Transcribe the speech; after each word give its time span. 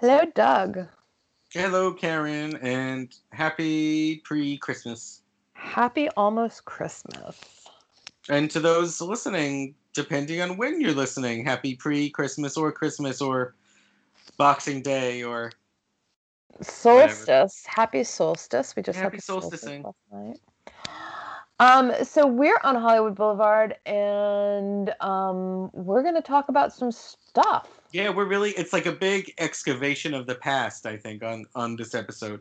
Hello, 0.00 0.20
Doug. 0.32 0.86
Hello, 1.52 1.92
Karen, 1.92 2.56
and 2.62 3.12
happy 3.32 4.22
pre 4.24 4.56
Christmas. 4.58 5.22
Happy 5.54 6.08
almost 6.10 6.64
Christmas. 6.66 7.66
And 8.28 8.48
to 8.52 8.60
those 8.60 9.00
listening, 9.00 9.74
depending 9.94 10.40
on 10.40 10.56
when 10.56 10.80
you're 10.80 10.92
listening, 10.92 11.44
happy 11.44 11.74
pre 11.74 12.10
Christmas 12.10 12.56
or 12.56 12.70
Christmas 12.70 13.20
or 13.20 13.56
Boxing 14.36 14.82
Day 14.82 15.24
or 15.24 15.50
solstice. 16.62 16.84
Whatever. 17.26 17.48
Happy 17.66 18.04
solstice. 18.04 18.76
We 18.76 18.82
just 18.84 19.00
happy 19.00 19.16
had 19.16 19.24
solstice 19.24 19.64
last 19.64 19.96
night. 20.12 20.38
Um, 21.58 21.92
so 22.04 22.24
we're 22.24 22.60
on 22.62 22.76
Hollywood 22.76 23.16
Boulevard, 23.16 23.74
and 23.84 24.94
um, 25.00 25.70
we're 25.72 26.04
going 26.04 26.14
to 26.14 26.22
talk 26.22 26.48
about 26.48 26.72
some 26.72 26.92
stuff. 26.92 27.77
Yeah, 27.92 28.10
we're 28.10 28.26
really. 28.26 28.50
It's 28.50 28.72
like 28.72 28.86
a 28.86 28.92
big 28.92 29.32
excavation 29.38 30.14
of 30.14 30.26
the 30.26 30.34
past. 30.34 30.86
I 30.86 30.96
think 30.96 31.22
on 31.22 31.46
on 31.54 31.76
this 31.76 31.94
episode, 31.94 32.40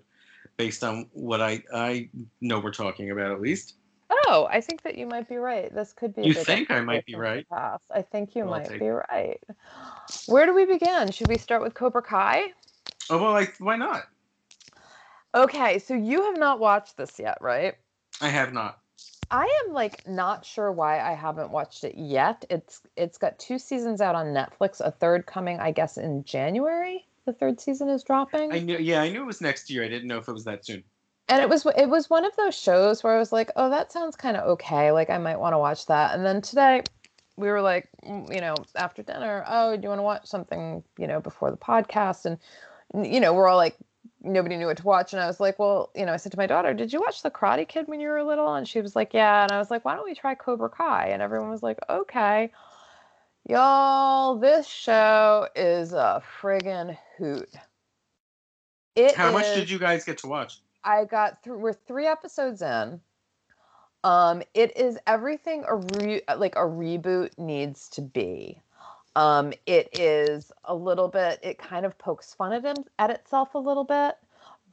based 0.58 0.84
on 0.84 1.08
what 1.14 1.42
I 1.42 1.64
I 1.74 2.10
know 2.42 2.60
we're 2.60 2.72
talking 2.72 3.12
about 3.12 3.32
at 3.32 3.42
least. 3.42 3.76
Oh, 4.10 4.48
I 4.50 4.62
think 4.62 4.84
that 4.84 4.98
you 4.98 5.06
might 5.06 5.28
be 5.28 5.36
right. 5.36 5.74
This 5.74 5.94
could 5.94 6.16
be. 6.16 6.24
You 6.24 6.34
think 6.34 6.72
I 6.72 6.82
might 6.82 7.06
be 7.06 7.16
right? 7.16 7.48
Past. 7.50 7.86
I 7.94 8.02
think 8.02 8.36
you 8.36 8.46
might 8.46 8.80
be 8.80 8.90
right. 8.90 9.40
Where 10.28 10.46
do 10.46 10.54
we 10.54 10.66
begin? 10.66 11.12
Should 11.12 11.28
we 11.28 11.38
start 11.38 11.62
with 11.62 11.74
Cobra 11.74 12.02
Kai? 12.02 12.54
Oh 13.10 13.22
well, 13.22 13.32
like 13.32 13.56
why 13.60 13.76
not? 13.76 14.04
Okay, 15.36 15.80
so 15.80 15.94
you 15.94 16.24
have 16.24 16.38
not 16.38 16.60
watched 16.60 16.98
this 16.98 17.20
yet, 17.20 17.38
right? 17.42 17.76
I 18.22 18.30
have 18.30 18.54
not. 18.54 18.80
I 19.30 19.64
am 19.66 19.74
like 19.74 20.08
not 20.08 20.46
sure 20.46 20.72
why 20.72 21.00
I 21.00 21.14
haven't 21.14 21.52
watched 21.52 21.84
it 21.84 21.96
yet. 21.98 22.46
It's 22.50 22.82
it's 22.96 23.18
got 23.18 23.38
two 23.40 23.60
seasons 23.60 24.02
out 24.02 24.16
on 24.16 24.28
Netflix, 24.28 24.80
a 24.80 24.92
third 24.92 25.26
coming, 25.26 25.60
I 25.60 25.72
guess, 25.72 25.98
in 25.98 26.24
January. 26.24 27.06
The 27.26 27.34
third 27.34 27.60
season 27.60 27.90
is 27.90 28.04
dropping. 28.04 28.54
I 28.54 28.60
knew, 28.60 28.78
yeah, 28.78 29.02
I 29.02 29.10
knew 29.10 29.22
it 29.22 29.26
was 29.26 29.42
next 29.42 29.70
year. 29.70 29.84
I 29.84 29.90
didn't 29.90 30.08
know 30.08 30.18
if 30.18 30.30
it 30.30 30.32
was 30.32 30.46
that 30.46 30.66
soon. 30.66 30.84
And 31.28 31.42
it 31.42 31.50
was 31.50 31.66
it 31.78 31.90
was 31.90 32.10
one 32.10 32.24
of 32.24 32.34
those 32.38 32.58
shows 32.58 33.04
where 33.04 33.16
I 33.16 33.20
was 33.20 33.34
like, 33.34 33.52
oh, 33.58 33.70
that 33.70 33.92
sounds 33.92 34.16
kind 34.16 34.38
of 34.38 34.48
okay. 34.52 34.92
Like 34.92 35.10
I 35.10 35.18
might 35.18 35.40
want 35.40 35.54
to 35.54 35.58
watch 35.58 35.86
that. 35.88 36.16
And 36.16 36.26
then 36.26 36.42
today, 36.42 36.84
we 37.36 37.50
were 37.50 37.62
like, 37.62 37.90
mm, 38.06 38.34
you 38.34 38.40
know, 38.40 38.56
after 38.76 39.04
dinner, 39.04 39.44
oh, 39.46 39.76
do 39.76 39.84
you 39.84 39.90
want 39.90 40.00
to 40.00 40.04
watch 40.04 40.26
something, 40.26 40.84
you 40.98 41.06
know, 41.06 41.20
before 41.20 41.52
the 41.52 41.58
podcast? 41.58 42.26
And 42.26 42.38
you 43.06 43.20
know, 43.20 43.34
we're 43.34 43.50
all 43.50 43.58
like 43.58 43.76
nobody 44.28 44.58
knew 44.58 44.66
what 44.66 44.78
to 44.78 44.84
watch 44.84 45.14
and 45.14 45.22
i 45.22 45.28
was 45.28 45.40
like 45.40 45.58
well 45.58 45.90
you 45.96 46.06
know 46.06 46.14
i 46.14 46.18
said 46.18 46.32
to 46.32 46.38
my 46.38 46.48
daughter 46.48 46.74
did 46.74 46.92
you 46.92 47.00
watch 47.00 47.22
the 47.24 47.32
karate 47.32 47.68
kid 47.68 47.88
when 47.88 48.00
you 48.00 48.10
were 48.10 48.24
little? 48.24 48.54
And 48.54 48.68
she 48.68 48.82
was 48.82 48.96
like 48.96 49.14
yeah 49.14 49.44
and 49.44 49.52
i 49.52 49.58
was 49.58 49.72
like 49.72 49.86
why 49.86 49.96
don't 49.96 50.06
we 50.06 50.16
try 50.16 50.36
cobra 50.36 50.70
kai? 50.70 51.08
And 51.08 51.22
everyone 51.22 51.50
was 51.50 51.64
like 51.64 51.80
okay. 51.90 52.52
Y'all 53.48 54.38
this 54.38 54.68
show 54.68 55.48
is 55.56 55.94
a 55.94 56.22
friggin 56.42 56.98
hoot. 57.18 57.50
It 58.96 59.16
how 59.16 59.28
is, 59.28 59.34
much 59.34 59.54
did 59.54 59.70
you 59.70 59.80
guys 59.80 60.04
get 60.04 60.18
to 60.20 60.28
watch? 60.28 60.60
I 60.84 61.06
got 61.06 61.44
through 61.44 61.60
we're 61.60 61.74
three 61.74 62.08
episodes 62.08 62.62
in. 62.62 63.00
Um 64.04 64.44
it 64.54 64.78
is 64.78 64.98
everything 65.08 65.64
a 65.68 65.76
re, 65.76 66.22
like 66.38 66.56
a 66.56 66.66
reboot 66.66 67.38
needs 67.38 67.90
to 67.90 68.02
be 68.02 68.62
um, 69.18 69.52
it 69.66 70.00
is 70.00 70.52
a 70.66 70.76
little 70.76 71.08
bit, 71.08 71.40
it 71.42 71.58
kind 71.58 71.88
of 71.88 71.98
pokes 71.98 72.36
fun 72.36 72.54
at, 72.54 72.64
him, 72.64 72.86
at 73.00 73.10
itself 73.10 73.56
a 73.56 73.58
little 73.58 73.84
bit, 73.84 74.16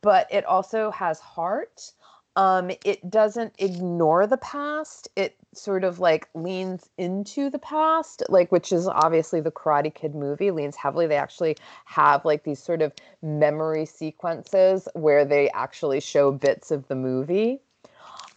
but 0.02 0.30
it 0.30 0.44
also 0.44 0.90
has 0.90 1.18
heart. 1.18 1.92
Um, 2.36 2.70
it 2.84 3.08
doesn't 3.08 3.54
ignore 3.58 4.26
the 4.26 4.36
past. 4.36 5.08
It 5.16 5.34
sort 5.54 5.82
of 5.82 5.98
like 5.98 6.28
leans 6.34 6.90
into 6.98 7.48
the 7.48 7.58
past, 7.58 8.22
like 8.28 8.52
which 8.52 8.70
is 8.70 8.86
obviously 8.86 9.40
the 9.40 9.50
Karate 9.50 9.94
Kid 9.94 10.14
movie 10.14 10.50
leans 10.50 10.76
heavily. 10.76 11.06
They 11.06 11.16
actually 11.16 11.56
have 11.86 12.22
like 12.26 12.44
these 12.44 12.62
sort 12.62 12.82
of 12.82 12.92
memory 13.22 13.86
sequences 13.86 14.86
where 14.92 15.24
they 15.24 15.48
actually 15.52 16.00
show 16.00 16.30
bits 16.30 16.70
of 16.70 16.86
the 16.88 16.96
movie. 16.96 17.60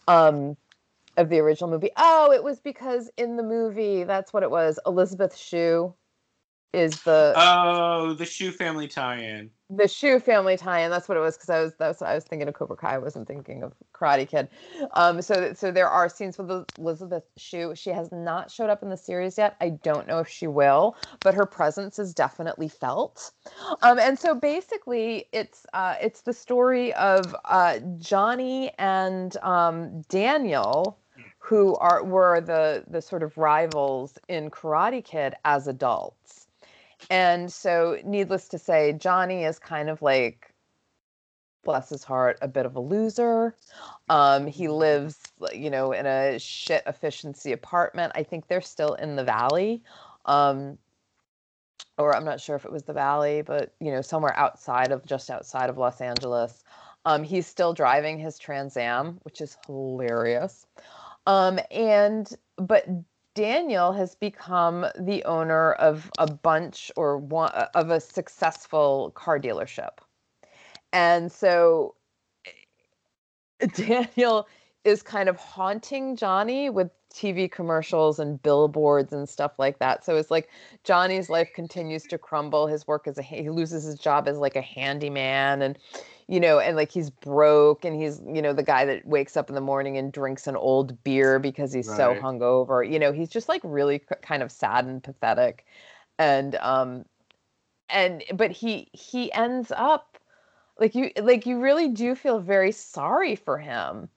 Um, 0.06 0.56
of 1.18 1.28
the 1.28 1.40
original 1.40 1.68
movie. 1.68 1.90
Oh, 1.96 2.32
it 2.32 2.42
was 2.42 2.60
because 2.60 3.10
in 3.18 3.36
the 3.36 3.42
movie, 3.42 4.04
that's 4.04 4.32
what 4.32 4.44
it 4.44 4.50
was. 4.50 4.78
Elizabeth 4.86 5.36
Shue 5.36 5.92
is 6.72 7.02
the 7.02 7.32
oh 7.36 8.14
the 8.14 8.24
Shue 8.24 8.50
family 8.50 8.88
tie-in. 8.88 9.50
The 9.70 9.88
Shue 9.88 10.18
family 10.18 10.56
tie-in. 10.56 10.90
That's 10.90 11.08
what 11.08 11.16
it 11.18 11.20
was 11.20 11.36
because 11.36 11.50
I 11.50 11.60
was 11.60 11.72
that's 11.78 12.00
what 12.00 12.10
I 12.10 12.14
was 12.14 12.24
thinking 12.24 12.48
of 12.48 12.54
Cobra 12.54 12.76
Kai. 12.76 12.94
I 12.94 12.98
wasn't 12.98 13.26
thinking 13.28 13.62
of 13.62 13.72
Karate 13.94 14.28
Kid. 14.28 14.48
Um, 14.94 15.22
so 15.22 15.52
so 15.54 15.70
there 15.70 15.88
are 15.88 16.08
scenes 16.08 16.38
with 16.38 16.66
Elizabeth 16.78 17.24
Shue 17.36 17.74
She 17.74 17.90
has 17.90 18.10
not 18.12 18.50
showed 18.50 18.70
up 18.70 18.82
in 18.82 18.90
the 18.90 18.96
series 18.96 19.38
yet. 19.38 19.56
I 19.60 19.70
don't 19.70 20.06
know 20.06 20.18
if 20.18 20.28
she 20.28 20.46
will, 20.46 20.96
but 21.22 21.34
her 21.34 21.46
presence 21.46 21.98
is 21.98 22.14
definitely 22.14 22.68
felt. 22.68 23.30
Um, 23.82 23.98
and 23.98 24.18
so 24.18 24.34
basically, 24.34 25.26
it's 25.32 25.66
uh, 25.72 25.96
it's 26.00 26.22
the 26.22 26.32
story 26.34 26.92
of 26.94 27.34
uh, 27.44 27.78
Johnny 27.98 28.72
and 28.78 29.36
um, 29.38 30.02
Daniel 30.08 30.98
who 31.38 31.74
are 31.76 32.04
were 32.04 32.40
the 32.42 32.84
the 32.88 33.00
sort 33.00 33.22
of 33.22 33.38
rivals 33.38 34.18
in 34.28 34.50
Karate 34.50 35.02
Kid 35.02 35.34
as 35.46 35.66
adults. 35.66 36.47
And 37.10 37.52
so 37.52 37.98
needless 38.04 38.48
to 38.48 38.58
say, 38.58 38.92
Johnny 38.92 39.44
is 39.44 39.58
kind 39.58 39.88
of 39.88 40.02
like 40.02 40.52
bless 41.64 41.90
his 41.90 42.02
heart, 42.02 42.38
a 42.40 42.48
bit 42.48 42.64
of 42.64 42.76
a 42.76 42.80
loser. 42.80 43.54
Um, 44.08 44.46
he 44.46 44.64
mm-hmm. 44.64 44.72
lives, 44.72 45.18
you 45.52 45.68
know, 45.68 45.92
in 45.92 46.06
a 46.06 46.38
shit 46.38 46.82
efficiency 46.86 47.52
apartment. 47.52 48.12
I 48.14 48.22
think 48.22 48.46
they're 48.46 48.60
still 48.62 48.94
in 48.94 49.16
the 49.16 49.24
valley. 49.24 49.82
Um, 50.24 50.78
or 51.98 52.14
I'm 52.16 52.24
not 52.24 52.40
sure 52.40 52.56
if 52.56 52.64
it 52.64 52.72
was 52.72 52.84
the 52.84 52.92
valley, 52.92 53.42
but 53.42 53.74
you 53.80 53.90
know, 53.90 54.00
somewhere 54.00 54.36
outside 54.38 54.92
of 54.92 55.04
just 55.04 55.30
outside 55.30 55.68
of 55.68 55.76
Los 55.76 56.00
Angeles. 56.00 56.64
Um, 57.04 57.22
he's 57.22 57.46
still 57.46 57.74
driving 57.74 58.18
his 58.18 58.38
Trans 58.38 58.76
Am, 58.76 59.18
which 59.22 59.40
is 59.40 59.56
hilarious. 59.66 60.66
Um, 61.26 61.58
and 61.70 62.32
but 62.56 62.86
Daniel 63.38 63.92
has 63.92 64.16
become 64.16 64.84
the 64.98 65.22
owner 65.22 65.74
of 65.74 66.10
a 66.18 66.26
bunch 66.26 66.90
or 66.96 67.18
one 67.18 67.52
of 67.52 67.88
a 67.88 68.00
successful 68.00 69.12
car 69.14 69.38
dealership. 69.38 69.98
And 70.92 71.30
so 71.30 71.94
eh, 73.60 73.66
Daniel 73.76 74.48
is 74.82 75.04
kind 75.04 75.28
of 75.28 75.36
haunting 75.36 76.16
Johnny 76.16 76.68
with 76.68 76.90
TV 77.14 77.48
commercials 77.48 78.18
and 78.18 78.42
billboards 78.42 79.12
and 79.12 79.28
stuff 79.28 79.52
like 79.56 79.78
that. 79.78 80.04
So 80.04 80.16
it's 80.16 80.32
like 80.32 80.48
Johnny's 80.82 81.30
life 81.30 81.50
continues 81.54 82.02
to 82.08 82.18
crumble. 82.18 82.66
His 82.66 82.88
work 82.88 83.06
as 83.06 83.18
a 83.18 83.22
he 83.22 83.50
loses 83.50 83.84
his 83.84 84.00
job 84.00 84.26
as 84.26 84.38
like 84.38 84.56
a 84.56 84.62
handyman 84.62 85.62
and 85.62 85.78
you 86.28 86.40
know, 86.40 86.58
and 86.58 86.76
like 86.76 86.92
he's 86.92 87.08
broke 87.08 87.86
and 87.86 88.00
he's, 88.00 88.20
you 88.26 88.42
know, 88.42 88.52
the 88.52 88.62
guy 88.62 88.84
that 88.84 89.06
wakes 89.06 89.36
up 89.36 89.48
in 89.48 89.54
the 89.54 89.62
morning 89.62 89.96
and 89.96 90.12
drinks 90.12 90.46
an 90.46 90.56
old 90.56 91.02
beer 91.02 91.38
because 91.38 91.72
he's 91.72 91.88
right. 91.88 91.96
so 91.96 92.14
hungover. 92.14 92.88
You 92.88 92.98
know, 92.98 93.12
he's 93.12 93.30
just 93.30 93.48
like 93.48 93.62
really 93.64 94.00
kind 94.20 94.42
of 94.42 94.52
sad 94.52 94.84
and 94.84 95.02
pathetic. 95.02 95.64
And 96.18 96.54
um 96.56 97.06
and 97.88 98.22
but 98.34 98.50
he 98.50 98.90
he 98.92 99.32
ends 99.32 99.72
up 99.74 100.18
like 100.78 100.94
you 100.94 101.10
like 101.18 101.46
you 101.46 101.60
really 101.60 101.88
do 101.88 102.14
feel 102.14 102.40
very 102.40 102.72
sorry 102.72 103.34
for 103.34 103.56
him. 103.56 104.10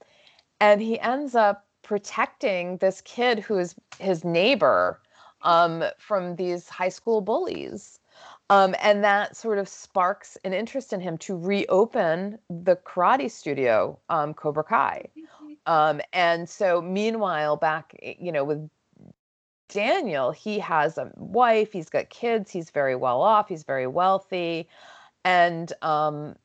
And 0.60 0.82
he 0.82 1.00
ends 1.00 1.34
up 1.34 1.66
protecting 1.82 2.78
this 2.78 3.00
kid 3.02 3.40
who 3.40 3.58
is 3.58 3.74
his 4.00 4.26
neighbor 4.26 5.00
um 5.44 5.84
from 5.98 6.36
these 6.36 6.68
high 6.68 6.90
school 6.90 7.22
bullies 7.22 8.01
um, 8.52 8.76
and 8.82 9.02
that 9.06 9.38
sort 9.38 9.60
of 9.60 9.70
sparks 9.70 10.38
an 10.44 10.52
interest 10.52 10.92
in 10.92 11.00
him 11.00 11.18
to 11.20 11.38
reopen 11.38 12.38
the 12.50 12.76
karate 12.76 13.32
studio, 13.32 13.98
um, 14.10 14.34
Cobra 14.34 14.66
Kai. 14.66 15.08
Mm-hmm. 15.18 15.54
Um, 15.72 16.02
and 16.12 16.50
so, 16.50 16.82
meanwhile, 16.82 17.56
back, 17.56 17.96
eh, 18.04 18.16
you 18.20 18.34
know, 18.34 18.44
with 18.44 18.70
Daniel, 19.70 20.32
he 20.32 20.60
has 20.60 20.98
a 20.98 21.10
wife, 21.16 21.72
he's 21.72 21.90
got 21.90 22.10
kids, 22.10 22.52
he's 22.52 22.72
very 22.72 22.94
well 22.94 23.22
off, 23.22 23.48
he's 23.48 23.64
very 23.64 23.88
wealthy. 23.88 24.68
And 25.24 25.72
um, 25.82 26.36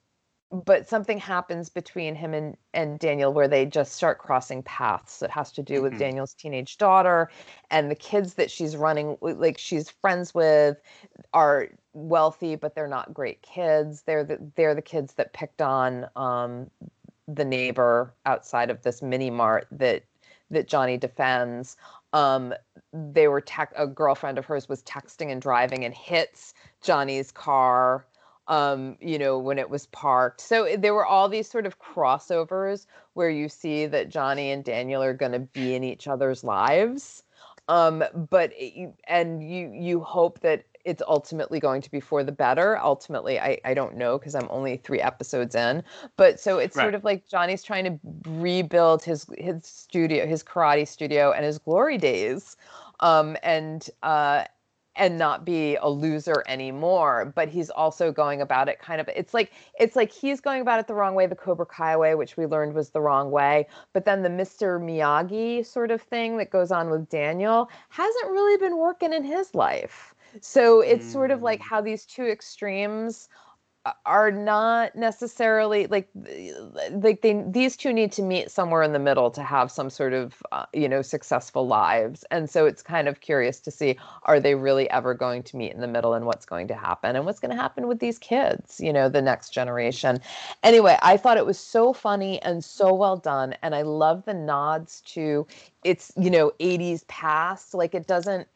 but 0.52 0.88
something 0.88 1.19
happens 1.19 1.69
between 1.69 2.14
him 2.14 2.32
and, 2.32 2.56
and 2.72 2.98
Daniel 2.98 3.32
where 3.32 3.48
they 3.48 3.66
just 3.66 3.94
start 3.94 4.19
crossing 4.19 4.62
paths. 4.62 5.22
It 5.22 5.31
has 5.31 5.50
to 5.52 5.62
do 5.62 5.82
with 5.82 5.93
mm-hmm. 5.93 6.00
Daniel's 6.00 6.34
teenage 6.34 6.78
daughter 6.78 7.31
and 7.70 7.90
the 7.90 7.96
kids 7.96 8.34
that 8.34 8.50
she's 8.50 8.76
running, 8.76 9.16
like 9.20 9.58
she's 9.58 9.90
friends 9.90 10.34
with, 10.34 10.81
are 11.34 11.69
wealthy, 11.94 12.54
but 12.54 12.75
they're 12.75 12.87
not 12.87 13.12
great 13.12 13.43
kids. 13.43 14.02
They're 14.02 14.25
the, 14.25 14.38
they're 14.54 14.75
the 14.75 14.82
kids 14.82 15.14
that 15.14 15.32
picked 15.32 15.62
on 15.62 16.06
um, 16.14 16.70
the 17.26 17.44
neighbor 17.44 18.14
outside 18.25 18.70
of 18.70 18.82
this 18.82 19.02
mini 19.02 19.31
mart 19.31 19.66
that 19.72 20.04
that 20.49 20.69
Johnny 20.69 20.96
defends. 20.96 21.76
Um, 22.12 22.54
they 22.92 23.26
were 23.26 23.40
tech, 23.40 23.72
a 23.76 23.84
girlfriend 23.84 24.38
of 24.38 24.44
hers 24.44 24.69
was 24.69 24.81
texting 24.84 25.32
and 25.32 25.42
driving 25.42 25.84
and 25.84 25.92
hits 25.92 26.54
Johnny's 26.82 27.32
car 27.32 28.06
um, 28.48 28.96
you 29.00 29.19
know, 29.19 29.38
when 29.38 29.58
it 29.58 29.69
was 29.70 29.87
parked. 29.87 30.40
So 30.40 30.64
eh, 30.64 30.76
there 30.76 30.94
were 30.94 31.06
all 31.06 31.28
these 31.28 31.48
sort 31.48 31.66
of 31.66 31.78
crossovers 31.78 32.87
where 33.14 33.31
you 33.31 33.48
see 33.48 33.87
that 33.87 34.08
Johnny 34.08 34.50
and 34.50 34.64
Daniel 34.64 35.02
are 35.02 35.14
going 35.14 35.32
to 35.32 35.40
be 35.40 35.75
in 35.75 35.84
each 35.84 36.06
other's 36.08 36.44
lives. 36.44 37.22
Um, 37.69 38.04
but 38.31 38.52
it, 38.56 38.93
and 39.08 39.43
you 39.43 39.70
you 39.72 40.00
hope 40.00 40.40
that 40.40 40.64
it's 40.84 41.02
ultimately 41.08 41.58
going 41.58 41.82
to 41.82 41.90
be 41.90 41.98
for 41.98 42.22
the 42.22 42.31
better. 42.31 42.78
Ultimately, 42.78 43.40
I, 43.40 43.58
I 43.64 43.75
don't 43.75 43.96
know 43.96 44.19
because 44.19 44.37
I'm 44.37 44.46
only 44.50 44.76
three 44.76 45.00
episodes 45.00 45.56
in. 45.56 45.82
But 46.16 46.38
so 46.38 46.58
it's 46.58 46.76
Right. 46.76 46.84
sort 46.84 46.94
of 46.94 47.02
like 47.02 47.28
Johnny's 47.28 47.64
trying 47.64 47.84
to 47.84 47.99
rebuild 48.31 49.02
his 49.02 49.26
his 49.37 49.64
studio, 49.66 50.26
his 50.26 50.44
karate 50.44 50.87
studio, 50.87 51.32
and 51.32 51.44
his 51.44 51.58
glory 51.58 51.99
days, 51.99 52.56
um, 53.00 53.37
and 53.42 53.90
uh, 54.04 54.44
and 54.96 55.19
not 55.19 55.44
be 55.44 55.76
a 55.76 55.88
loser 55.88 56.43
anymore. 56.48 57.32
But 57.34 57.48
he's 57.48 57.70
also 57.70 58.12
going 58.12 58.40
about 58.40 58.69
it 58.69 58.78
kind 58.78 59.00
of. 59.00 59.08
It's 59.14 59.34
like 59.34 59.52
it's 59.78 59.96
like 59.96 60.12
he's 60.12 60.40
going 60.40 60.60
about 60.62 60.81
it 60.81 60.87
the 60.87 60.94
wrong 60.94 61.14
way, 61.14 61.26
the 61.26 61.37
Cobra 61.37 61.66
Kai 61.66 61.96
way, 61.96 62.14
which 62.14 62.37
we 62.37 62.46
learned 62.46 62.75
was 62.75 62.90
the 62.90 63.00
wrong 63.00 63.31
way. 63.31 63.66
But 63.93 64.04
then 64.04 64.22
the 64.22 64.28
Mr. 64.28 64.81
Miyagi 64.81 65.64
sort 65.66 65.90
of 65.90 66.02
thing 66.02 66.37
that 66.38 66.50
goes 66.50 66.70
on 66.72 66.90
with 66.90 67.08
Daniel 67.08 67.70
hasn't 67.90 68.31
really 68.31 68.56
been 68.58 68.76
working 68.78 69.12
in 69.12 69.25
his 69.25 69.54
life. 69.54 70.14
So 70.40 70.81
it's 70.81 71.06
sort 71.06 71.31
of 71.31 71.42
like 71.42 71.60
Mm. 71.60 71.62
how 71.62 71.81
these 71.81 72.04
two 72.06 72.26
extremes 72.26 73.28
are 74.04 74.30
not 74.30 74.94
necessarily 74.96 75.86
like 75.86 76.08
like 76.90 77.22
they 77.22 77.44
these 77.48 77.76
two 77.76 77.92
need 77.92 78.12
to 78.12 78.22
meet 78.22 78.50
somewhere 78.50 78.82
in 78.82 78.92
the 78.92 78.98
middle 78.98 79.30
to 79.30 79.42
have 79.42 79.70
some 79.70 79.90
sort 79.90 80.12
of 80.12 80.42
uh, 80.52 80.66
you 80.72 80.88
know 80.88 81.02
successful 81.02 81.66
lives. 81.66 82.24
And 82.30 82.48
so 82.48 82.66
it's 82.66 82.82
kind 82.82 83.08
of 83.08 83.20
curious 83.20 83.60
to 83.60 83.70
see 83.70 83.96
are 84.24 84.40
they 84.40 84.54
really 84.54 84.88
ever 84.90 85.14
going 85.14 85.42
to 85.44 85.56
meet 85.56 85.72
in 85.72 85.80
the 85.80 85.88
middle 85.88 86.14
and 86.14 86.26
what's 86.26 86.46
going 86.46 86.68
to 86.68 86.74
happen 86.74 87.16
and 87.16 87.24
what's 87.24 87.40
going 87.40 87.54
to 87.54 87.60
happen 87.60 87.86
with 87.86 88.00
these 88.00 88.18
kids 88.18 88.80
you 88.80 88.92
know 88.92 89.08
the 89.08 89.22
next 89.22 89.50
generation. 89.50 90.20
Anyway 90.62 90.98
i 91.02 91.16
thought 91.16 91.36
it 91.36 91.46
was 91.46 91.58
so 91.58 91.92
funny 91.92 92.40
and 92.42 92.64
so 92.64 92.92
well 92.92 93.16
done. 93.16 93.54
And 93.62 93.74
i 93.74 93.82
love 93.82 94.24
the 94.24 94.34
nods 94.34 95.00
to 95.06 95.46
it's 95.84 96.12
you 96.16 96.30
know 96.30 96.52
80s 96.60 97.06
past. 97.08 97.74
Like 97.74 97.94
it 97.94 98.06
doesn't 98.06 98.48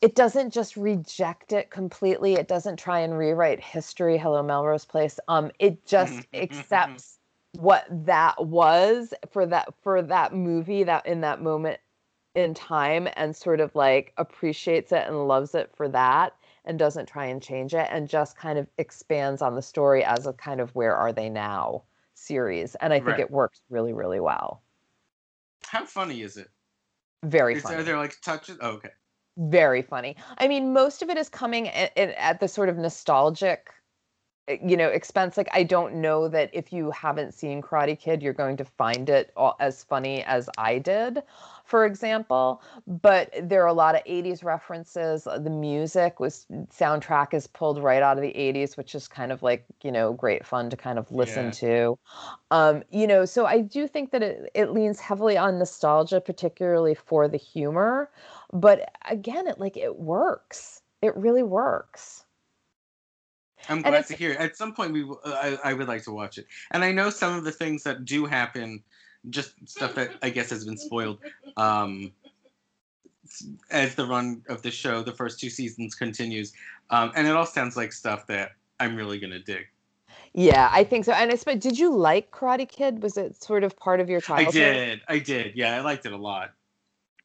it 0.00 0.14
doesn't 0.14 0.50
just 0.50 0.76
reject 0.76 1.52
it 1.52 1.70
completely 1.70 2.34
it 2.34 2.48
doesn't 2.48 2.78
try 2.78 3.00
and 3.00 3.16
rewrite 3.16 3.60
history 3.60 4.18
hello 4.18 4.42
melrose 4.42 4.84
place 4.84 5.18
um 5.28 5.50
it 5.58 5.84
just 5.86 6.26
accepts 6.34 7.18
what 7.52 7.86
that 7.90 8.46
was 8.46 9.14
for 9.30 9.46
that 9.46 9.72
for 9.82 10.02
that 10.02 10.32
movie 10.34 10.82
that 10.84 11.04
in 11.06 11.20
that 11.20 11.40
moment 11.40 11.80
in 12.34 12.52
time 12.52 13.08
and 13.16 13.36
sort 13.36 13.60
of 13.60 13.74
like 13.76 14.12
appreciates 14.16 14.90
it 14.92 15.06
and 15.06 15.28
loves 15.28 15.54
it 15.54 15.70
for 15.76 15.88
that 15.88 16.36
and 16.64 16.78
doesn't 16.78 17.06
try 17.06 17.26
and 17.26 17.42
change 17.42 17.74
it 17.74 17.86
and 17.90 18.08
just 18.08 18.36
kind 18.36 18.58
of 18.58 18.68
expands 18.78 19.40
on 19.40 19.54
the 19.54 19.62
story 19.62 20.04
as 20.04 20.26
a 20.26 20.32
kind 20.32 20.60
of 20.60 20.74
where 20.74 20.96
are 20.96 21.12
they 21.12 21.28
now 21.28 21.82
series 22.14 22.74
and 22.76 22.92
i 22.92 22.98
think 23.00 23.18
Right. 23.18 23.20
it 23.20 23.30
works 23.30 23.60
really 23.70 23.92
really 23.92 24.20
well 24.20 24.62
How 25.66 25.84
funny 25.84 26.22
is 26.22 26.36
it? 26.36 26.50
very 27.24 27.54
Is, 27.54 27.62
funny 27.62 27.78
are 27.78 27.82
there 27.82 27.96
like 27.96 28.20
touches? 28.20 28.58
Oh, 28.60 28.72
okay. 28.72 28.92
Very 29.36 29.82
funny. 29.82 30.16
I 30.38 30.48
mean, 30.48 30.72
most 30.72 31.02
of 31.02 31.10
it 31.10 31.16
is 31.16 31.28
coming 31.28 31.68
at, 31.68 31.96
at, 31.96 32.40
the 32.40 32.48
sort 32.48 32.68
of 32.68 32.76
nostalgic, 32.78 33.70
uh, 34.48 34.54
you 34.64 34.76
know, 34.76 34.88
expense. 34.88 35.36
Like, 35.36 35.48
I 35.52 35.64
don't 35.64 35.96
know 35.96 36.28
that 36.28 36.50
if 36.52 36.72
you 36.72 36.90
haven't 36.92 37.34
seen 37.34 37.60
Karate 37.60 37.98
Kid, 37.98 38.22
you're 38.22 38.32
going 38.32 38.56
to 38.58 38.64
find 38.64 39.08
it 39.08 39.32
all, 39.36 39.56
as 39.58 39.82
funny 39.82 40.22
as 40.24 40.48
I 40.56 40.78
did, 40.78 41.22
for 41.64 41.84
example. 41.84 42.62
But 42.86 43.34
there 43.42 43.62
are 43.64 43.68
a 43.68 43.72
lot 43.72 43.96
of 43.96 44.02
80s 44.04 44.44
references. 44.44 45.26
Uh, 45.26 45.38
The 45.38 45.50
music 45.50 46.20
was 46.20 46.46
soundtrack 46.70 47.34
is 47.34 47.48
pulled 47.48 47.82
right 47.82 48.02
out 48.02 48.16
of 48.16 48.22
the 48.22 48.34
80s, 48.34 48.76
which 48.76 48.94
is 48.94 49.08
kind 49.08 49.32
of 49.32 49.42
like, 49.42 49.64
you 49.82 49.90
know, 49.90 50.12
great 50.12 50.46
fun 50.46 50.70
to 50.70 50.76
kind 50.76 50.98
of 50.98 51.10
listen 51.10 51.46
Yeah. 51.46 51.50
to. 51.50 51.98
Um, 52.50 52.84
you 52.90 53.06
know, 53.08 53.24
so 53.24 53.46
I 53.46 53.62
do 53.62 53.88
think 53.88 54.12
that 54.12 54.22
it, 54.22 54.50
it 54.54 54.70
leans 54.70 55.00
heavily 55.00 55.36
on 55.36 55.58
nostalgia, 55.58 56.20
particularly 56.20 56.94
for 56.94 57.26
the 57.26 57.36
humor 57.36 58.10
but 58.54 58.90
again 59.10 59.46
it 59.46 59.58
like 59.60 59.76
it 59.76 59.98
works 59.98 60.80
it 61.02 61.14
really 61.16 61.42
works 61.42 62.24
I'm 63.68 63.76
And 63.78 63.84
glad 63.84 64.06
to 64.08 64.14
hear. 64.14 64.32
it. 64.32 64.38
At 64.38 64.56
some 64.56 64.74
point, 64.74 64.92
we 64.92 65.00
w- 65.00 65.18
I, 65.24 65.58
I 65.64 65.72
would 65.72 65.88
like 65.88 66.02
to 66.04 66.12
watch 66.12 66.36
it, 66.36 66.46
and 66.72 66.84
I 66.84 66.92
know 66.92 67.08
some 67.08 67.34
of 67.38 67.44
the 67.44 67.52
things 67.52 67.82
that 67.84 68.04
do 68.04 68.26
happen, 68.26 68.82
just 69.30 69.54
stuff 69.66 69.94
that 69.94 70.10
I 70.22 70.28
guess 70.28 70.50
has 70.50 70.66
been 70.66 70.76
spoiled. 70.76 71.18
Um, 71.56 72.12
as 73.70 73.94
the 73.94 74.06
run 74.06 74.42
of 74.50 74.60
the 74.62 74.70
show, 74.70 75.02
the 75.02 75.14
first 75.14 75.40
two 75.40 75.48
seasons 75.48 75.94
continues, 75.94 76.52
um, 76.90 77.10
and 77.16 77.26
it 77.26 77.34
all 77.34 77.46
sounds 77.46 77.76
like 77.76 77.92
stuff 77.92 78.26
that 78.26 78.52
I'm 78.80 78.96
really 78.96 79.18
gonna 79.18 79.38
dig. 79.38 79.66
yeah 80.34 80.68
i 80.72 80.84
think 80.84 81.04
so 81.04 81.12
and 81.12 81.30
i 81.30 81.34
suppose 81.34 81.60
did 81.60 81.78
you 81.78 81.94
like 81.94 82.30
karate 82.30 82.68
kid 82.68 83.02
was 83.02 83.16
it 83.16 83.42
sort 83.42 83.64
of 83.64 83.76
part 83.76 84.00
of 84.00 84.10
your 84.10 84.20
childhood? 84.20 84.54
I 84.56 84.72
did, 84.74 85.00
I 85.08 85.18
did, 85.18 85.56
yeah, 85.56 85.76
I 85.76 85.80
liked 85.80 86.06
it 86.06 86.12
a 86.12 86.16
lot, 86.16 86.52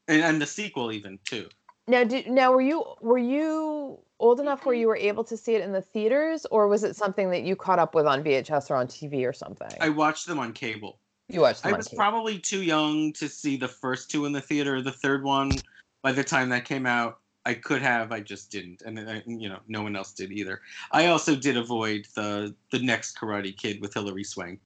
and, 0.09 0.21
and 0.23 0.41
the 0.41 0.45
sequel 0.45 0.91
even 0.91 1.17
too. 1.23 1.47
now 1.87 2.03
did 2.03 2.27
now 2.27 2.51
were 2.51 2.61
you 2.61 2.83
were 2.99 3.17
you 3.17 3.97
old 4.19 4.39
enough 4.41 4.65
where 4.65 4.75
you 4.75 4.87
were 4.87 4.97
able 4.97 5.23
to 5.23 5.37
see 5.37 5.55
it 5.55 5.61
in 5.61 5.71
the 5.71 5.81
theaters 5.81 6.45
or 6.51 6.67
was 6.67 6.83
it 6.83 6.95
something 6.95 7.29
that 7.31 7.43
you 7.43 7.55
caught 7.55 7.79
up 7.79 7.95
with 7.95 8.05
on 8.05 8.21
vhs 8.23 8.69
or 8.69 8.75
on 8.75 8.87
tv 8.87 9.25
or 9.25 9.31
something 9.31 9.71
I 9.79 9.87
watched 9.89 10.27
them 10.27 10.39
on 10.39 10.51
cable. 10.51 10.99
you 11.29 11.39
watched 11.41 11.63
them 11.63 11.73
I 11.73 11.77
was 11.77 11.87
cable. 11.87 11.97
probably 11.97 12.39
too 12.39 12.63
young 12.63 13.13
to 13.13 13.29
see 13.29 13.55
the 13.55 13.67
first 13.69 14.11
two 14.11 14.25
in 14.25 14.33
the 14.33 14.41
theater. 14.41 14.81
The 14.81 14.91
third 14.91 15.23
one, 15.23 15.63
by 16.01 16.11
the 16.11 16.23
time 16.23 16.49
that 16.49 16.65
came 16.65 16.85
out, 16.85 17.19
I 17.45 17.53
could 17.53 17.81
have. 17.81 18.11
I 18.11 18.19
just 18.19 18.51
didn't, 18.51 18.81
and 18.85 18.99
I, 18.99 19.23
you 19.25 19.47
know, 19.47 19.59
no 19.67 19.81
one 19.81 19.95
else 19.95 20.11
did 20.11 20.31
either. 20.31 20.61
I 20.91 21.07
also 21.07 21.35
did 21.35 21.55
avoid 21.55 22.05
the 22.15 22.53
the 22.71 22.79
next 22.79 23.17
Karate 23.17 23.55
Kid 23.55 23.79
with 23.81 23.93
Hilary 23.93 24.25
Swank, 24.25 24.59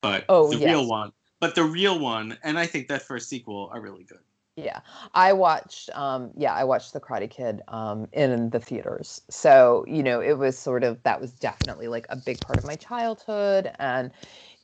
but 0.00 0.24
Oh, 0.28 0.50
the 0.50 0.56
yes. 0.56 0.68
real 0.68 0.86
one, 0.88 1.12
but 1.40 1.54
the 1.54 1.64
real 1.64 1.98
one, 1.98 2.38
and 2.42 2.58
I 2.58 2.66
think 2.66 2.88
that 2.88 3.02
first 3.02 3.28
sequel 3.28 3.68
are 3.72 3.80
really 3.80 4.04
good. 4.04 4.24
Yeah, 4.56 4.80
I 5.14 5.32
watched. 5.32 5.88
Um, 5.96 6.30
yeah, 6.36 6.52
I 6.52 6.64
watched 6.64 6.92
The 6.92 7.00
Karate 7.00 7.30
Kid 7.30 7.62
um, 7.68 8.06
in 8.12 8.50
the 8.50 8.60
theaters. 8.60 9.22
So 9.30 9.84
you 9.88 10.02
know, 10.02 10.20
it 10.20 10.34
was 10.34 10.58
sort 10.58 10.84
of 10.84 11.02
that 11.04 11.20
was 11.20 11.32
definitely 11.32 11.88
like 11.88 12.06
a 12.10 12.16
big 12.16 12.40
part 12.42 12.58
of 12.58 12.64
my 12.64 12.76
childhood, 12.76 13.72
and 13.78 14.10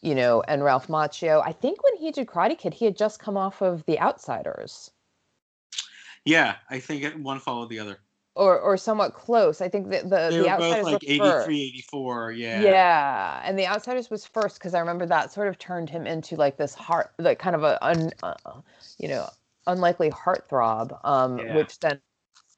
you 0.02 0.14
know, 0.14 0.42
and 0.42 0.62
Ralph 0.62 0.88
Macchio. 0.88 1.42
I 1.44 1.52
think 1.52 1.82
when 1.82 1.96
he 1.96 2.10
did 2.12 2.26
Karate 2.26 2.58
Kid, 2.58 2.74
he 2.74 2.84
had 2.84 2.96
just 2.98 3.18
come 3.18 3.36
off 3.38 3.62
of 3.62 3.84
The 3.86 3.98
Outsiders, 3.98 4.90
Yeah, 6.24 6.56
I 6.70 6.78
think 6.80 7.02
it, 7.02 7.18
one 7.18 7.40
followed 7.40 7.70
the 7.70 7.80
other. 7.80 7.98
or 8.34 8.58
or 8.58 8.76
somewhat 8.76 9.14
close. 9.14 9.60
I 9.60 9.68
think 9.68 9.90
that 9.90 10.08
the 10.10 10.30
They 10.30 10.38
The 10.38 10.42
were 10.42 10.48
Outsiders 10.48 10.90
both 10.90 10.92
like 10.92 11.02
were 11.02 11.08
first. 11.16 11.48
83, 11.48 11.62
84. 11.62 12.32
Yeah. 12.32 12.60
Yeah. 12.62 13.40
and 13.44 13.58
The 13.58 13.66
Outsiders 13.66 14.10
was 14.10 14.26
first 14.26 14.58
because 14.58 14.74
I 14.74 14.80
remember 14.80 15.06
that 15.06 15.32
sort 15.32 15.48
of 15.48 15.58
turned 15.58 15.90
him 15.90 16.06
into 16.06 16.36
like 16.36 16.56
this 16.56 16.74
heart, 16.74 17.12
like 17.18 17.38
kind 17.38 17.56
of 17.56 17.62
a, 17.64 17.84
un, 17.84 18.12
uh, 18.22 18.34
you 18.98 19.08
know, 19.08 19.28
unlikely 19.68 20.10
heartthrob, 20.10 20.98
um, 21.04 21.38
Yeah. 21.38 21.54
which 21.56 21.78
then 21.78 22.00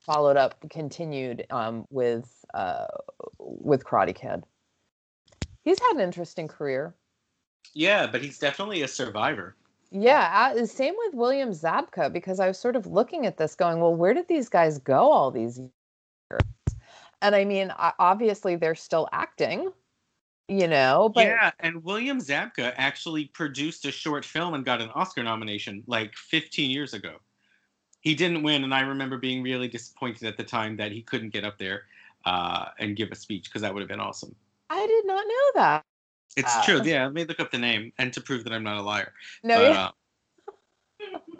followed 0.07 0.39
up, 0.39 0.55
continued 0.71 1.47
um, 1.51 1.87
with 1.91 2.45
uh, 2.55 2.87
with 3.39 3.85
Karate 3.85 4.15
Kid. 4.15 4.43
He's 5.63 5.79
had 5.79 5.97
an 5.97 6.01
interesting 6.01 6.49
career. 6.49 6.95
Yeah, 7.75 8.07
but 8.07 8.23
he's 8.23 8.39
definitely 8.39 8.83
a 8.83 8.89
survivor. 8.89 9.55
Yeah, 9.93 10.53
uh, 10.57 10.67
same 10.67 10.95
with 10.97 11.15
William 11.15 11.51
Zabka 11.51 12.13
because 12.13 12.41
I 12.41 12.49
was 12.49 12.59
sort 12.59 12.77
of 12.77 12.87
looking 12.87 13.27
at 13.27 13.37
this, 13.37 13.55
going, 13.55 13.81
well, 13.81 13.95
where 13.95 14.15
did 14.15 14.29
these 14.29 14.49
guys 14.49 14.79
go 14.79 15.11
all 15.11 15.31
these 15.31 15.59
years? 15.59 16.41
And 17.23 17.35
I 17.35 17.45
mean, 17.45 17.73
obviously 17.99 18.57
they're 18.57 18.75
still 18.75 19.09
acting, 19.13 19.73
you 20.51 20.67
know, 20.67 21.09
but 21.15 21.27
yeah, 21.27 21.53
and 21.61 21.85
William 21.85 22.19
Zabka 22.19 22.75
actually 22.77 23.27
produced 23.27 23.87
a 23.87 23.93
short 23.93 24.25
film 24.25 24.55
and 24.55 24.65
got 24.65 24.83
an 24.83 24.91
Oscar 24.97 25.23
nomination 25.23 25.85
like 25.87 26.13
15 26.17 26.73
years 26.73 26.93
ago. 26.93 27.19
He 28.01 28.17
didn't 28.17 28.43
win, 28.43 28.65
and 28.65 28.75
I 28.75 28.81
remember 28.81 29.17
being 29.17 29.45
really 29.45 29.69
disappointed 29.69 30.27
at 30.27 30.37
the 30.37 30.43
time 30.43 30.77
that 30.79 30.91
he 30.91 31.03
couldn't 31.03 31.29
get 31.31 31.45
up 31.45 31.57
there 31.57 31.85
uh, 32.25 32.67
and 32.81 32.97
give 32.97 33.13
a 33.13 33.15
speech 33.15 33.45
because 33.45 33.63
that 33.63 33.73
would 33.73 33.81
have 33.81 33.89
been 33.89 34.01
awesome. 34.01 34.35
I 34.71 34.85
did 34.85 35.07
not 35.07 35.25
know 35.25 35.63
that. 35.63 35.85
It's 36.37 36.57
Uh, 36.57 36.63
true. 36.65 36.83
Yeah, 36.83 37.05
let 37.05 37.15
me 37.15 37.25
look 37.25 37.39
up 37.39 37.53
the 37.53 37.59
name 37.59 37.93
and 37.99 38.13
to 38.13 38.21
prove 38.21 38.43
that 38.43 38.53
I'm 38.53 38.65
not 38.65 38.77
a 38.77 38.83
liar. 38.83 39.13
No, 39.45 39.57
but, 39.57 39.71
yeah. 39.71 39.85
uh, 39.85 39.91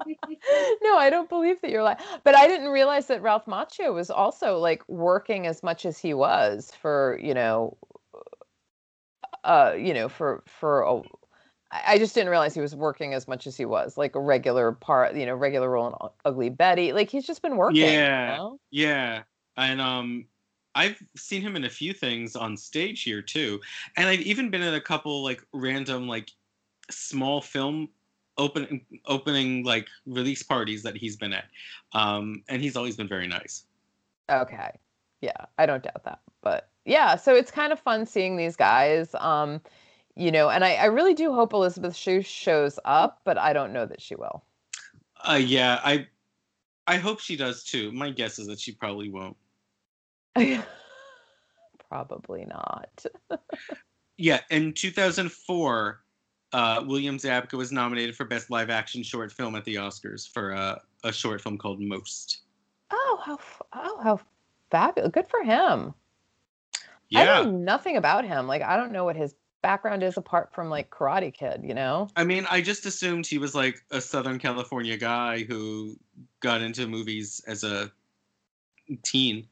no, 0.83 0.97
I 0.99 1.11
don't 1.11 1.29
believe 1.29 1.61
that 1.63 1.73
you're 1.73 1.83
lying. 1.83 1.99
But 2.23 2.37
I 2.37 2.47
didn't 2.47 2.69
realize 2.69 3.09
that 3.09 3.23
Ralph 3.23 3.47
Macchio 3.47 3.93
was 3.93 4.09
also 4.09 4.59
like 4.59 4.89
working 4.89 5.49
as 5.49 5.65
much 5.65 5.85
as 5.85 5.99
he 5.99 6.15
was 6.15 6.73
for, 6.81 7.19
you 7.21 7.35
know, 7.35 7.77
uh, 9.45 9.75
you 9.79 9.95
know, 9.95 10.09
for 10.09 10.43
for 10.47 10.83
a, 10.83 11.03
I 11.71 11.99
just 11.99 12.15
didn't 12.15 12.31
realize 12.31 12.55
he 12.55 12.61
was 12.61 12.75
working 12.75 13.15
as 13.15 13.29
much 13.29 13.47
as 13.47 13.57
he 13.57 13.65
was, 13.65 13.97
like 13.97 14.15
a 14.15 14.21
regular 14.21 14.73
part, 14.73 15.15
you 15.15 15.27
know, 15.27 15.35
regular 15.35 15.71
role 15.71 15.89
in 15.89 16.09
Ugly 16.25 16.51
Betty. 16.51 16.93
Like 16.93 17.11
he's 17.11 17.27
just 17.27 17.43
been 17.43 17.57
working. 17.57 17.83
you 17.83 17.89
Yeah. 17.89 18.37
know? 18.37 18.59
Yeah, 18.71 19.23
and 19.57 19.81
um, 19.81 20.27
I've 20.75 21.01
seen 21.17 21.43
him 21.43 21.57
in 21.57 21.65
a 21.65 21.71
few 21.71 21.93
things 21.93 22.37
on 22.37 22.57
stage 22.57 23.03
here 23.03 23.23
too, 23.23 23.61
and 23.97 24.09
I've 24.09 24.21
even 24.21 24.51
been 24.51 24.63
in 24.63 24.75
a 24.75 24.81
couple 24.81 25.23
like 25.23 25.45
random 25.53 26.07
like 26.07 26.31
small 26.91 27.41
film 27.41 27.89
open 28.39 28.81
opening 29.07 29.65
like 29.65 29.89
release 30.07 30.43
parties 30.43 30.83
that 30.85 30.97
he's 30.97 31.17
been 31.17 31.33
at, 31.33 31.47
um, 31.93 32.43
and 32.49 32.63
he's 32.63 32.77
always 32.77 32.97
been 32.97 33.09
very 33.09 33.27
nice. 33.27 33.65
Okay. 34.31 34.71
Yeah, 35.21 35.47
I 35.59 35.67
don't 35.67 35.83
doubt 35.83 36.05
that. 36.05 36.21
But 36.43 36.69
yeah, 36.85 37.17
so 37.17 37.35
it's 37.35 37.51
kind 37.51 37.73
of 37.73 37.81
fun 37.81 38.07
seeing 38.07 38.37
these 38.37 38.57
guys. 38.57 39.15
Um, 39.15 39.61
you 40.17 40.33
know, 40.33 40.49
and 40.51 40.65
I, 40.65 40.75
I 40.75 40.87
really 40.87 41.15
do 41.15 41.33
hope 41.33 41.53
Elizabeth 41.53 41.95
Shue 41.95 42.23
shows 42.23 42.79
up, 42.85 43.21
but 43.25 43.39
I 43.39 43.53
don't 43.53 43.73
know 43.73 43.87
that 43.87 44.01
she 44.01 44.15
will. 44.15 44.43
Uh, 45.29 45.41
yeah, 45.43 45.81
I 45.85 46.07
I 46.87 46.97
hope 46.97 47.21
she 47.21 47.37
does 47.37 47.63
too. 47.65 47.93
My 47.93 48.11
guess 48.11 48.39
is 48.39 48.47
that 48.49 48.59
she 48.59 48.73
probably 48.73 49.11
won't. 49.11 49.37
Probably 51.89 52.47
not. 52.47 53.05
Yeah, 54.23 54.41
in 54.51 54.75
2004, 54.75 56.01
uh, 56.53 56.85
William 56.87 57.17
Zabka 57.17 57.55
was 57.55 57.73
nominated 57.73 58.15
for 58.15 58.27
Best 58.27 58.51
Live 58.51 58.69
Action 58.69 59.03
Short 59.03 59.33
Film 59.33 59.55
at 59.55 59.65
the 59.65 59.77
Oscars 59.77 60.29
for 60.31 60.55
uh, 60.55 60.77
a 61.05 61.11
short 61.11 61.41
film 61.41 61.57
called 61.57 61.81
Most. 61.81 62.43
Oh, 62.91 63.19
how 63.25 63.37
f- 63.37 63.63
oh 63.73 63.99
how 64.03 64.21
fabulous! 64.71 65.11
Good 65.13 65.29
for 65.29 65.43
him. 65.43 65.95
I 67.15 67.25
Yeah, 67.25 67.43
know 67.43 67.51
nothing 67.51 67.97
about 67.97 68.25
him. 68.25 68.47
Like 68.47 68.63
I 68.63 68.77
don't 68.77 68.93
know 68.93 69.05
what 69.05 69.17
his 69.17 69.35
background 69.63 70.03
is 70.03 70.17
apart 70.17 70.55
from 70.55 70.71
like 70.71 70.91
Karate 70.91 71.33
Kid. 71.33 71.63
You 71.65 71.75
know? 71.75 72.09
I 72.17 72.25
mean, 72.25 72.47
I 72.51 72.61
just 72.61 72.87
assumed 72.87 73.27
he 73.27 73.39
was 73.39 73.55
like 73.55 73.85
a 73.91 74.01
Southern 74.01 74.39
California 74.39 74.97
guy 74.97 75.45
who 75.45 75.97
got 76.41 76.63
into 76.63 76.87
movies 76.87 77.43
as 77.47 77.65
a 77.65 77.91
teen. 79.03 79.47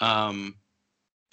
Um, 0.00 0.56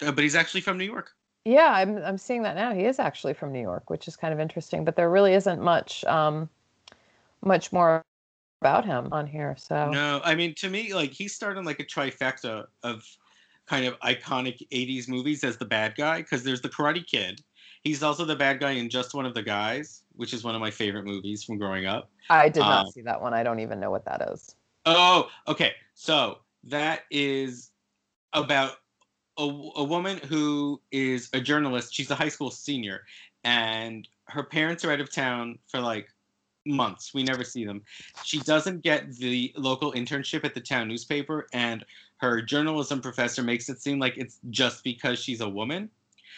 uh, 0.02 0.12
but 0.12 0.22
he's 0.24 0.36
actually 0.36 0.60
from 0.60 0.78
New 0.78 0.84
York. 0.84 1.12
Yeah, 1.44 1.70
I'm 1.72 1.96
I'm 1.98 2.18
seeing 2.18 2.42
that 2.42 2.54
now. 2.56 2.74
He 2.74 2.84
is 2.84 2.98
actually 2.98 3.34
from 3.34 3.52
New 3.52 3.60
York, 3.60 3.88
which 3.90 4.06
is 4.08 4.16
kind 4.16 4.34
of 4.34 4.40
interesting. 4.40 4.84
But 4.84 4.96
there 4.96 5.10
really 5.10 5.34
isn't 5.34 5.62
much 5.62 6.04
um 6.04 6.48
much 7.42 7.72
more 7.72 8.02
about 8.60 8.84
him 8.84 9.08
on 9.12 9.26
here. 9.26 9.56
So 9.58 9.90
No, 9.90 10.20
I 10.24 10.34
mean, 10.34 10.54
to 10.56 10.68
me, 10.68 10.94
like 10.94 11.12
he 11.12 11.28
started 11.28 11.64
like 11.64 11.80
a 11.80 11.84
trifecta 11.84 12.66
of 12.82 13.02
kind 13.66 13.86
of 13.86 13.98
iconic 14.00 14.66
80s 14.72 15.08
movies 15.08 15.44
as 15.44 15.56
the 15.56 15.64
bad 15.64 15.94
guy 15.96 16.18
because 16.18 16.42
there's 16.42 16.60
the 16.60 16.68
Karate 16.68 17.06
Kid. 17.06 17.40
He's 17.82 18.02
also 18.02 18.24
the 18.24 18.36
bad 18.36 18.60
guy 18.60 18.72
in 18.72 18.90
Just 18.90 19.14
One 19.14 19.24
of 19.24 19.32
the 19.32 19.42
Guys, 19.42 20.02
which 20.12 20.34
is 20.34 20.44
one 20.44 20.54
of 20.54 20.60
my 20.60 20.70
favorite 20.70 21.06
movies 21.06 21.44
from 21.44 21.56
growing 21.56 21.86
up. 21.86 22.10
I 22.28 22.48
did 22.50 22.60
not 22.60 22.86
um, 22.86 22.92
see 22.92 23.00
that 23.02 23.20
one. 23.20 23.32
I 23.32 23.42
don't 23.42 23.60
even 23.60 23.80
know 23.80 23.90
what 23.90 24.04
that 24.04 24.28
is. 24.32 24.54
Oh, 24.84 25.28
okay. 25.48 25.72
So 25.94 26.38
that 26.64 27.02
is 27.10 27.70
about 28.34 28.72
a, 29.38 29.44
a 29.76 29.84
woman 29.84 30.18
who 30.28 30.80
is 30.92 31.30
a 31.32 31.40
journalist. 31.40 31.94
She's 31.94 32.10
a 32.10 32.14
high 32.14 32.28
school 32.28 32.50
senior, 32.50 33.04
and 33.44 34.06
her 34.28 34.42
parents 34.42 34.84
are 34.84 34.92
out 34.92 35.00
of 35.00 35.10
town 35.10 35.58
for 35.68 35.80
like 35.80 36.08
months. 36.66 37.14
We 37.14 37.22
never 37.22 37.44
see 37.44 37.64
them. 37.64 37.82
She 38.24 38.40
doesn't 38.40 38.82
get 38.82 39.12
the 39.16 39.52
local 39.56 39.92
internship 39.92 40.44
at 40.44 40.54
the 40.54 40.60
town 40.60 40.88
newspaper, 40.88 41.46
and 41.52 41.84
her 42.18 42.42
journalism 42.42 43.00
professor 43.00 43.42
makes 43.42 43.68
it 43.68 43.80
seem 43.80 43.98
like 43.98 44.16
it's 44.16 44.38
just 44.50 44.84
because 44.84 45.18
she's 45.18 45.40
a 45.40 45.48
woman. 45.48 45.90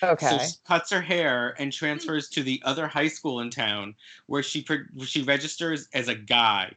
Okay. 0.02 0.26
So 0.26 0.38
she 0.38 0.52
cuts 0.66 0.90
her 0.90 1.00
hair 1.00 1.54
and 1.58 1.72
transfers 1.72 2.28
to 2.30 2.42
the 2.42 2.60
other 2.64 2.86
high 2.86 3.08
school 3.08 3.40
in 3.40 3.50
town, 3.50 3.94
where 4.26 4.42
she 4.42 4.62
pre- 4.62 4.86
she 5.04 5.22
registers 5.22 5.88
as 5.92 6.08
a 6.08 6.14
guy, 6.14 6.72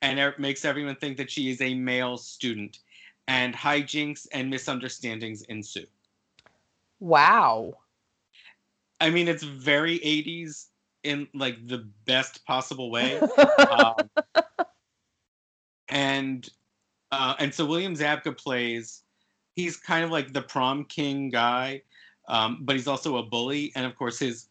and 0.00 0.18
it 0.18 0.38
makes 0.38 0.64
everyone 0.64 0.96
think 0.96 1.16
that 1.16 1.30
she 1.30 1.50
is 1.50 1.60
a 1.60 1.74
male 1.74 2.16
student, 2.16 2.80
and 3.28 3.54
hijinks 3.54 4.26
and 4.32 4.50
misunderstandings 4.50 5.42
ensue. 5.42 5.86
wow. 7.00 7.74
I 9.00 9.10
mean, 9.10 9.26
it's 9.26 9.42
very 9.42 9.98
'80s 9.98 10.66
in 11.04 11.28
like 11.34 11.66
the 11.66 11.86
best 12.06 12.44
possible 12.44 12.90
way. 12.90 13.18
um, 13.70 13.94
and 15.88 16.48
uh, 17.10 17.34
and 17.38 17.54
so 17.54 17.66
William 17.66 17.94
Zabka 17.94 18.36
plays. 18.36 19.02
He's 19.54 19.76
kind 19.76 20.02
of 20.02 20.10
like 20.10 20.32
the 20.32 20.40
prom 20.40 20.84
king 20.86 21.28
guy, 21.28 21.82
um, 22.26 22.60
but 22.62 22.74
he's 22.74 22.88
also 22.88 23.18
a 23.18 23.22
bully, 23.22 23.72
and 23.74 23.84
of 23.84 23.96
course 23.96 24.18
his 24.18 24.48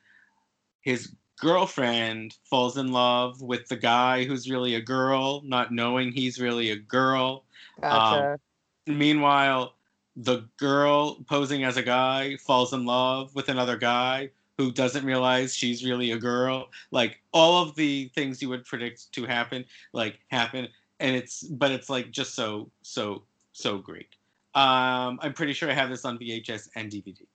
his 0.81 1.13
girlfriend 1.39 2.36
falls 2.43 2.77
in 2.77 2.91
love 2.91 3.41
with 3.41 3.67
the 3.67 3.75
guy 3.75 4.24
who's 4.25 4.50
really 4.50 4.75
a 4.75 4.81
girl, 4.81 5.41
not 5.43 5.72
knowing 5.72 6.12
he's 6.12 6.39
really 6.39 6.70
a 6.70 6.75
girl. 6.75 7.43
gotcha. 7.81 8.39
Meanwhile, 8.86 9.74
the 10.15 10.48
girl 10.58 11.15
posing 11.27 11.63
as 11.63 11.77
a 11.77 11.84
guy 11.84 12.36
falls 12.38 12.74
in 12.74 12.86
love 12.86 13.34
with 13.34 13.50
another 13.50 13.77
guy 13.77 14.29
who 14.62 14.72
doesn't 14.72 15.03
realize 15.03 15.56
she's 15.56 15.84
really 15.84 16.12
a 16.12 16.18
girl. 16.18 16.70
Like 16.91 17.20
all 17.34 17.63
of 17.63 17.75
the 17.75 18.12
things 18.13 18.41
you 18.41 18.50
would 18.50 18.63
predict 18.63 19.12
to 19.13 19.25
happen, 19.25 19.65
like 19.91 20.20
happen, 20.27 20.68
and 21.00 21.15
it's 21.15 21.41
but 21.44 21.72
it's 21.72 21.89
like 21.89 22.12
just 22.12 22.36
so 22.36 22.70
so 22.84 23.24
so 23.53 23.80
great. 23.80 24.10
Um, 24.53 25.20
I'm 25.22 25.34
pretty 25.34 25.53
sure 25.53 25.70
I 25.70 25.74
have 25.74 25.89
this 25.89 26.06
on 26.06 26.20
VHS 26.20 26.70
and 26.75 26.91
DVD. 26.91 27.25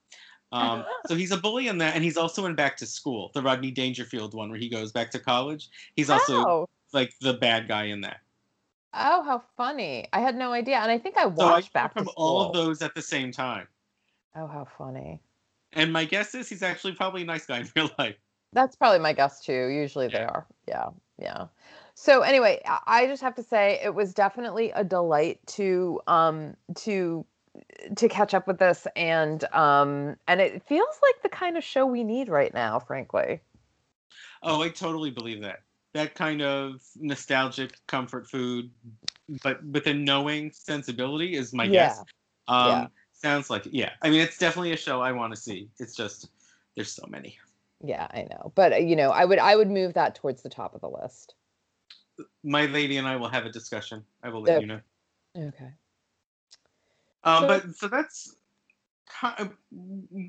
Um, 0.53 0.85
so 1.07 1.15
he's 1.15 1.31
a 1.31 1.37
bully 1.37 1.67
in 1.67 1.77
that, 1.79 1.95
and 1.95 2.03
he's 2.03 2.15
also 2.15 2.45
in 2.45 2.55
Back 2.55 2.77
to 2.77 2.85
School, 2.85 3.31
the 3.33 3.41
Rodney 3.41 3.71
Dangerfield 3.71 4.33
one 4.33 4.49
where 4.49 4.59
he 4.59 4.69
goes 4.69 4.93
back 4.93 5.11
to 5.11 5.19
college. 5.19 5.69
He's 5.95 6.09
also 6.09 6.45
oh. 6.45 6.69
like 6.93 7.13
the 7.19 7.33
bad 7.33 7.67
guy 7.67 7.85
in 7.85 8.01
that. 8.01 8.21
oh, 8.93 9.21
how 9.23 9.43
funny! 9.57 10.07
I 10.13 10.21
had 10.21 10.37
no 10.37 10.53
idea, 10.53 10.77
and 10.77 10.89
I 10.89 10.97
think 10.97 11.17
I 11.17 11.25
watched 11.25 11.73
So 11.73 11.79
I 11.79 11.81
Back 11.83 11.93
to 11.95 11.99
from 11.99 12.07
School. 12.07 12.25
all 12.25 12.41
of 12.43 12.53
those 12.53 12.81
at 12.81 12.95
the 12.95 13.01
same 13.01 13.33
time. 13.33 13.67
Oh, 14.33 14.47
how 14.47 14.65
funny! 14.77 15.19
And 15.77 15.93
my 15.93 16.05
guess 16.05 16.33
is 16.33 16.49
he's 16.49 16.63
actually 16.63 16.93
probably 16.93 17.21
a 17.21 17.25
nice 17.25 17.45
guy 17.45 17.59
in 17.59 17.69
real 17.75 17.91
life. 17.99 18.15
That's 18.51 18.75
probably 18.75 18.99
my 18.99 19.13
guess 19.13 19.45
too. 19.45 19.67
Usually 19.67 20.07
they 20.07 20.23
are. 20.23 20.45
Yeah, 20.67 20.89
yeah. 21.19 21.47
So 21.93 22.21
anyway, 22.21 22.61
I- 22.65 23.05
just 23.05 23.21
have 23.21 23.35
to 23.35 23.43
say 23.43 23.79
it 23.83 23.93
was 23.93 24.13
definitely 24.13 24.71
a 24.71 24.83
delight 24.83 25.39
to 25.47 26.01
um 26.07 26.57
to 26.75 27.25
to 27.95 28.09
catch 28.09 28.33
up 28.33 28.47
with 28.47 28.57
this 28.59 28.87
and 28.95 29.43
um 29.53 30.15
and 30.27 30.41
it 30.41 30.63
feels 30.63 30.95
like 31.03 31.21
the 31.23 31.29
kind 31.29 31.57
of 31.57 31.63
show 31.63 31.85
we 31.85 32.03
need 32.03 32.27
right 32.27 32.53
now, 32.53 32.79
frankly. 32.79 33.41
Oh, 34.41 34.61
I 34.61 34.69
totally 34.69 35.11
believe 35.11 35.41
that. 35.43 35.59
That 35.93 36.15
kind 36.15 36.41
of 36.41 36.81
nostalgic 36.95 37.77
comfort 37.87 38.27
food, 38.27 38.71
but 39.43 39.63
with 39.63 39.87
a 39.87 39.93
knowing 39.93 40.51
sensibility 40.51 41.35
is 41.35 41.53
my 41.53 41.67
guess. 41.67 42.03
Um, 42.47 42.67
yeah. 42.67 42.87
Sounds 43.17 43.49
like 43.49 43.67
yeah. 43.71 43.91
I 44.03 44.09
mean, 44.09 44.21
it's 44.21 44.37
definitely 44.37 44.73
a 44.73 44.77
show 44.77 45.01
I 45.01 45.11
want 45.11 45.33
to 45.33 45.39
see. 45.39 45.69
It's 45.79 45.95
just 45.95 46.29
there's 46.75 46.91
so 46.91 47.05
many. 47.09 47.37
Yeah, 47.83 48.07
I 48.11 48.27
know. 48.29 48.51
But 48.55 48.73
uh, 48.73 48.77
you 48.77 48.95
know, 48.95 49.09
I 49.09 49.25
would 49.25 49.39
I 49.39 49.55
would 49.55 49.69
move 49.69 49.93
that 49.95 50.15
towards 50.15 50.43
the 50.43 50.49
top 50.49 50.75
of 50.75 50.81
the 50.81 50.89
list. 50.89 51.33
My 52.43 52.67
lady 52.67 52.97
and 52.97 53.07
I 53.07 53.15
will 53.15 53.27
have 53.29 53.45
a 53.45 53.51
discussion. 53.51 54.03
I 54.23 54.29
will 54.29 54.41
let 54.41 54.53
Yep. 54.53 54.61
you 54.61 54.67
know. 54.67 54.79
Okay. 55.35 55.73
Um, 57.23 57.41
So- 57.41 57.47
but 57.47 57.75
so 57.75 57.87
that's 57.87 58.35
kind 59.07 59.39
of 59.39 59.53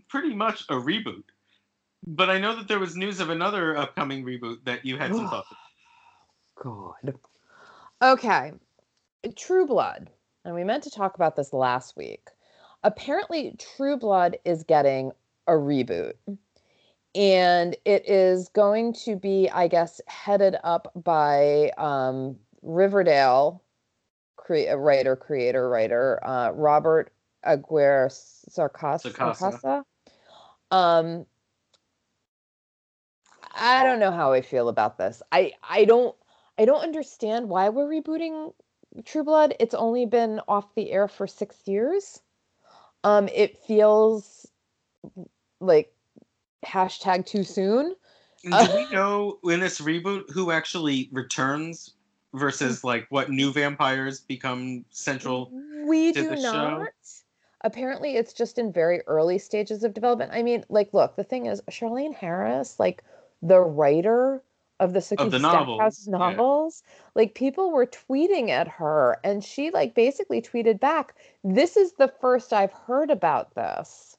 pretty 0.08 0.34
much 0.34 0.62
a 0.70 0.74
reboot. 0.74 1.24
But 2.06 2.30
I 2.30 2.38
know 2.38 2.56
that 2.56 2.68
there 2.68 2.78
was 2.78 2.96
news 2.96 3.20
of 3.20 3.28
another 3.28 3.76
upcoming 3.76 4.24
reboot 4.24 4.64
that 4.64 4.84
you 4.86 4.96
had 4.96 5.14
some 5.14 5.28
thoughts. 5.28 5.48
God. 6.62 7.18
Okay. 8.00 8.52
True 9.36 9.66
Blood. 9.66 10.10
And 10.44 10.54
we 10.54 10.64
meant 10.64 10.84
to 10.84 10.90
talk 10.90 11.16
about 11.16 11.36
this 11.36 11.52
last 11.52 11.96
week. 11.96 12.28
Apparently, 12.84 13.56
True 13.58 13.96
Blood 13.96 14.38
is 14.44 14.62
getting 14.64 15.12
a 15.46 15.52
reboot. 15.52 16.14
And 17.14 17.76
it 17.84 18.08
is 18.08 18.48
going 18.50 18.92
to 19.04 19.16
be, 19.16 19.50
I 19.50 19.66
guess, 19.66 20.00
headed 20.06 20.56
up 20.62 20.92
by 20.94 21.72
um, 21.78 22.36
Riverdale 22.62 23.62
cre- 24.36 24.74
writer, 24.76 25.16
creator, 25.16 25.68
writer, 25.68 26.24
uh, 26.24 26.50
Robert 26.50 27.12
Aguirre 27.44 28.08
Sarcasa. 28.08 29.12
Sacasa. 29.12 29.84
Um, 30.70 31.26
I 33.54 33.82
don't 33.82 34.00
know 34.00 34.12
how 34.12 34.32
I 34.32 34.42
feel 34.42 34.68
about 34.68 34.98
this. 34.98 35.22
I 35.32 35.52
I 35.62 35.84
don't 35.84 36.14
I 36.58 36.64
don't 36.64 36.82
understand 36.82 37.48
why 37.48 37.68
we're 37.68 37.88
rebooting 37.88 38.52
True 39.04 39.24
Blood. 39.24 39.54
It's 39.60 39.74
only 39.74 40.06
been 40.06 40.40
off 40.48 40.74
the 40.74 40.90
air 40.90 41.08
for 41.08 41.26
6 41.26 41.56
years. 41.66 42.20
Um 43.04 43.28
it 43.28 43.58
feels 43.58 44.46
like 45.60 45.92
hashtag 46.64 47.26
too 47.26 47.44
soon. 47.44 47.94
Do 48.42 48.74
we 48.74 48.90
know 48.92 49.38
in 49.44 49.60
this 49.60 49.80
reboot 49.80 50.30
who 50.30 50.50
actually 50.50 51.08
returns 51.12 51.94
versus 52.34 52.84
like 52.84 53.06
what 53.10 53.30
new 53.30 53.52
vampires 53.52 54.20
become 54.20 54.84
central? 54.90 55.50
We 55.86 56.12
do 56.12 56.28
the 56.28 56.36
show? 56.36 56.52
not. 56.52 56.88
Apparently, 57.62 58.14
it's 58.16 58.32
just 58.32 58.58
in 58.58 58.72
very 58.72 59.00
early 59.08 59.38
stages 59.38 59.82
of 59.82 59.92
development. 59.92 60.30
I 60.32 60.44
mean, 60.44 60.64
like, 60.68 60.94
look, 60.94 61.16
the 61.16 61.24
thing 61.24 61.46
is, 61.46 61.60
Charlaine 61.68 62.14
Harris, 62.14 62.78
like 62.78 63.02
the 63.42 63.58
writer 63.58 64.42
of 64.80 64.92
the 64.92 65.00
Sookie 65.00 65.30
the 65.30 65.40
Stackhouse 65.40 66.06
novels, 66.06 66.08
yeah. 66.18 66.18
novels, 66.18 66.82
like 67.14 67.34
people 67.34 67.70
were 67.72 67.86
tweeting 67.86 68.50
at 68.50 68.68
her, 68.68 69.18
and 69.24 69.44
she 69.44 69.70
like 69.70 69.94
basically 69.94 70.42
tweeted 70.42 70.80
back, 70.80 71.14
"This 71.44 71.76
is 71.76 71.94
the 71.94 72.12
first 72.20 72.52
I've 72.52 72.72
heard 72.72 73.10
about 73.10 73.54
this." 73.54 74.17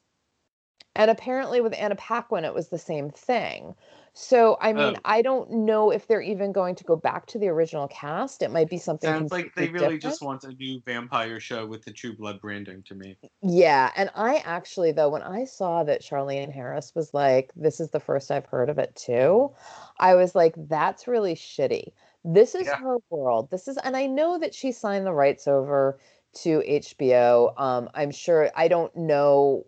And 0.96 1.10
apparently, 1.10 1.60
with 1.60 1.74
Anna 1.74 1.94
Paquin, 1.96 2.44
it 2.44 2.54
was 2.54 2.68
the 2.68 2.78
same 2.78 3.10
thing. 3.10 3.74
So, 4.12 4.56
I 4.60 4.72
mean, 4.72 4.96
Oh. 4.96 5.02
I 5.04 5.22
don't 5.22 5.50
know 5.50 5.90
if 5.90 6.06
they're 6.06 6.20
even 6.20 6.52
going 6.52 6.74
to 6.76 6.84
go 6.84 6.96
back 6.96 7.26
to 7.26 7.38
the 7.38 7.48
original 7.48 7.88
cast. 7.88 8.42
It 8.42 8.50
might 8.50 8.68
be 8.68 8.78
something. 8.78 9.14
Sounds 9.14 9.32
like 9.32 9.52
they 9.56 9.68
really 9.68 9.98
different. 9.98 9.98
just 9.98 10.22
want 10.22 10.44
a 10.44 10.52
new 10.52 10.80
vampire 10.86 11.40
show 11.40 11.66
with 11.66 11.84
the 11.84 11.92
True 11.92 12.14
Blood 12.16 12.40
branding 12.40 12.82
to 12.84 12.94
me. 12.94 13.18
Yeah, 13.42 13.90
and 13.96 14.10
I 14.14 14.36
actually 14.38 14.92
though 14.92 15.08
when 15.10 15.22
I 15.22 15.44
saw 15.44 15.82
that 15.84 16.02
Charlaine 16.02 16.50
Harris 16.52 16.94
was 16.94 17.12
like, 17.14 17.52
"This 17.56 17.80
is 17.80 17.90
the 17.90 18.00
first 18.00 18.30
I've 18.30 18.46
heard 18.46 18.68
of 18.70 18.78
it 18.78 18.94
too," 18.96 19.54
I 19.98 20.14
was 20.14 20.34
like, 20.34 20.54
"That's 20.56 21.06
really 21.08 21.34
shitty." 21.34 21.92
This 22.24 22.54
is 22.54 22.70
Yeah. 22.70 22.80
her 22.80 22.96
world. 23.10 23.50
This 23.50 23.66
is, 23.68 23.76
and 23.78 23.96
I 23.96 24.06
know 24.06 24.38
that 24.38 24.54
she 24.54 24.72
signed 24.72 25.06
the 25.06 25.12
rights 25.14 25.46
over 25.48 25.98
to 26.42 26.62
HBO. 26.66 27.52
Um, 27.56 27.88
I'm 27.94 28.10
sure 28.10 28.50
I 28.54 28.68
don't 28.68 28.94
know. 28.96 29.66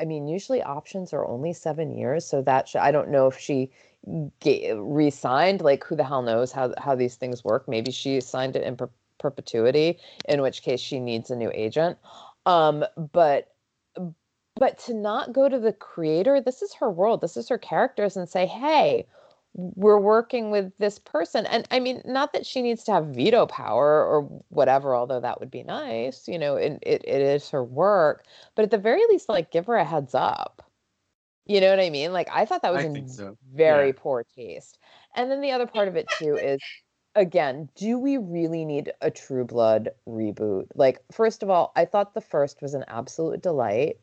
I 0.00 0.04
mean, 0.04 0.26
usually 0.26 0.62
options 0.62 1.12
are 1.12 1.26
only 1.26 1.52
seven 1.52 1.96
years, 1.96 2.24
so 2.24 2.42
that 2.42 2.68
sh- 2.68 2.76
I 2.76 2.90
don't 2.90 3.10
know 3.10 3.26
if 3.26 3.38
she 3.38 3.70
re-signed. 4.06 5.60
Like, 5.60 5.84
who 5.84 5.94
the 5.96 6.04
hell 6.04 6.22
knows 6.22 6.52
how 6.52 6.72
how 6.78 6.94
these 6.94 7.16
things 7.16 7.44
work? 7.44 7.68
Maybe 7.68 7.90
she 7.90 8.20
signed 8.20 8.56
it 8.56 8.62
in 8.62 8.76
per- 8.76 8.90
perpetuity, 9.18 9.98
in 10.28 10.40
which 10.42 10.62
case 10.62 10.80
she 10.80 10.98
needs 10.98 11.30
a 11.30 11.36
new 11.36 11.50
agent. 11.54 11.98
Um, 12.46 12.84
but 13.12 13.52
but 14.56 14.78
to 14.86 14.94
not 14.94 15.32
go 15.32 15.48
to 15.48 15.58
the 15.58 15.72
creator, 15.72 16.40
this 16.40 16.62
is 16.62 16.74
her 16.74 16.90
world, 16.90 17.20
this 17.20 17.36
is 17.36 17.48
her 17.48 17.58
characters, 17.58 18.16
and 18.16 18.28
say, 18.28 18.46
hey, 18.46 19.06
we're 19.54 19.98
working 19.98 20.50
with 20.50 20.72
this 20.78 20.98
person. 20.98 21.46
And 21.46 21.66
I 21.70 21.80
mean, 21.80 22.02
not 22.04 22.32
that 22.32 22.46
she 22.46 22.62
needs 22.62 22.84
to 22.84 22.92
have 22.92 23.06
veto 23.06 23.46
power 23.46 24.04
or 24.04 24.22
whatever, 24.48 24.94
although 24.94 25.20
that 25.20 25.40
would 25.40 25.50
be 25.50 25.62
nice, 25.62 26.28
you 26.28 26.38
know, 26.38 26.56
it, 26.56 26.78
it, 26.82 27.02
it 27.06 27.20
is 27.22 27.50
her 27.50 27.64
work, 27.64 28.24
but 28.54 28.64
at 28.64 28.70
the 28.70 28.78
very 28.78 29.02
least, 29.08 29.28
like 29.28 29.50
give 29.50 29.66
her 29.66 29.76
a 29.76 29.84
heads 29.84 30.14
up. 30.14 30.62
You 31.46 31.60
know 31.60 31.70
what 31.70 31.80
I 31.80 31.90
mean? 31.90 32.12
Like 32.12 32.28
I 32.32 32.44
thought 32.44 32.62
that 32.62 32.72
was 32.72 32.84
in 32.84 33.08
so. 33.08 33.36
very 33.52 33.88
Yeah. 33.88 33.92
poor 33.96 34.24
taste. 34.36 34.78
And 35.16 35.30
then 35.30 35.40
the 35.40 35.52
other 35.52 35.66
part 35.66 35.88
of 35.88 35.96
it 35.96 36.08
too 36.10 36.36
is 36.36 36.60
again, 37.14 37.68
do 37.74 37.98
we 37.98 38.16
really 38.18 38.64
need 38.64 38.92
a 39.00 39.10
True 39.10 39.44
Blood 39.44 39.90
reboot? 40.06 40.66
Like, 40.74 41.00
first 41.12 41.42
of 41.42 41.50
all, 41.50 41.72
I 41.76 41.84
thought 41.84 42.14
the 42.14 42.20
first 42.20 42.62
was 42.62 42.74
an 42.74 42.84
absolute 42.88 43.42
delight. 43.42 43.98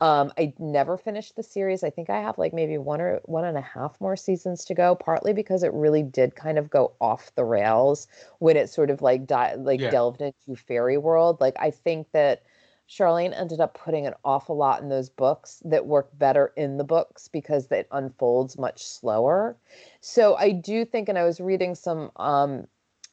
Um, 0.00 0.30
I 0.38 0.52
never 0.58 0.98
finished 0.98 1.36
the 1.36 1.42
series. 1.42 1.82
I 1.82 1.88
think 1.90 2.10
I 2.10 2.20
have 2.20 2.36
like 2.36 2.52
maybe 2.52 2.76
one 2.76 3.00
or 3.00 3.20
one 3.24 3.44
and 3.46 3.56
a 3.56 3.62
half 3.62 3.98
more 4.00 4.16
seasons 4.16 4.64
to 4.66 4.74
go, 4.74 4.94
partly 4.94 5.32
because 5.32 5.62
it 5.62 5.72
really 5.72 6.02
did 6.02 6.36
kind 6.36 6.58
of 6.58 6.68
go 6.68 6.92
off 7.00 7.34
the 7.34 7.44
rails 7.46 8.06
when 8.38 8.56
it 8.58 8.68
sort 8.68 8.90
of 8.90 9.00
like 9.00 9.26
di- 9.26 9.54
like 9.56 9.80
Yeah. 9.80 9.88
delved 9.88 10.20
into 10.20 10.54
fairy 10.54 10.98
world. 10.98 11.40
Like 11.40 11.56
I 11.58 11.70
think 11.70 12.10
that 12.12 12.42
Charlaine 12.88 13.32
ended 13.34 13.60
up 13.60 13.74
putting 13.74 14.06
an 14.06 14.14
awful 14.24 14.56
lot 14.56 14.82
in 14.82 14.90
those 14.90 15.08
books 15.08 15.62
that 15.64 15.86
work 15.86 16.10
better 16.18 16.52
in 16.56 16.76
the 16.76 16.84
books 16.84 17.28
because 17.28 17.70
it 17.72 17.88
unfolds 17.90 18.58
much 18.58 18.84
slower. 18.86 19.56
So 20.00 20.36
I 20.36 20.52
do 20.52 20.84
think, 20.84 21.08
and 21.08 21.18
I 21.18 21.24
was 21.24 21.40
reading 21.40 21.74
some 21.74 22.10
um, 22.16 22.66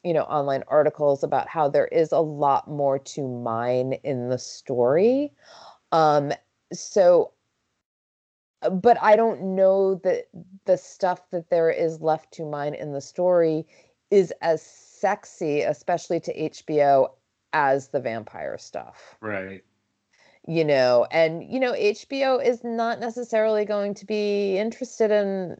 you 0.04 0.12
know, 0.12 0.24
online 0.24 0.62
articles 0.68 1.22
about 1.24 1.48
how 1.48 1.68
there 1.68 1.86
is 1.88 2.12
a 2.12 2.20
lot 2.20 2.68
more 2.68 2.98
to 2.98 3.26
mine 3.26 3.94
in 4.04 4.28
the 4.28 4.38
story. 4.38 5.32
Um, 5.92 6.32
so 6.72 7.32
uh, 8.62 8.70
but 8.70 8.96
I 9.00 9.16
don't 9.16 9.54
know 9.54 9.96
that 9.96 10.28
the 10.64 10.76
stuff 10.76 11.30
that 11.30 11.50
there 11.50 11.70
is 11.70 12.00
left 12.00 12.32
to 12.34 12.44
mine 12.44 12.74
in 12.74 12.92
the 12.92 13.00
story 13.00 13.66
is 14.10 14.32
as 14.40 14.62
sexy, 14.62 15.62
especially 15.62 16.20
to 16.20 16.50
HBO, 16.50 17.10
as 17.52 17.88
the 17.88 18.00
vampire 18.00 18.58
stuff. 18.58 19.16
Right. 19.20 19.62
You 20.46 20.64
know, 20.64 21.06
and 21.10 21.42
you 21.44 21.60
know, 21.60 21.72
HBO 21.72 22.44
is 22.44 22.62
not 22.64 23.00
necessarily 23.00 23.64
going 23.64 23.94
to 23.94 24.06
be 24.06 24.58
interested 24.58 25.10
in 25.10 25.56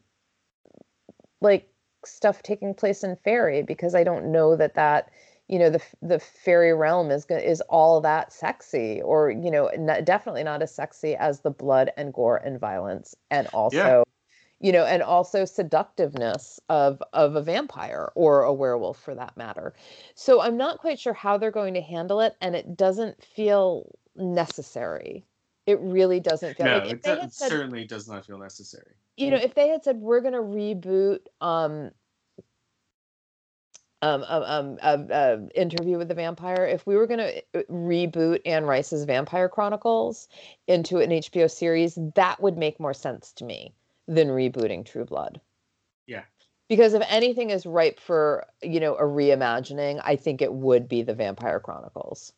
like 1.41 1.69
stuff 2.05 2.43
taking 2.43 2.75
place 2.75 3.03
in 3.03 3.17
fairy 3.17 3.63
because 3.63 3.95
I 3.95 4.05
don't 4.05 4.31
know 4.31 4.57
that 4.57 4.75
that 4.75 5.11
you 5.49 5.59
know 5.59 5.71
the 5.71 5.83
the 6.03 6.19
fairy 6.19 6.73
realm 6.75 7.11
is 7.11 7.27
is 7.27 7.61
all 7.63 8.01
that 8.01 8.33
sexy 8.33 9.01
or 9.03 9.31
you 9.31 9.51
know 9.51 9.71
definitely 10.05 10.43
not 10.45 10.63
as 10.63 10.75
sexy 10.75 11.15
as 11.17 11.41
the 11.41 11.51
blood 11.51 11.91
and 11.97 12.13
gore 12.15 12.39
and 12.39 12.59
violence 12.61 13.15
and 13.31 13.47
also 13.49 14.05
you 14.61 14.73
know 14.73 14.85
and 14.85 15.03
also 15.03 15.45
seductiveness 15.45 16.61
of 16.69 17.03
of 17.13 17.37
a 17.37 17.43
vampire 17.43 18.11
or 18.15 18.43
a 18.43 18.53
werewolf 18.53 18.99
for 19.01 19.15
that 19.15 19.37
matter. 19.37 19.75
So 20.15 20.41
i'm 20.41 20.57
not 20.57 20.79
quite 20.79 20.99
sure 20.99 21.15
how 21.15 21.39
they're 21.39 21.51
going 21.51 21.75
to 21.75 21.81
handle 21.83 22.21
it 22.21 22.37
and 22.41 22.55
it 22.57 22.77
doesn't 22.77 23.23
feel 23.25 23.99
necessary. 24.17 25.27
It 25.67 25.79
really 25.81 26.21
doesn't 26.21 26.57
feel 26.57 26.69
No, 26.69 26.79
like 26.79 26.89
it 26.91 27.05
said 27.05 27.33
certainly 27.33 27.87
does 27.87 28.09
not 28.09 28.27
feel 28.27 28.39
necessary. 28.39 28.97
you 29.17 29.31
know, 29.31 29.37
if 29.37 29.55
they 29.55 29.69
had 29.69 29.85
said 29.85 29.99
we're 29.99 30.21
going 30.21 30.35
to 30.35 30.41
reboot 30.41 31.27
um 31.41 31.91
um 34.05 34.25
um 34.29 34.79
um, 34.83 35.09
uh, 35.11 35.37
interview 35.55 35.99
with 35.99 36.09
the 36.09 36.15
vampire, 36.15 36.67
if 36.67 36.87
we 36.87 36.97
were 36.97 37.07
going 37.07 37.21
to 37.21 37.65
reboot 37.71 38.41
Anne 38.45 38.65
Rice's 38.65 39.05
Vampire 39.05 39.49
Chronicles 39.49 40.29
into 40.67 40.99
an 40.99 41.11
HBO 41.11 41.51
series, 41.51 41.99
that 42.15 42.41
would 42.41 42.57
make 42.57 42.79
more 42.79 42.95
sense 42.95 43.33
to 43.33 43.45
me 43.45 43.73
than 44.07 44.29
rebooting 44.29 44.85
True 44.85 45.05
Blood. 45.05 45.41
Yeah. 46.07 46.25
Because 46.69 46.95
if 46.95 47.03
anything 47.09 47.51
is 47.51 47.67
ripe 47.67 48.01
for, 48.01 48.47
you 48.63 48.81
know, 48.81 48.95
a 48.95 49.03
reimagining, 49.03 50.01
I 50.05 50.17
think 50.17 50.43
it 50.43 50.53
would 50.53 50.89
be 50.89 51.03
the 51.03 51.15
Vampire 51.15 51.61
Chronicles. 51.61 52.33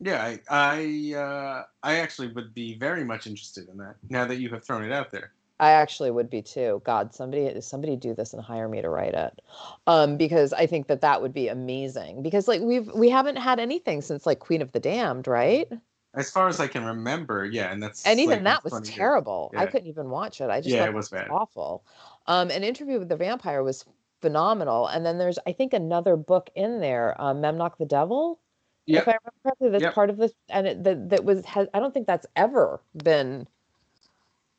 Yeah, 0.00 0.22
I 0.22 0.40
I, 0.50 1.14
uh, 1.16 1.64
I 1.82 1.96
actually 1.96 2.28
would 2.28 2.52
be 2.52 2.76
very 2.76 3.04
much 3.04 3.26
interested 3.26 3.68
in 3.68 3.78
that 3.78 3.96
now 4.10 4.26
that 4.26 4.36
you 4.36 4.50
have 4.50 4.64
thrown 4.64 4.84
it 4.84 4.92
out 4.92 5.12
there. 5.12 5.32
I 5.60 5.70
actually 5.70 6.10
would 6.10 6.28
be 6.30 6.42
too. 6.42 6.82
God, 6.84 7.14
somebody 7.14 7.60
somebody 7.60 7.96
do 7.96 8.14
this 8.14 8.32
and 8.32 8.42
hire 8.42 8.68
me 8.68 8.82
to 8.82 8.88
write 8.88 9.14
it, 9.14 9.40
um, 9.86 10.16
because 10.16 10.52
I 10.52 10.66
think 10.66 10.88
that 10.88 11.00
that 11.02 11.22
would 11.22 11.32
be 11.32 11.48
amazing. 11.48 12.22
Because 12.22 12.48
like 12.48 12.60
we've 12.60 12.88
we 12.94 13.08
haven't 13.08 13.36
had 13.36 13.60
anything 13.60 14.02
since 14.02 14.26
like 14.26 14.40
Queen 14.40 14.62
of 14.62 14.72
the 14.72 14.80
Damned, 14.80 15.26
right? 15.28 15.70
As 16.14 16.30
far 16.30 16.48
as 16.48 16.60
I 16.60 16.68
can 16.68 16.84
remember, 16.84 17.44
yeah, 17.44 17.72
and 17.72 17.82
that's 17.82 18.04
And 18.06 18.18
even 18.20 18.38
like, 18.38 18.44
that 18.44 18.64
was 18.64 18.72
20 18.72 18.86
years. 18.86 18.96
terrible. 18.96 19.52
I 19.56 19.66
couldn't 19.66 19.88
even 19.88 20.10
watch 20.10 20.40
it. 20.40 20.50
I 20.50 20.60
just 20.60 20.74
Yeah, 20.74 20.86
it 20.86 20.92
was 20.94 21.08
it 21.10 21.14
was 21.14 21.22
bad. 21.22 21.28
awful. 21.30 21.84
Um, 22.26 22.50
an 22.50 22.64
interview 22.64 22.98
with 22.98 23.08
the 23.08 23.16
vampire 23.16 23.62
was 23.62 23.84
phenomenal, 24.20 24.86
and 24.88 25.04
then 25.06 25.18
there's 25.18 25.38
I 25.46 25.52
think 25.52 25.72
another 25.72 26.16
book 26.16 26.50
in 26.54 26.80
there, 26.80 27.14
um, 27.20 27.40
Memnoch 27.40 27.76
the 27.78 27.86
Devil. 27.86 28.40
Yep. 28.86 29.02
If 29.02 29.08
I 29.08 29.12
remember 29.12 29.40
correctly, 29.42 29.70
that's 29.70 29.82
Yep. 29.82 29.94
part 29.94 30.10
of 30.10 30.16
this, 30.16 30.32
and 30.48 30.66
it, 30.66 30.84
that 30.84 31.10
that 31.10 31.24
was 31.24 31.44
has, 31.46 31.68
I 31.74 31.80
don't 31.80 31.94
think 31.94 32.06
that's 32.06 32.26
ever 32.36 32.80
been 33.02 33.46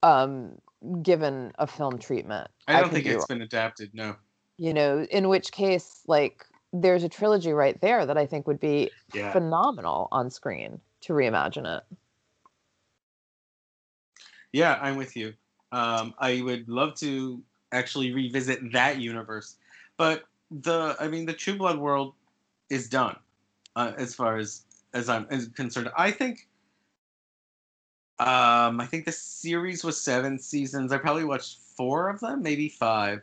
um 0.03 0.57
given 1.01 1.51
a 1.59 1.67
film 1.67 1.97
treatment. 1.99 2.49
I 2.67 2.73
don't 2.73 2.83
could 2.85 2.93
think 2.93 3.05
be 3.05 3.11
it's 3.11 3.29
wrong. 3.29 3.37
been 3.39 3.41
adapted. 3.41 3.91
No. 3.93 4.15
you 4.57 4.73
know 4.73 5.03
in 5.11 5.27
which 5.27 5.51
case 5.51 6.01
like 6.07 6.45
there's 6.71 7.03
a 7.03 7.09
trilogy 7.09 7.51
right 7.53 7.79
there 7.81 8.05
that 8.05 8.17
i 8.17 8.25
think 8.25 8.47
would 8.47 8.59
be 8.59 8.89
Yeah. 9.13 9.31
phenomenal 9.31 10.07
on 10.11 10.29
screen 10.29 10.79
to 11.01 11.13
reimagine 11.13 11.65
it 11.77 11.83
Yeah, 14.53 14.79
I'm 14.81 14.95
with 14.95 15.15
you. 15.17 15.33
Um, 15.73 16.13
I 16.19 16.41
would 16.41 16.69
love 16.69 16.95
to 16.95 17.41
actually 17.73 18.13
revisit 18.13 18.71
that 18.71 19.01
universe, 19.01 19.57
but 19.97 20.23
the 20.49 20.95
I 20.99 21.07
mean 21.09 21.25
the 21.25 21.33
True 21.33 21.57
Blood 21.57 21.77
world 21.77 22.13
is 22.69 22.87
done 22.87 23.17
uh, 23.75 23.91
as 23.97 24.15
far 24.15 24.37
as 24.37 24.63
as 24.93 25.09
I'm 25.09 25.25
concerned. 25.51 25.89
I 25.97 26.09
think. 26.11 26.47
Um, 28.19 28.79
I 28.79 28.85
think 28.85 29.05
the 29.05 29.11
series 29.11 29.83
was 29.83 30.01
seven 30.01 30.39
seasons. 30.39 30.93
I 30.93 30.97
probably 30.97 31.25
watched 31.25 31.59
four 31.75 32.09
of 32.09 32.21
them, 32.21 32.41
maybe 32.41 32.69
five, 32.69 33.21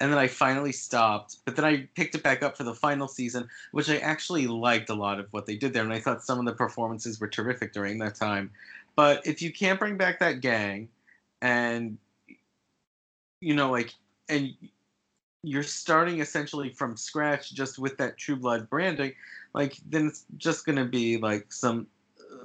and 0.00 0.10
then 0.10 0.18
I 0.18 0.26
finally 0.26 0.72
stopped. 0.72 1.36
But 1.44 1.54
then 1.54 1.64
I 1.64 1.88
picked 1.94 2.16
it 2.16 2.24
back 2.24 2.42
up 2.42 2.56
for 2.56 2.64
the 2.64 2.74
final 2.74 3.06
season, 3.06 3.48
which 3.70 3.88
I 3.88 3.98
actually 3.98 4.48
liked 4.48 4.90
a 4.90 4.94
lot 4.94 5.20
of 5.20 5.32
what 5.32 5.46
they 5.46 5.56
did 5.56 5.72
there, 5.72 5.84
and 5.84 5.92
I 5.92 6.00
thought 6.00 6.24
some 6.24 6.40
of 6.40 6.44
the 6.44 6.52
performances 6.52 7.20
were 7.20 7.28
terrific 7.28 7.72
during 7.72 7.98
that 7.98 8.16
time. 8.16 8.50
But 8.96 9.24
if 9.26 9.40
you 9.42 9.52
can't 9.52 9.78
bring 9.78 9.96
back 9.96 10.18
that 10.18 10.40
gang, 10.40 10.88
and 11.40 11.96
you 13.40 13.54
know, 13.54 13.70
like, 13.70 13.94
and 14.28 14.54
you're 15.44 15.62
starting 15.62 16.20
essentially 16.20 16.70
from 16.70 16.96
scratch 16.96 17.52
just 17.52 17.78
with 17.78 17.96
that 17.98 18.16
True 18.16 18.36
Blood 18.36 18.68
branding, 18.68 19.12
like, 19.54 19.76
then 19.88 20.08
it's 20.08 20.24
just 20.36 20.66
gonna 20.66 20.84
be 20.84 21.18
like 21.18 21.52
some 21.52 21.86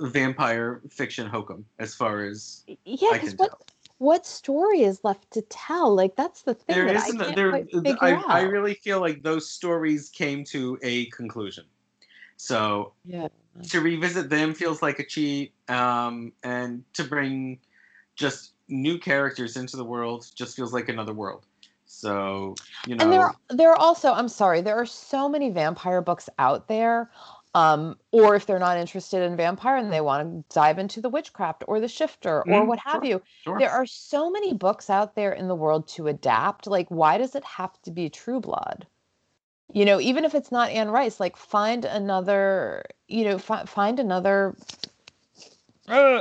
vampire 0.01 0.81
fiction 0.89 1.27
hokum 1.27 1.65
as 1.79 1.93
far 1.93 2.23
as 2.25 2.63
yeah 2.85 3.09
I 3.11 3.13
because 3.13 3.29
can 3.29 3.37
what 3.37 3.49
tell. 3.49 3.59
what 3.99 4.25
story 4.25 4.81
is 4.81 5.03
left 5.03 5.29
to 5.31 5.41
tell 5.43 5.93
like 5.93 6.15
that's 6.15 6.41
the 6.41 6.53
thing 6.55 6.75
There 6.75 6.85
that 6.85 6.95
isn't. 6.95 7.21
i 7.21 7.23
can't 7.25 7.35
there. 7.35 7.49
quite 7.49 7.71
figure 7.71 7.97
I, 8.01 8.13
out 8.13 8.29
I 8.29 8.41
really 8.41 8.73
feel 8.73 8.99
like 8.99 9.23
those 9.23 9.49
stories 9.49 10.09
came 10.09 10.43
to 10.45 10.77
a 10.81 11.05
conclusion. 11.07 11.65
So 12.37 12.93
yeah 13.05 13.27
to 13.69 13.81
revisit 13.81 14.29
them 14.29 14.53
feels 14.53 14.81
like 14.81 14.99
a 14.99 15.05
cheat, 15.05 15.53
um, 15.67 16.31
and 16.43 16.83
to 16.93 17.03
bring 17.03 17.59
just 18.15 18.53
new 18.69 18.97
characters 18.97 19.57
into 19.57 19.75
the 19.77 19.83
world 19.83 20.25
just 20.35 20.55
feels 20.55 20.73
like 20.73 20.89
another 20.89 21.13
world. 21.13 21.45
So 21.85 22.55
you 22.87 22.95
know, 22.95 23.03
and 23.03 23.11
there 23.11 23.21
are, 23.21 23.35
there 23.49 23.69
are 23.71 23.77
also 23.77 24.13
i'm 24.13 24.29
sorry 24.29 24.61
there 24.61 24.77
are 24.77 24.85
so 24.85 25.27
many 25.27 25.49
vampire 25.49 26.01
books 26.01 26.29
out 26.39 26.69
there 26.69 27.11
um, 27.53 27.97
or 28.11 28.35
if 28.35 28.45
they're 28.45 28.59
not 28.59 28.77
interested 28.77 29.23
in 29.23 29.35
vampire 29.35 29.77
and 29.77 29.91
they 29.91 30.01
want 30.01 30.47
to 30.49 30.55
dive 30.55 30.79
into 30.79 31.01
the 31.01 31.09
witchcraft 31.09 31.63
or 31.67 31.79
the 31.79 31.87
shifter 31.87 32.43
or 32.43 32.63
Mm, 32.63 32.65
what 32.65 32.79
have 32.79 33.03
sure, 33.03 33.05
you 33.05 33.21
sure. 33.43 33.59
there 33.59 33.71
are 33.71 33.85
so 33.85 34.29
many 34.31 34.53
books 34.53 34.89
out 34.89 35.15
there 35.15 35.33
in 35.33 35.47
the 35.47 35.55
world 35.55 35.87
to 35.87 36.07
adapt 36.07 36.67
like 36.67 36.87
why 36.89 37.17
does 37.17 37.35
it 37.35 37.43
have 37.43 37.79
to 37.81 37.91
be 37.91 38.09
true 38.09 38.39
blood 38.39 38.87
you 39.73 39.85
know 39.85 39.99
even 39.99 40.25
if 40.25 40.35
it's 40.35 40.51
not 40.51 40.69
anne 40.71 40.89
rice 40.91 41.19
like 41.19 41.35
find 41.37 41.85
another 41.85 42.83
you 43.07 43.23
know 43.25 43.37
fi- 43.37 43.65
find 43.65 43.99
another 43.99 44.55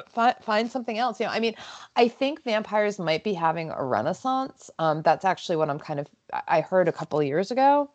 find, 0.08 0.34
find 0.42 0.70
something 0.70 0.98
else 0.98 1.20
you 1.20 1.26
know 1.26 1.32
i 1.32 1.40
mean 1.40 1.54
i 1.96 2.08
think 2.08 2.42
vampires 2.42 2.98
might 2.98 3.22
be 3.22 3.34
having 3.34 3.70
a 3.70 3.84
renaissance 3.84 4.70
um, 4.78 5.02
that's 5.02 5.24
actually 5.24 5.56
what 5.56 5.70
i'm 5.70 5.78
kind 5.78 6.00
of 6.00 6.08
I- 6.32 6.42
i 6.48 6.60
heard 6.60 6.88
a 6.88 6.92
couple 6.92 7.20
of 7.20 7.26
years 7.26 7.50
ago 7.50 7.90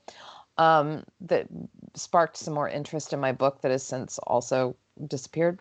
um, 0.58 1.04
that 1.21 1.48
sparked 1.96 2.38
some 2.38 2.54
more 2.54 2.70
interest 2.70 3.14
in 3.14 3.20
my 3.20 3.32
book 3.32 3.62
that 3.62 3.72
has 3.72 3.84
since 3.84 4.20
also 4.20 4.76
disappeared. 5.08 5.60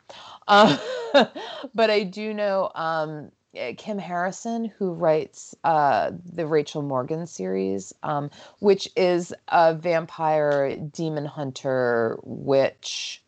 Uh, 0.48 0.76
but 1.74 1.90
I 1.90 2.04
do 2.04 2.34
know 2.34 2.70
um, 2.74 3.30
eh, 3.54 3.72
Kim 3.74 3.98
Harrison, 3.98 4.66
who 4.66 4.92
writes 4.92 5.54
uh, 5.64 6.12
the 6.32 6.46
Rachel 6.46 6.82
Morgan 6.82 7.26
series, 7.26 7.92
um, 8.02 8.30
which 8.60 8.88
is 8.96 9.34
a 9.48 9.74
vampire 9.74 10.76
demon 10.76 11.24
hunter 11.24 12.18
witch 12.22 13.23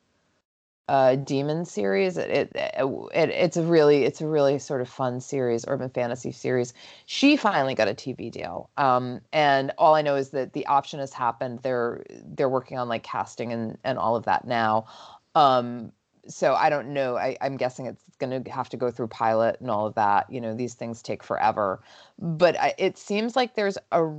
uh, 0.88 1.16
demon 1.16 1.64
series. 1.64 2.16
It, 2.16 2.30
it, 2.30 2.52
it, 2.54 3.30
it's 3.30 3.56
a 3.56 3.62
really 3.62 4.04
it's 4.04 4.20
a 4.20 4.26
really 4.26 4.58
sort 4.58 4.80
of 4.80 4.88
fun 4.88 5.20
series, 5.20 5.64
urban 5.66 5.90
fantasy 5.90 6.32
series. 6.32 6.72
She 7.06 7.36
finally 7.36 7.74
got 7.74 7.88
a 7.88 7.94
TV 7.94 8.30
deal, 8.30 8.70
um, 8.76 9.20
and 9.32 9.72
all 9.78 9.94
I 9.94 10.02
know 10.02 10.16
is 10.16 10.30
that 10.30 10.52
the 10.52 10.66
option 10.66 11.00
has 11.00 11.12
happened. 11.12 11.60
They're 11.62 12.04
they're 12.24 12.48
working 12.48 12.78
on 12.78 12.88
like 12.88 13.02
casting 13.02 13.52
and 13.52 13.78
and 13.84 13.98
all 13.98 14.16
of 14.16 14.24
that 14.24 14.46
now. 14.46 14.86
Um, 15.34 15.92
so 16.28 16.54
I 16.54 16.70
don't 16.70 16.88
know. 16.92 17.16
I, 17.16 17.36
I'm 17.40 17.56
guessing 17.56 17.86
it's 17.86 18.02
going 18.18 18.42
to 18.42 18.50
have 18.50 18.68
to 18.70 18.76
go 18.76 18.90
through 18.90 19.08
pilot 19.08 19.58
and 19.60 19.70
all 19.70 19.86
of 19.86 19.94
that. 19.94 20.30
You 20.30 20.40
know, 20.40 20.54
these 20.54 20.74
things 20.74 21.02
take 21.02 21.22
forever, 21.22 21.80
but 22.18 22.58
I, 22.60 22.74
it 22.78 22.98
seems 22.98 23.36
like 23.36 23.54
there's 23.54 23.78
a 23.92 24.12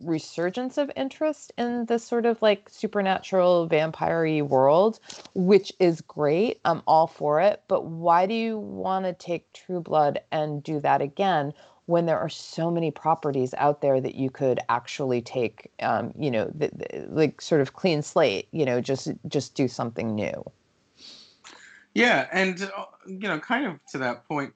resurgence 0.00 0.78
of 0.78 0.90
interest 0.96 1.52
in 1.58 1.84
this 1.86 2.04
sort 2.04 2.26
of 2.26 2.40
like 2.42 2.68
supernatural 2.68 3.66
vampire 3.66 4.44
world, 4.44 5.00
which 5.34 5.72
is 5.78 6.00
great. 6.00 6.60
I'm 6.64 6.82
all 6.86 7.06
for 7.06 7.40
it. 7.40 7.62
But 7.68 7.86
why 7.86 8.26
do 8.26 8.34
you 8.34 8.58
want 8.58 9.04
to 9.04 9.12
take 9.12 9.52
True 9.52 9.80
Blood 9.80 10.20
and 10.30 10.62
do 10.62 10.80
that 10.80 11.02
again 11.02 11.52
when 11.86 12.06
there 12.06 12.18
are 12.18 12.28
so 12.28 12.70
many 12.70 12.90
properties 12.90 13.54
out 13.58 13.80
there 13.80 14.00
that 14.00 14.14
you 14.14 14.30
could 14.30 14.60
actually 14.68 15.20
take, 15.20 15.70
um, 15.80 16.12
you 16.18 16.30
know, 16.30 16.50
the, 16.54 16.70
the, 16.72 17.06
like 17.10 17.40
sort 17.40 17.60
of 17.60 17.72
clean 17.72 18.02
slate, 18.02 18.48
you 18.52 18.64
know, 18.64 18.80
just 18.80 19.10
just 19.28 19.54
do 19.54 19.66
something 19.68 20.14
new. 20.14 20.44
Yeah, 21.94 22.28
and 22.32 22.70
uh, 22.76 22.84
you 23.06 23.28
know, 23.28 23.38
kind 23.38 23.66
of 23.66 23.84
to 23.92 23.98
that 23.98 24.26
point, 24.26 24.54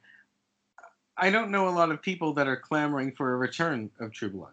I 1.17 1.31
don't 1.31 1.51
know 1.51 1.69
a 1.69 1.71
lot 1.71 1.91
of 1.91 2.01
people 2.01 2.33
that 2.35 2.47
are 2.47 2.57
clamoring 2.57 3.13
for 3.13 3.33
a 3.33 3.37
return 3.37 3.91
of 4.01 4.13
True 4.13 4.31
Blood. 4.31 4.53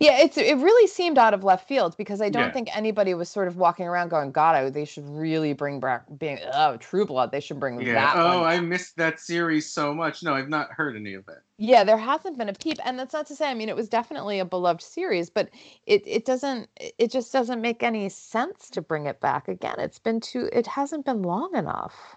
Yeah, 0.00 0.18
it's 0.18 0.36
it 0.36 0.56
really 0.56 0.86
seemed 0.86 1.18
out 1.18 1.34
of 1.34 1.44
left 1.44 1.68
field 1.68 1.96
because 1.96 2.20
I 2.20 2.28
don't 2.28 2.44
yeah. 2.44 2.52
think 2.52 2.76
anybody 2.76 3.14
was 3.14 3.28
sort 3.28 3.48
of 3.48 3.56
walking 3.56 3.86
around 3.86 4.08
going, 4.08 4.32
"God, 4.32 4.56
I, 4.56 4.70
they 4.70 4.84
should 4.84 5.08
really 5.08 5.52
bring 5.52 5.80
back 5.80 6.04
being 6.18 6.38
oh 6.52 6.76
True 6.78 7.06
Blood. 7.06 7.30
They 7.32 7.40
should 7.40 7.60
bring 7.60 7.80
yeah. 7.80 7.94
that." 7.94 8.16
Oh, 8.16 8.44
I 8.44 8.60
missed 8.60 8.96
that 8.96 9.20
series 9.20 9.70
so 9.70 9.94
much. 9.94 10.22
No, 10.22 10.34
I've 10.34 10.48
not 10.48 10.70
heard 10.70 10.96
any 10.96 11.14
of 11.14 11.28
it. 11.28 11.38
Yeah, 11.56 11.84
there 11.84 11.98
hasn't 11.98 12.36
been 12.36 12.48
a 12.48 12.52
peep, 12.52 12.78
and 12.84 12.98
that's 12.98 13.12
not 13.12 13.26
to 13.26 13.36
say. 13.36 13.48
I 13.48 13.54
mean, 13.54 13.68
it 13.68 13.76
was 13.76 13.88
definitely 13.88 14.40
a 14.40 14.44
beloved 14.44 14.82
series, 14.82 15.30
but 15.30 15.50
it 15.86 16.02
it 16.06 16.24
doesn't. 16.24 16.68
It 16.76 17.10
just 17.10 17.32
doesn't 17.32 17.60
make 17.60 17.82
any 17.82 18.08
sense 18.08 18.70
to 18.70 18.82
bring 18.82 19.06
it 19.06 19.20
back 19.20 19.48
again. 19.48 19.76
It's 19.78 19.98
been 19.98 20.20
too. 20.20 20.48
It 20.52 20.66
hasn't 20.66 21.04
been 21.04 21.22
long 21.22 21.54
enough. 21.54 22.16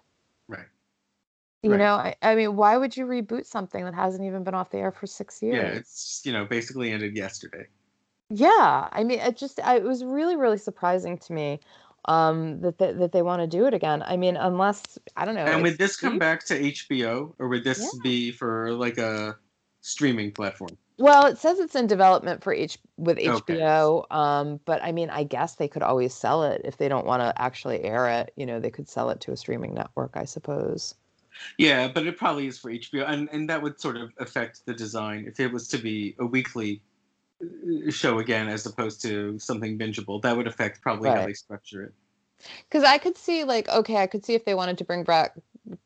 You 1.63 1.71
right. 1.71 1.77
know, 1.77 1.95
I, 1.95 2.15
I 2.21 2.35
mean, 2.35 2.55
why 2.55 2.77
would 2.77 2.95
you 2.95 3.05
reboot 3.05 3.45
something 3.45 3.83
that 3.83 3.95
hasn't 3.95 4.23
even 4.23 4.43
been 4.43 4.53
off 4.53 4.69
the 4.69 4.77
air 4.77 4.91
for 4.91 5.07
six 5.07 5.41
years? 5.41 5.55
Yeah, 5.55 5.79
it's 5.79 6.21
you 6.23 6.31
know 6.31 6.45
basically 6.45 6.91
ended 6.91 7.15
yesterday. 7.15 7.65
Yeah, 8.29 8.87
I 8.91 9.03
mean, 9.03 9.19
it 9.19 9.37
just 9.37 9.59
I, 9.61 9.77
it 9.77 9.83
was 9.83 10.03
really 10.03 10.35
really 10.35 10.57
surprising 10.57 11.17
to 11.17 11.33
me 11.33 11.59
um, 12.05 12.61
that 12.61 12.77
they, 12.77 12.93
that 12.93 13.11
they 13.11 13.21
want 13.21 13.41
to 13.41 13.47
do 13.47 13.65
it 13.65 13.73
again. 13.73 14.03
I 14.05 14.17
mean, 14.17 14.37
unless 14.37 14.99
I 15.15 15.25
don't 15.25 15.35
know. 15.35 15.45
And 15.45 15.63
would 15.63 15.77
this 15.77 15.97
come 15.97 16.19
back 16.19 16.45
to 16.45 16.59
HBO, 16.59 17.33
or 17.39 17.47
would 17.47 17.63
this 17.63 17.79
yeah. 17.81 17.99
be 18.03 18.31
for 18.31 18.73
like 18.73 18.97
a 18.97 19.35
streaming 19.81 20.31
platform? 20.31 20.77
Well, 20.99 21.27
it 21.27 21.37
says 21.37 21.59
it's 21.59 21.75
in 21.75 21.85
development 21.85 22.43
for 22.43 22.53
H 22.53 22.79
with 22.97 23.17
HBO. 23.17 23.99
Okay. 23.99 24.07
Um, 24.09 24.59
but 24.65 24.83
I 24.83 24.91
mean, 24.91 25.09
I 25.09 25.23
guess 25.23 25.55
they 25.55 25.67
could 25.67 25.83
always 25.83 26.13
sell 26.13 26.43
it 26.43 26.61
if 26.65 26.77
they 26.77 26.87
don't 26.87 27.05
want 27.05 27.21
to 27.21 27.39
actually 27.39 27.83
air 27.83 28.09
it. 28.09 28.33
You 28.35 28.45
know, 28.45 28.59
they 28.59 28.71
could 28.71 28.89
sell 28.89 29.09
it 29.11 29.19
to 29.21 29.31
a 29.31 29.37
streaming 29.37 29.73
network, 29.73 30.11
I 30.15 30.25
suppose. 30.25 30.95
Yeah, 31.57 31.87
but 31.87 32.05
it 32.05 32.17
probably 32.17 32.47
is 32.47 32.57
for 32.57 32.71
HBO, 32.71 33.07
and 33.07 33.29
and 33.31 33.49
that 33.49 33.61
would 33.61 33.79
sort 33.79 33.97
of 33.97 34.11
affect 34.17 34.65
the 34.65 34.73
design 34.73 35.25
if 35.27 35.39
it 35.39 35.51
was 35.51 35.67
to 35.69 35.77
be 35.77 36.15
a 36.19 36.25
weekly 36.25 36.81
uh, 37.41 37.91
show 37.91 38.19
again 38.19 38.47
as 38.47 38.65
opposed 38.65 39.01
to 39.03 39.37
something 39.39 39.77
bingeable. 39.77 40.21
That 40.21 40.35
would 40.37 40.47
affect 40.47 40.81
probably 40.81 41.09
right. 41.09 41.19
how 41.19 41.25
they 41.25 41.33
structure 41.33 41.83
it. 41.83 41.93
Because 42.69 42.83
I 42.83 42.97
could 42.97 43.17
see 43.17 43.43
like 43.43 43.69
okay, 43.69 43.97
I 43.97 44.07
could 44.07 44.25
see 44.25 44.33
if 44.33 44.45
they 44.45 44.53
wanted 44.53 44.77
to 44.77 44.83
bring 44.83 45.03
back 45.03 45.35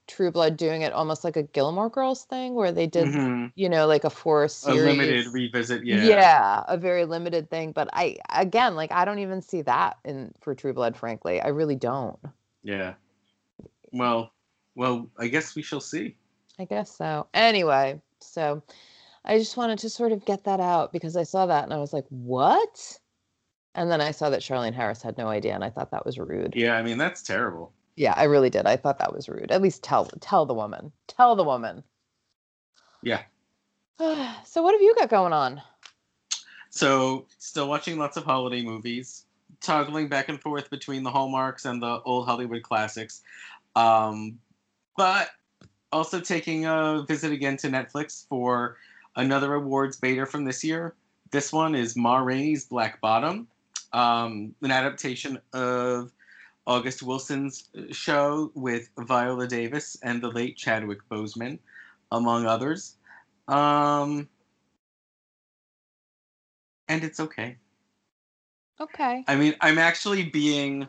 True 0.08 0.32
Blood 0.32 0.58
doing 0.58 0.82
it 0.82 0.94
almost 0.94 1.24
like 1.24 1.36
a 1.36 1.44
Gilmore 1.44 1.90
Girls 1.90 2.26
thing 2.26 2.54
where 2.54 2.72
they 2.72 2.88
did 2.88 3.08
mm-hmm. 3.08 3.48
you 3.56 3.70
know 3.70 3.88
like 3.88 4.04
a 4.04 4.10
four 4.10 4.48
series 4.48 4.82
a 4.82 4.86
limited 4.86 5.28
revisit 5.28 5.86
yeah 5.86 6.04
yeah 6.04 6.64
a 6.68 6.78
very 6.78 7.06
limited 7.06 7.50
thing 7.50 7.72
but 7.72 7.90
I 7.94 8.18
again 8.30 8.76
like 8.76 8.92
I 8.92 9.06
don't 9.06 9.20
even 9.20 9.42
see 9.42 9.62
that 9.64 9.98
in 10.06 10.34
for 10.42 10.54
True 10.54 10.74
Blood 10.74 10.98
frankly 10.98 11.42
I 11.42 11.48
really 11.48 11.76
don't 11.76 12.20
yeah 12.64 12.94
well 13.92 14.32
well, 14.76 15.10
I 15.18 15.28
guess 15.28 15.56
we 15.56 15.62
shall 15.62 15.82
see. 15.82 16.16
I 16.60 16.66
guess 16.66 16.96
so. 16.96 17.28
Anyway, 17.34 18.02
so 18.20 18.62
I 19.26 19.38
just 19.38 19.58
wanted 19.58 19.80
to 19.80 19.90
sort 19.90 20.12
of 20.12 20.26
get 20.26 20.44
that 20.46 20.60
out 20.60 20.92
because 20.92 21.16
I 21.16 21.24
saw 21.24 21.46
that 21.46 21.64
and 21.64 21.74
I 21.74 21.78
was 21.78 21.94
like, 21.94 22.06
what? 22.10 23.00
And 23.76 23.90
then 23.90 24.02
I 24.02 24.12
saw 24.12 24.30
that 24.30 24.42
Charlaine 24.42 24.74
Harris 24.74 25.02
had 25.02 25.18
no 25.18 25.28
idea 25.28 25.54
and 25.54 25.64
I 25.64 25.70
thought 25.70 25.92
that 25.92 26.06
was 26.06 26.20
rude. 26.20 26.54
Yeah, 26.56 26.76
I 26.76 26.84
mean, 26.84 26.98
that's 26.98 27.22
terrible. 27.22 27.72
Yeah, 27.96 28.14
I 28.16 28.24
really 28.24 28.50
did. 28.50 28.66
I 28.66 28.78
thought 28.78 29.00
that 29.00 29.14
was 29.14 29.30
rude. 29.30 29.52
At 29.52 29.62
least 29.62 29.84
tell 29.84 30.06
tell 30.20 30.46
the 30.46 30.54
woman. 30.54 30.92
Tell 31.08 31.36
the 31.36 31.44
woman. 31.44 31.84
Yeah. 33.02 33.22
so 34.00 34.62
what 34.62 34.74
have 34.74 34.82
you 34.82 34.96
got 34.98 35.10
going 35.10 35.34
on? 35.34 35.62
So, 36.74 37.26
still 37.38 37.68
watching 37.68 37.98
lots 37.98 38.16
of 38.16 38.24
holiday 38.24 38.62
movies, 38.62 39.26
toggling 39.60 40.08
back 40.08 40.30
and 40.30 40.40
forth 40.40 40.70
between 40.70 41.04
the 41.04 41.10
Hallmarks 41.10 41.66
and 41.66 41.82
the 41.82 42.02
old 42.04 42.28
Hollywood 42.28 42.64
classics. 42.64 43.24
Um, 43.76 44.40
but 45.02 45.32
also 45.92 46.20
taking 46.20 46.68
a 46.68 47.04
visit 47.08 47.32
again 47.32 47.58
to 47.58 47.68
Netflix 47.68 48.28
for 48.28 48.78
another 49.16 49.56
awards 49.56 49.98
baiter 49.98 50.28
from 50.28 50.46
this 50.46 50.64
year. 50.64 50.94
This 51.32 51.52
one 51.52 51.74
is 51.74 51.96
Ma 51.96 52.20
Rainey's 52.20 52.66
Black 52.66 53.02
Bottom, 53.02 53.48
um, 53.94 54.54
an 54.62 54.70
adaptation 54.70 55.40
of 55.54 56.12
August 56.68 57.02
Wilson's 57.02 57.70
show 57.90 58.52
with 58.54 58.90
Viola 58.96 59.48
Davis 59.48 59.98
and 60.04 60.22
the 60.22 60.30
late 60.30 60.56
Chadwick 60.56 61.00
Boseman, 61.10 61.58
among 62.12 62.46
others. 62.46 62.98
Um, 63.48 64.30
and 66.90 67.04
it's 67.04 67.20
okay. 67.20 67.58
Okay. 68.80 69.24
I 69.28 69.36
mean, 69.36 69.56
I'm 69.62 69.80
actually 69.80 70.30
being 70.30 70.88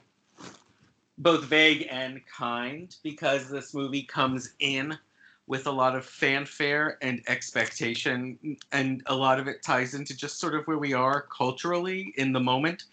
both 1.23 1.45
vague 1.45 1.87
and 1.91 2.21
kind 2.27 2.97
because 3.03 3.49
this 3.49 3.75
movie 3.75 4.03
comes 4.03 4.55
in 4.59 4.99
with 5.47 5.67
a 5.67 5.71
lot 5.71 5.95
of 5.95 6.05
fanfare 6.05 6.99
and 7.03 7.23
expectation 7.29 8.57
and 8.73 9.03
a 9.07 9.15
lot 9.15 9.39
of 9.39 9.47
it 9.47 9.63
ties 9.63 9.95
into 9.95 10.17
just 10.17 10.39
sort 10.39 10.55
of 10.55 10.67
where 10.67 10.79
we 10.79 10.93
are 10.93 11.27
culturally 11.37 12.13
in 12.17 12.33
the 12.33 12.41
moment 12.41 12.85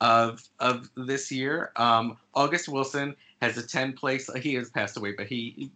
of 0.00 0.42
of 0.58 0.90
this 0.96 1.30
year. 1.30 1.72
Um, 1.76 2.16
august 2.34 2.68
wilson 2.68 3.14
has 3.42 3.58
a 3.58 3.66
10 3.66 3.92
place 3.92 4.30
he 4.36 4.54
has 4.54 4.70
passed 4.70 4.96
away 4.96 5.12
but 5.12 5.26
he 5.26 5.70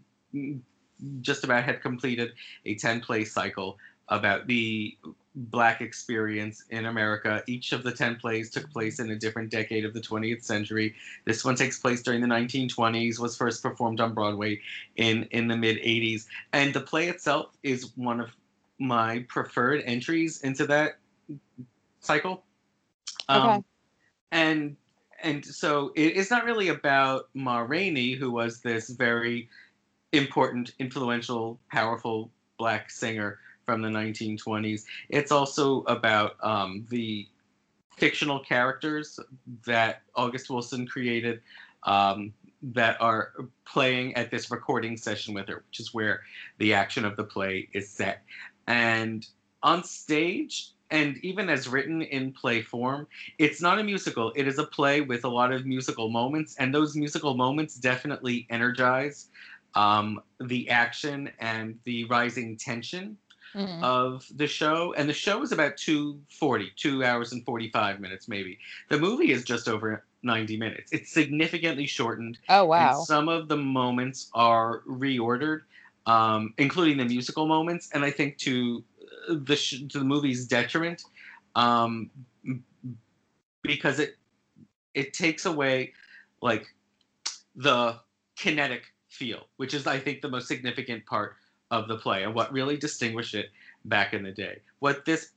just 1.21 1.45
about 1.45 1.65
had 1.65 1.83
completed 1.83 2.33
a 2.65 2.75
10 2.75 3.01
play 3.01 3.25
cycle 3.25 3.79
about 4.09 4.47
the 4.47 4.97
black 5.35 5.81
experience 5.81 6.65
in 6.71 6.87
America. 6.87 7.43
Each 7.47 7.73
of 7.73 7.83
the 7.83 7.93
10 7.93 8.17
plays 8.17 8.51
took 8.51 8.71
place 8.71 8.99
in 8.99 9.11
a 9.11 9.17
different 9.17 9.51
decade 9.51 9.85
of 9.85 9.95
the 9.95 10.01
20th 10.01 10.43
century. 10.43 10.95
This 11.25 11.45
one 11.45 11.55
takes 11.55 11.79
place 11.79 12.03
during 12.03 12.21
the 12.21 12.27
1920s, 12.27 13.19
was 13.19 13.37
first 13.37 13.63
performed 13.63 14.01
on 14.01 14.13
Broadway 14.13 14.61
in, 14.97 15.25
in 15.31 15.49
the 15.49 15.57
mid 15.57 15.77
80s. 15.79 16.27
And 16.53 16.75
the 16.75 16.81
play 16.81 17.09
itself 17.09 17.57
is 17.63 17.93
one 17.97 18.21
of 18.21 18.31
my 18.79 19.25
preferred 19.29 19.83
entries 19.85 20.43
into 20.43 20.67
that 20.67 20.99
cycle. 22.01 22.43
Um, 23.29 23.49
okay. 23.49 23.65
And 24.33 24.77
and 25.23 25.45
so 25.45 25.93
it, 25.95 26.17
it's 26.17 26.31
not 26.31 26.45
really 26.45 26.69
about 26.69 27.29
Ma 27.35 27.59
Rainey, 27.59 28.15
who 28.15 28.31
was 28.31 28.63
this 28.63 28.89
very 28.89 29.49
important, 30.13 30.73
influential, 30.79 31.61
powerful 31.71 32.31
black 32.59 32.91
singer 32.91 33.39
from 33.71 33.83
the 33.83 33.89
1920s. 33.89 34.83
It's 35.11 35.31
also 35.31 35.83
about 35.83 36.35
um, 36.43 36.85
the 36.91 37.29
fictional 37.97 38.41
characters 38.41 39.21
that 39.65 40.03
August 40.17 40.51
Wilson 40.51 40.89
created 40.89 41.41
um, 41.85 42.33
that 42.63 43.01
are 43.01 43.33
playing 43.65 44.17
at 44.17 44.33
this 44.33 44.51
recording 44.51 44.97
session 44.97 45.35
with 45.35 45.47
her, 45.47 45.63
which 45.69 45.79
is 45.79 45.95
where 45.95 46.23
the 46.59 46.75
action 46.75 47.05
of 47.05 47.15
the 47.17 47.23
play 47.23 47.69
is 47.73 47.89
set. 47.89 48.25
And 48.67 49.25
on 49.63 49.85
stage, 49.85 50.73
and 50.91 51.17
even 51.19 51.49
as 51.49 51.69
written 51.69 52.03
in 52.03 52.33
play 52.33 52.63
form, 52.63 53.07
it's 53.39 53.63
not 53.63 53.79
a 53.79 53.85
musical. 53.85 54.33
It 54.35 54.49
is 54.49 54.59
a 54.59 54.65
play 54.65 55.01
with 55.01 55.25
a 55.25 55.29
lot 55.29 55.53
of 55.53 55.65
musical 55.65 56.11
moments, 56.11 56.57
and 56.59 56.75
those 56.75 56.97
musical 56.97 57.37
moments 57.37 57.77
definitely 57.77 58.49
energize 58.51 59.29
um, 59.77 60.21
the 60.41 60.69
action 60.69 61.31
and 61.39 61.79
the 61.85 62.03
rising 62.07 62.57
tension 62.57 63.17
mm-hmm. 63.55 63.83
of 63.83 64.27
the 64.37 64.47
show, 64.47 64.95
and 64.97 65.09
the 65.09 65.15
show 65.15 65.43
is 65.43 65.53
about 65.53 65.77
240, 65.77 66.73
two 66.77 67.05
hours 67.05 67.33
and 67.33 67.45
45 67.45 68.01
minutes, 68.01 68.29
maybe. 68.29 68.59
The 68.89 68.99
movie 68.99 69.33
is 69.33 69.45
just 69.45 69.69
over 69.69 70.05
90 70.23 70.57
minutes. 70.57 70.93
It's 70.93 71.13
significantly 71.13 71.87
shortened. 71.87 72.39
Oh, 72.49 72.65
wow. 72.67 73.03
some 73.03 73.29
of 73.29 73.49
the 73.49 73.57
moments 73.57 74.31
are 74.35 74.81
reordered, 74.89 75.63
um, 76.07 76.55
including 76.59 76.99
the 76.99 77.05
musical 77.05 77.47
moments, 77.47 77.91
and 77.95 78.05
I 78.05 78.11
think 78.11 78.39
to 78.39 78.85
the, 79.29 79.57
sh- 79.57 79.83
to 79.89 79.99
the 79.99 80.05
movie's 80.05 80.47
detriment, 80.47 81.03
um, 81.55 82.11
because 83.63 83.99
it 83.99 84.17
it 84.95 85.13
takes 85.13 85.47
away 85.47 85.93
like 86.43 86.67
the 87.55 87.99
kinetic 88.37 88.85
feel, 89.09 89.47
which 89.57 89.75
is 89.75 89.87
I 89.87 89.99
think 89.99 90.23
the 90.23 90.29
most 90.29 90.49
significant 90.49 91.05
part 91.07 91.37
of 91.71 91.89
the 91.89 91.97
play 91.97 92.25
and 92.25 92.35
what 92.35 92.53
really 92.53 92.77
distinguished 92.77 93.35
it 93.35 93.51
back 93.85 94.13
in 94.13 94.23
the 94.23 94.33
day. 94.33 94.61
What 94.81 95.05
this 95.05 95.31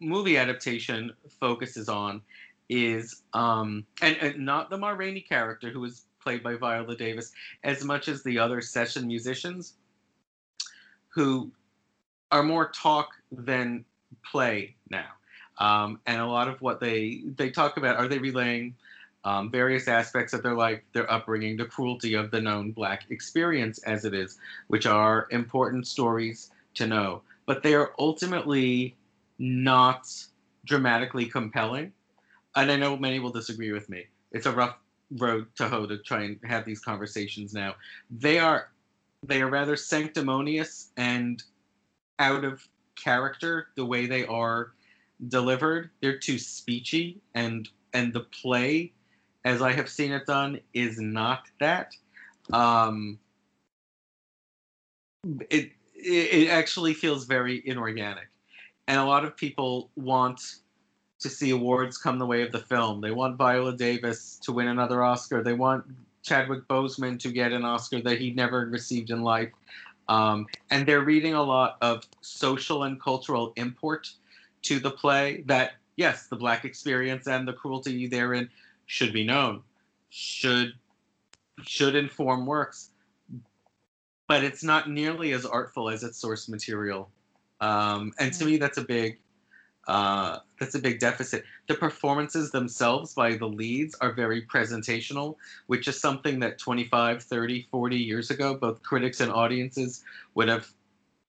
movie 0.00 0.36
adaptation 0.36 1.12
focuses 1.40 1.88
on 1.88 2.22
is 2.70 3.22
um 3.32 3.84
and, 4.02 4.16
and 4.18 4.38
not 4.44 4.70
the 4.70 4.76
Ma 4.76 4.90
Rainey 4.90 5.20
character 5.20 5.70
who 5.70 5.80
was 5.80 6.02
played 6.22 6.42
by 6.42 6.54
Viola 6.54 6.96
Davis 6.96 7.32
as 7.64 7.84
much 7.84 8.08
as 8.08 8.22
the 8.22 8.38
other 8.38 8.60
session 8.60 9.06
musicians 9.06 9.74
who 11.08 11.50
are 12.30 12.42
more 12.42 12.68
talk 12.68 13.08
than 13.32 13.84
play 14.30 14.74
now. 14.90 15.06
Um, 15.58 16.00
and 16.06 16.20
a 16.20 16.26
lot 16.26 16.48
of 16.48 16.60
what 16.60 16.80
they 16.80 17.22
they 17.36 17.50
talk 17.50 17.76
about 17.78 17.96
are 17.96 18.06
they 18.06 18.18
relaying 18.18 18.76
um, 19.28 19.50
various 19.50 19.88
aspects 19.88 20.32
of 20.32 20.42
their 20.42 20.54
life, 20.54 20.80
their 20.94 21.10
upbringing, 21.12 21.58
the 21.58 21.66
cruelty 21.66 22.14
of 22.14 22.30
the 22.30 22.40
known 22.40 22.72
Black 22.72 23.04
experience 23.10 23.76
as 23.82 24.06
it 24.06 24.14
is, 24.14 24.38
which 24.68 24.86
are 24.86 25.28
important 25.30 25.86
stories 25.86 26.50
to 26.72 26.86
know. 26.86 27.20
But 27.44 27.62
they 27.62 27.74
are 27.74 27.92
ultimately 27.98 28.96
not 29.38 30.10
dramatically 30.64 31.26
compelling. 31.26 31.92
And 32.56 32.70
I 32.70 32.76
know 32.76 32.96
many 32.96 33.18
will 33.18 33.30
disagree 33.30 33.70
with 33.70 33.90
me. 33.90 34.06
It's 34.32 34.46
a 34.46 34.52
rough 34.52 34.78
road 35.18 35.46
to 35.56 35.68
hoe 35.68 35.84
to 35.84 35.98
try 35.98 36.22
and 36.22 36.40
have 36.44 36.64
these 36.64 36.80
conversations 36.80 37.52
now. 37.52 37.74
They 38.10 38.38
are 38.38 38.70
they 39.22 39.42
are 39.42 39.50
rather 39.50 39.76
sanctimonious 39.76 40.90
and 40.96 41.42
out 42.18 42.44
of 42.44 42.66
character 42.96 43.68
the 43.74 43.84
way 43.84 44.06
they 44.06 44.24
are 44.24 44.72
delivered. 45.28 45.90
They're 46.00 46.18
too 46.18 46.36
speechy 46.36 47.18
and 47.34 47.68
and 47.92 48.14
the 48.14 48.20
play 48.20 48.92
as 49.44 49.62
I 49.62 49.72
have 49.72 49.88
seen 49.88 50.12
it 50.12 50.26
done, 50.26 50.60
is 50.74 50.98
not 50.98 51.44
that. 51.60 51.94
Um, 52.52 53.18
it 55.50 55.72
it 55.94 56.48
actually 56.48 56.94
feels 56.94 57.24
very 57.24 57.62
inorganic, 57.66 58.28
and 58.86 58.98
a 58.98 59.04
lot 59.04 59.24
of 59.24 59.36
people 59.36 59.90
want 59.96 60.56
to 61.20 61.28
see 61.28 61.50
awards 61.50 61.98
come 61.98 62.18
the 62.18 62.26
way 62.26 62.42
of 62.42 62.52
the 62.52 62.60
film. 62.60 63.00
They 63.00 63.10
want 63.10 63.36
Viola 63.36 63.76
Davis 63.76 64.38
to 64.42 64.52
win 64.52 64.68
another 64.68 65.02
Oscar. 65.02 65.42
They 65.42 65.52
want 65.52 65.84
Chadwick 66.22 66.68
Boseman 66.68 67.18
to 67.20 67.32
get 67.32 67.52
an 67.52 67.64
Oscar 67.64 68.00
that 68.02 68.20
he 68.20 68.30
never 68.32 68.66
received 68.66 69.10
in 69.10 69.22
life. 69.22 69.50
Um, 70.08 70.46
and 70.70 70.86
they're 70.86 71.02
reading 71.02 71.34
a 71.34 71.42
lot 71.42 71.76
of 71.82 72.04
social 72.20 72.84
and 72.84 73.00
cultural 73.00 73.52
import 73.56 74.10
to 74.62 74.78
the 74.78 74.90
play 74.90 75.42
that, 75.46 75.72
yes, 75.96 76.28
the 76.28 76.36
Black 76.36 76.64
experience 76.64 77.26
and 77.26 77.46
the 77.46 77.52
cruelty 77.52 78.06
therein 78.06 78.48
should 78.88 79.12
be 79.12 79.22
known, 79.22 79.62
should 80.10 80.72
should 81.62 81.94
inform 81.94 82.46
works, 82.46 82.90
but 84.26 84.42
it's 84.42 84.64
not 84.64 84.90
nearly 84.90 85.32
as 85.32 85.44
artful 85.44 85.88
as 85.88 86.02
its 86.02 86.18
source 86.18 86.48
material. 86.48 87.10
Um, 87.60 88.12
and 88.18 88.32
to 88.34 88.44
me, 88.44 88.56
that's 88.56 88.78
a 88.78 88.84
big 88.84 89.18
uh, 89.86 90.38
that's 90.58 90.74
a 90.74 90.78
big 90.78 90.98
deficit. 90.98 91.44
The 91.66 91.74
performances 91.74 92.50
themselves 92.50 93.14
by 93.14 93.36
the 93.36 93.46
leads 93.46 93.94
are 94.00 94.12
very 94.12 94.42
presentational, 94.42 95.36
which 95.66 95.88
is 95.88 96.00
something 96.00 96.40
that 96.40 96.58
25, 96.58 97.22
30, 97.22 97.68
40 97.70 97.96
years 97.96 98.30
ago, 98.30 98.54
both 98.54 98.82
critics 98.82 99.20
and 99.20 99.32
audiences 99.32 100.04
would 100.34 100.48
have 100.48 100.68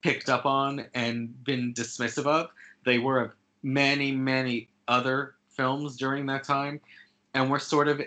picked 0.02 0.30
up 0.30 0.45
on 0.45 0.86
and 0.93 1.41
been 1.43 1.74
dismissive 1.74 2.26
of. 2.26 2.50
They 2.86 3.00
were 3.00 3.22
of 3.22 3.34
many, 3.63 4.12
many 4.12 4.69
other 4.89 5.36
films 5.50 5.95
during 5.95 6.26
that 6.26 6.43
time 6.43 6.82
and 7.34 7.50
we're 7.50 7.60
sort 7.60 7.88
of 7.88 8.02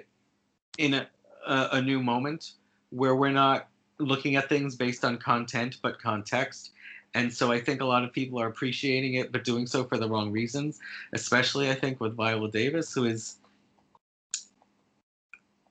in 0.78 0.94
a, 0.94 1.06
a, 1.46 1.68
a 1.72 1.82
new 1.82 2.02
moment 2.02 2.52
where 2.90 3.14
we're 3.14 3.30
not 3.30 3.68
looking 3.98 4.36
at 4.36 4.48
things 4.48 4.76
based 4.76 5.04
on 5.04 5.18
content 5.18 5.78
but 5.82 6.00
context. 6.00 6.70
And 7.14 7.32
so 7.32 7.52
I 7.52 7.60
think 7.60 7.80
a 7.80 7.84
lot 7.84 8.04
of 8.04 8.12
people 8.12 8.40
are 8.40 8.46
appreciating 8.46 9.14
it, 9.14 9.32
but 9.32 9.44
doing 9.44 9.66
so 9.66 9.84
for 9.84 9.98
the 9.98 10.08
wrong 10.08 10.32
reasons. 10.32 10.78
Especially, 11.12 11.70
I 11.70 11.74
think, 11.74 12.00
with 12.00 12.16
Viola 12.16 12.50
Davis, 12.50 12.92
who 12.94 13.04
is. 13.04 13.36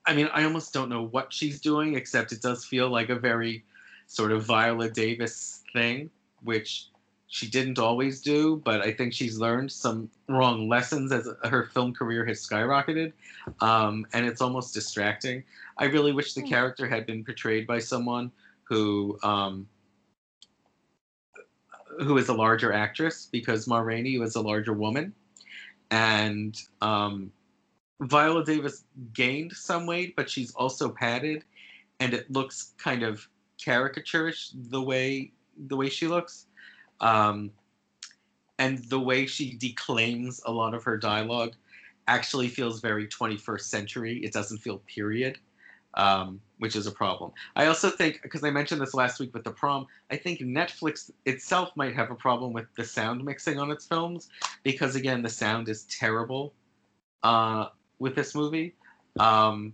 I 0.06 0.14
mean, 0.16 0.30
I 0.34 0.44
almost 0.44 0.74
don't 0.74 0.90
know 0.90 1.04
what 1.04 1.34
she's 1.34 1.60
doing, 1.60 1.96
except 1.96 2.32
it 2.32 2.42
does 2.42 2.66
feel 2.66 2.90
like 2.90 3.10
a 3.10 3.16
very 3.16 3.64
sort 4.06 4.32
of 4.32 4.46
Viola 4.46 4.90
Davis 4.90 5.64
thing, 5.74 6.10
which 6.44 6.90
she 7.32 7.48
didn't 7.48 7.80
always 7.80 8.20
do, 8.22 8.58
but 8.66 8.82
I 8.82 8.92
think 8.92 9.14
she's 9.14 9.40
learned 9.40 9.72
some 9.72 10.10
wrong 10.28 10.68
lessons 10.68 11.14
as 11.14 11.30
her 11.46 11.64
film 11.74 11.94
career 11.94 12.26
has 12.26 12.46
skyrocketed, 12.46 13.14
um, 13.62 14.06
and 14.12 14.26
it's 14.26 14.42
almost 14.42 14.74
distracting. 14.74 15.42
I 15.78 15.86
really 15.86 16.12
wish 16.12 16.34
the 16.34 16.42
hmm. 16.42 16.50
character 16.50 16.90
had 16.90 17.06
been 17.06 17.24
portrayed 17.24 17.66
by 17.66 17.80
someone 17.80 18.34
who 18.64 19.18
um, 19.24 19.66
who 22.02 22.18
is 22.18 22.28
a 22.28 22.34
larger 22.34 22.74
actress, 22.74 23.30
because 23.32 23.66
Ma 23.66 23.80
Rainey 23.80 24.18
was 24.18 24.36
a 24.36 24.42
larger 24.42 24.74
woman, 24.74 25.14
and 25.90 26.62
um, 26.82 27.32
Viola 28.02 28.44
Davis 28.44 28.84
gained 29.14 29.54
some 29.54 29.86
weight, 29.86 30.18
but 30.18 30.30
she's 30.30 30.54
also 30.56 30.90
padded, 30.90 31.46
and 32.02 32.14
it 32.14 32.30
looks 32.30 32.74
kind 32.78 33.04
of 33.04 33.26
caricaturish 33.58 34.50
the 34.70 34.82
way 34.82 35.32
the 35.68 35.78
way 35.78 35.88
she 35.88 36.08
looks. 36.08 36.48
Um, 37.02 37.52
and 38.60 38.78
the 38.90 39.00
way 39.00 39.26
she 39.26 39.56
declaims 39.58 40.40
a 40.46 40.52
lot 40.52 40.74
of 40.74 40.84
her 40.84 40.98
dialogue 40.98 41.56
actually 42.08 42.48
feels 42.48 42.80
very 42.80 43.08
21st 43.08 43.62
century. 43.62 44.18
It 44.24 44.34
doesn't 44.34 44.60
feel 44.60 44.80
period, 44.86 45.40
um, 45.96 46.40
which 46.60 46.76
is 46.76 46.86
a 46.86 46.92
problem. 46.92 47.32
I 47.56 47.66
also 47.66 47.90
think, 47.90 48.20
because 48.22 48.44
I 48.44 48.52
mentioned 48.52 48.80
this 48.80 48.94
last 48.94 49.20
week 49.20 49.34
with 49.34 49.44
the 49.44 49.52
prom, 49.52 49.88
I 50.12 50.18
think 50.18 50.42
Netflix 50.42 51.10
itself 51.26 51.72
might 51.76 51.96
have 51.96 52.12
a 52.12 52.16
problem 52.16 52.54
with 52.54 52.68
the 52.78 52.86
sound 52.86 53.26
mixing 53.26 53.58
on 53.58 53.72
its 53.72 53.86
films, 53.86 54.30
because 54.64 54.96
again, 54.96 55.24
the 55.24 55.30
sound 55.30 55.68
is 55.68 55.84
terrible 55.86 56.54
uh, 57.24 57.68
with 57.98 58.16
this 58.16 58.36
movie. 58.36 58.76
Um, 59.20 59.74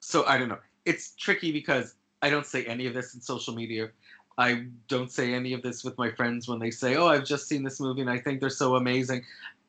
so 0.00 0.24
I 0.26 0.38
don't 0.38 0.48
know. 0.48 0.58
It's 0.86 1.14
tricky 1.16 1.52
because 1.52 1.94
I 2.22 2.30
don't 2.30 2.46
say 2.46 2.64
any 2.64 2.86
of 2.86 2.94
this 2.94 3.14
in 3.14 3.20
social 3.20 3.54
media 3.54 3.90
I 4.38 4.66
don't 4.88 5.10
say 5.10 5.34
any 5.34 5.52
of 5.52 5.62
this 5.62 5.84
with 5.84 5.98
my 5.98 6.10
friends 6.10 6.48
when 6.48 6.58
they 6.58 6.70
say, 6.70 6.96
"Oh, 6.96 7.06
I've 7.06 7.24
just 7.24 7.48
seen 7.48 7.62
this 7.62 7.80
movie 7.80 8.00
and 8.00 8.10
I 8.10 8.18
think 8.18 8.40
they're 8.40 8.50
so 8.50 8.76
amazing." 8.76 9.24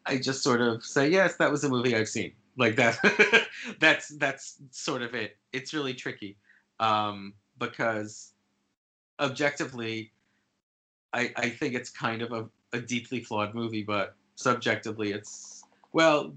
I 0.05 0.17
just 0.17 0.43
sort 0.43 0.61
of 0.61 0.85
say, 0.85 1.09
"Yes, 1.09 1.37
that 1.37 1.51
was 1.51 1.63
a 1.63 1.69
movie 1.69 1.95
I've 1.95 2.09
seen." 2.09 2.33
Like 2.57 2.75
that. 2.75 2.97
that's 3.79 4.09
that's 4.09 4.57
sort 4.71 5.01
of 5.01 5.15
it. 5.15 5.37
It's 5.51 5.73
really 5.73 5.93
tricky 5.93 6.37
um, 6.79 7.33
because 7.57 8.31
objectively, 9.19 10.11
I 11.13 11.31
I 11.35 11.49
think 11.49 11.73
it's 11.73 11.89
kind 11.89 12.21
of 12.21 12.31
a, 12.31 12.49
a 12.73 12.79
deeply 12.79 13.21
flawed 13.21 13.53
movie, 13.53 13.83
but 13.83 14.15
subjectively, 14.35 15.11
it's 15.11 15.63
well. 15.91 16.33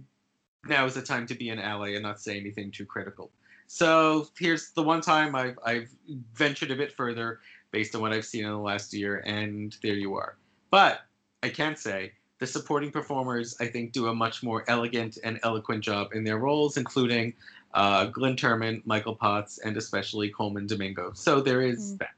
Now 0.68 0.84
is 0.84 0.94
the 0.94 1.02
time 1.02 1.26
to 1.28 1.34
be 1.36 1.50
an 1.50 1.60
ally 1.60 1.90
and 1.90 2.02
not 2.02 2.20
say 2.20 2.40
anything 2.40 2.72
too 2.72 2.86
critical. 2.86 3.30
So 3.68 4.28
here's 4.38 4.70
the 4.70 4.82
one 4.82 5.00
time 5.00 5.34
I've 5.34 5.58
I've 5.64 5.90
ventured 6.34 6.70
a 6.70 6.76
bit 6.76 6.92
further 6.92 7.40
based 7.70 7.94
on 7.94 8.00
what 8.00 8.12
I've 8.12 8.24
seen 8.24 8.44
in 8.44 8.50
the 8.50 8.58
last 8.58 8.92
year, 8.92 9.22
and 9.26 9.76
there 9.82 9.94
you 9.94 10.14
are. 10.14 10.36
But 10.70 11.00
I 11.42 11.48
can 11.48 11.76
say 11.76 12.12
the 12.38 12.46
supporting 12.46 12.90
performers, 12.90 13.56
I 13.60 13.66
think, 13.66 13.92
do 13.92 14.08
a 14.08 14.14
much 14.14 14.42
more 14.42 14.64
elegant 14.68 15.18
and 15.24 15.38
eloquent 15.42 15.82
job 15.82 16.08
in 16.12 16.24
their 16.24 16.38
roles, 16.38 16.76
including 16.76 17.34
uh, 17.74 18.06
Glynn 18.06 18.36
Turman, 18.36 18.82
Michael 18.84 19.14
Potts, 19.14 19.58
and 19.58 19.76
especially 19.76 20.30
Colman 20.30 20.66
Domingo. 20.66 21.12
So 21.14 21.40
there 21.40 21.62
is 21.62 21.92
mm. 21.92 21.98
that. 21.98 22.10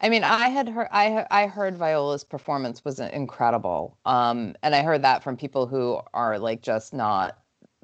I 0.00 0.08
mean, 0.08 0.24
I 0.24 0.48
had 0.48 0.68
heard 0.68 0.88
I 0.90 1.26
I 1.30 1.46
heard 1.46 1.76
Viola's 1.76 2.24
performance 2.24 2.84
was 2.84 2.98
incredible, 2.98 3.96
um, 4.04 4.56
and 4.62 4.74
I 4.74 4.82
heard 4.82 5.02
that 5.02 5.22
from 5.22 5.36
people 5.36 5.68
who 5.68 6.00
are 6.12 6.40
like 6.40 6.60
just 6.60 6.92
not 6.92 7.38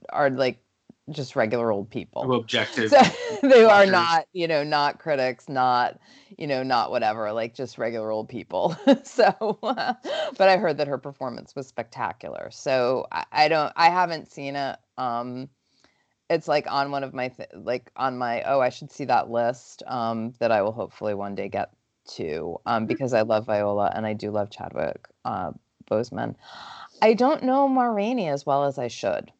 are 0.09 0.29
like 0.29 0.59
just 1.11 1.37
regular 1.37 1.71
old 1.71 1.90
people. 1.90 2.33
Objective. 2.33 2.92
So 3.42 3.49
they 3.49 3.64
are 3.64 3.87
not, 3.87 4.27
you 4.33 4.49
know, 4.49 4.64
not 4.64 4.99
critics, 4.99 5.49
not, 5.49 5.99
you 6.37 6.47
know, 6.47 6.62
not 6.62 6.90
whatever, 6.90 7.33
like 7.33 7.55
just 7.55 7.79
regular 7.79 8.11
old 8.11 8.29
people. 8.29 8.77
so, 9.05 9.59
uh, 9.62 9.94
but 10.38 10.49
I 10.49 10.57
heard 10.57 10.79
that 10.79 10.88
her 10.88 10.99
performance 10.99 11.55
was 11.55 11.66
spectacular. 11.66 12.51
So 12.51 13.07
I, 13.12 13.25
I 13.33 13.49
don't, 13.49 13.73
I 13.77 13.90
haven't 13.90 14.31
seen 14.31 14.57
it. 14.57 14.77
Um, 14.97 15.49
it's 16.31 16.49
like 16.49 16.71
on 16.71 16.90
one 16.90 17.05
of 17.05 17.14
my, 17.14 17.29
th- 17.29 17.51
like 17.55 17.90
on 17.97 18.18
my, 18.18 18.42
oh, 18.42 18.61
I 18.61 18.68
should 18.68 18.90
see 18.90 19.05
that 19.07 19.31
list 19.31 19.83
um, 19.87 20.35
that 20.40 20.53
I 20.53 20.62
will 20.62 20.73
hopefully 20.73 21.14
one 21.14 21.35
day 21.35 21.49
get 21.49 21.71
to 22.09 22.59
um, 22.66 22.87
because 22.87 23.12
I 23.12 23.23
love 23.23 23.47
Viola 23.47 23.92
and 23.94 24.07
I 24.07 24.14
do 24.14 24.31
love 24.31 24.51
Chadwick 24.51 25.07
uh, 25.25 25.53
Boseman. 25.90 26.35
I 27.01 27.14
don't 27.14 27.44
know 27.44 27.68
Ma 27.68 27.85
Rainey 27.85 28.29
as 28.29 28.44
well 28.44 28.64
as 28.64 28.79
I 28.79 28.88
should. 28.88 29.31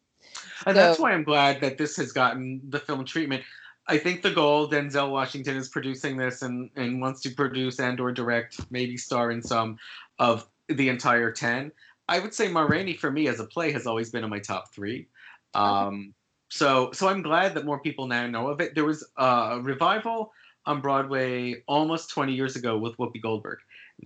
And 0.65 0.75
so, 0.75 0.81
that's 0.81 0.99
why 0.99 1.13
I'm 1.13 1.23
glad 1.23 1.61
that 1.61 1.77
this 1.77 1.95
has 1.97 2.11
gotten 2.11 2.61
the 2.69 2.79
film 2.79 3.05
treatment. 3.05 3.43
I 3.87 3.97
think 3.97 4.21
the 4.21 4.31
goal, 4.31 4.69
Denzel 4.69 5.11
Washington 5.11 5.57
is 5.57 5.67
producing 5.67 6.15
this 6.15 6.43
and, 6.43 6.69
and 6.75 7.01
wants 7.01 7.21
to 7.21 7.31
produce 7.31 7.79
and 7.79 7.99
or 7.99 8.11
direct, 8.11 8.59
maybe 8.69 8.97
star 8.97 9.31
in 9.31 9.41
some 9.41 9.77
of 10.19 10.47
the 10.67 10.89
entire 10.89 11.31
10. 11.31 11.71
I 12.07 12.19
would 12.19 12.33
say 12.33 12.47
Ma 12.47 12.61
Rainey 12.61 12.93
for 12.93 13.11
me 13.11 13.27
as 13.27 13.39
a 13.39 13.45
play 13.45 13.71
has 13.71 13.87
always 13.87 14.11
been 14.11 14.23
in 14.23 14.29
my 14.29 14.39
top 14.39 14.71
three. 14.73 15.07
Um, 15.53 16.13
so 16.49 16.91
so 16.91 17.07
I'm 17.07 17.21
glad 17.21 17.53
that 17.53 17.65
more 17.65 17.79
people 17.79 18.07
now 18.07 18.27
know 18.27 18.47
of 18.47 18.59
it. 18.61 18.75
There 18.75 18.85
was 18.85 19.07
a 19.17 19.59
revival 19.61 20.33
on 20.65 20.81
Broadway 20.81 21.63
almost 21.67 22.09
20 22.11 22.33
years 22.33 22.55
ago 22.55 22.77
with 22.77 22.97
Whoopi 22.97 23.21
Goldberg. 23.21 23.59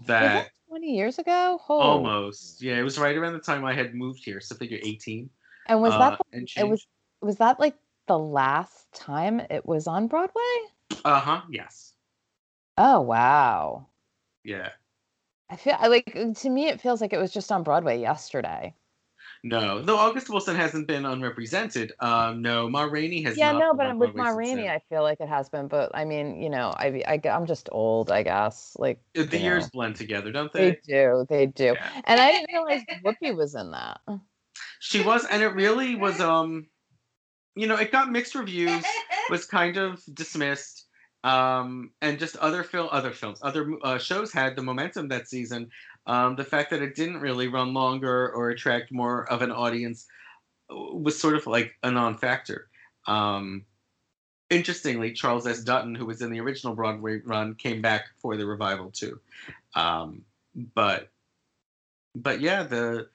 That 0.05 0.49
20 0.69 0.95
years 0.95 1.19
ago? 1.19 1.59
Oh. 1.69 1.79
Almost. 1.79 2.61
Yeah, 2.61 2.77
it 2.79 2.83
was 2.83 2.97
right 2.97 3.15
around 3.15 3.33
the 3.33 3.39
time 3.39 3.63
I 3.63 3.73
had 3.73 3.93
moved 3.93 4.23
here, 4.23 4.41
so 4.41 4.55
figure 4.55 4.79
18. 4.81 5.29
And 5.65 5.81
was 5.81 5.93
that 5.93 6.13
uh, 6.13 6.17
the, 6.33 6.47
it 6.57 6.67
was 6.67 6.85
was 7.21 7.37
that 7.37 7.59
like 7.59 7.75
the 8.07 8.19
last 8.19 8.91
time 8.93 9.39
it 9.49 9.65
was 9.65 9.87
on 9.87 10.07
Broadway? 10.07 10.41
Uh-huh, 11.05 11.41
yes. 11.49 11.93
Oh, 12.77 13.01
wow. 13.01 13.87
Yeah. 14.43 14.69
I 15.49 15.55
feel 15.55 15.77
like 15.81 16.17
to 16.37 16.49
me 16.49 16.67
it 16.67 16.81
feels 16.81 17.01
like 17.01 17.13
it 17.13 17.19
was 17.19 17.31
just 17.31 17.51
on 17.51 17.63
Broadway 17.63 17.99
yesterday. 17.99 18.73
No, 19.45 19.81
though 19.81 19.97
August 19.97 20.29
Wilson 20.29 20.55
hasn't 20.55 20.87
been 20.87 21.05
unrepresented. 21.05 21.91
Um, 21.99 22.41
no, 22.41 22.69
Ma 22.69 22.83
Rainey 22.83 23.21
has. 23.23 23.37
Yeah, 23.37 23.51
no, 23.51 23.73
but 23.73 23.97
with 23.97 24.15
Ma 24.15 24.29
Rainey, 24.29 24.69
I 24.69 24.79
feel 24.89 25.03
like 25.03 25.19
it 25.19 25.27
has 25.27 25.49
been. 25.49 25.67
But 25.67 25.91
I 25.93 26.05
mean, 26.05 26.41
you 26.41 26.49
know, 26.49 26.73
I, 26.77 27.03
I 27.05 27.19
am 27.25 27.45
just 27.45 27.67
old, 27.71 28.09
I 28.09 28.23
guess. 28.23 28.75
Like 28.79 29.01
the 29.13 29.37
years 29.37 29.65
know. 29.65 29.69
blend 29.73 29.97
together, 29.97 30.31
don't 30.31 30.51
they? 30.53 30.71
They 30.71 30.79
do, 30.87 31.25
they 31.27 31.45
do. 31.45 31.75
Yeah. 31.75 32.01
And 32.05 32.21
I 32.21 32.31
didn't 32.31 32.49
realize 32.53 32.83
Whoopi 33.03 33.35
was 33.35 33.53
in 33.55 33.71
that. 33.71 33.99
She 34.79 35.01
was, 35.01 35.25
and 35.25 35.41
it 35.41 35.49
really 35.49 35.95
was. 35.95 36.19
Um, 36.19 36.67
you 37.55 37.67
know, 37.67 37.75
it 37.75 37.91
got 37.91 38.11
mixed 38.11 38.35
reviews. 38.35 38.83
Was 39.29 39.45
kind 39.45 39.77
of 39.77 40.03
dismissed. 40.13 40.87
Um, 41.23 41.91
and 42.01 42.19
just 42.19 42.35
other 42.37 42.63
film, 42.63 42.89
other 42.91 43.11
films, 43.11 43.39
other 43.41 43.71
uh, 43.81 43.97
shows 43.97 44.33
had 44.33 44.57
the 44.57 44.61
momentum 44.61 45.07
that 45.07 45.29
season. 45.29 45.69
Um, 46.05 46.35
the 46.35 46.43
fact 46.43 46.69
that 46.71 46.81
it 46.81 46.95
didn't 46.95 47.21
really 47.21 47.47
run 47.47 47.73
longer 47.73 48.29
or 48.33 48.49
attract 48.49 48.91
more 48.91 49.31
of 49.31 49.41
an 49.41 49.51
audience 49.51 50.05
uh, 50.69 50.75
was 50.75 51.17
sort 51.17 51.35
of 51.35 51.47
like 51.47 51.71
a 51.83 51.89
non-factor. 51.89 52.67
Um, 53.07 53.63
interestingly, 54.49 55.13
Charles 55.13 55.47
S. 55.47 55.63
Dutton, 55.63 55.95
who 55.95 56.05
was 56.05 56.21
in 56.21 56.29
the 56.29 56.41
original 56.41 56.75
Broadway 56.75 57.21
run, 57.23 57.55
came 57.55 57.81
back 57.81 58.07
for 58.21 58.35
the 58.35 58.45
revival 58.45 58.91
too. 58.91 59.19
Um, 59.75 60.23
but 60.75 61.09
but 62.15 62.41
yeah, 62.41 62.63
the 62.63 63.07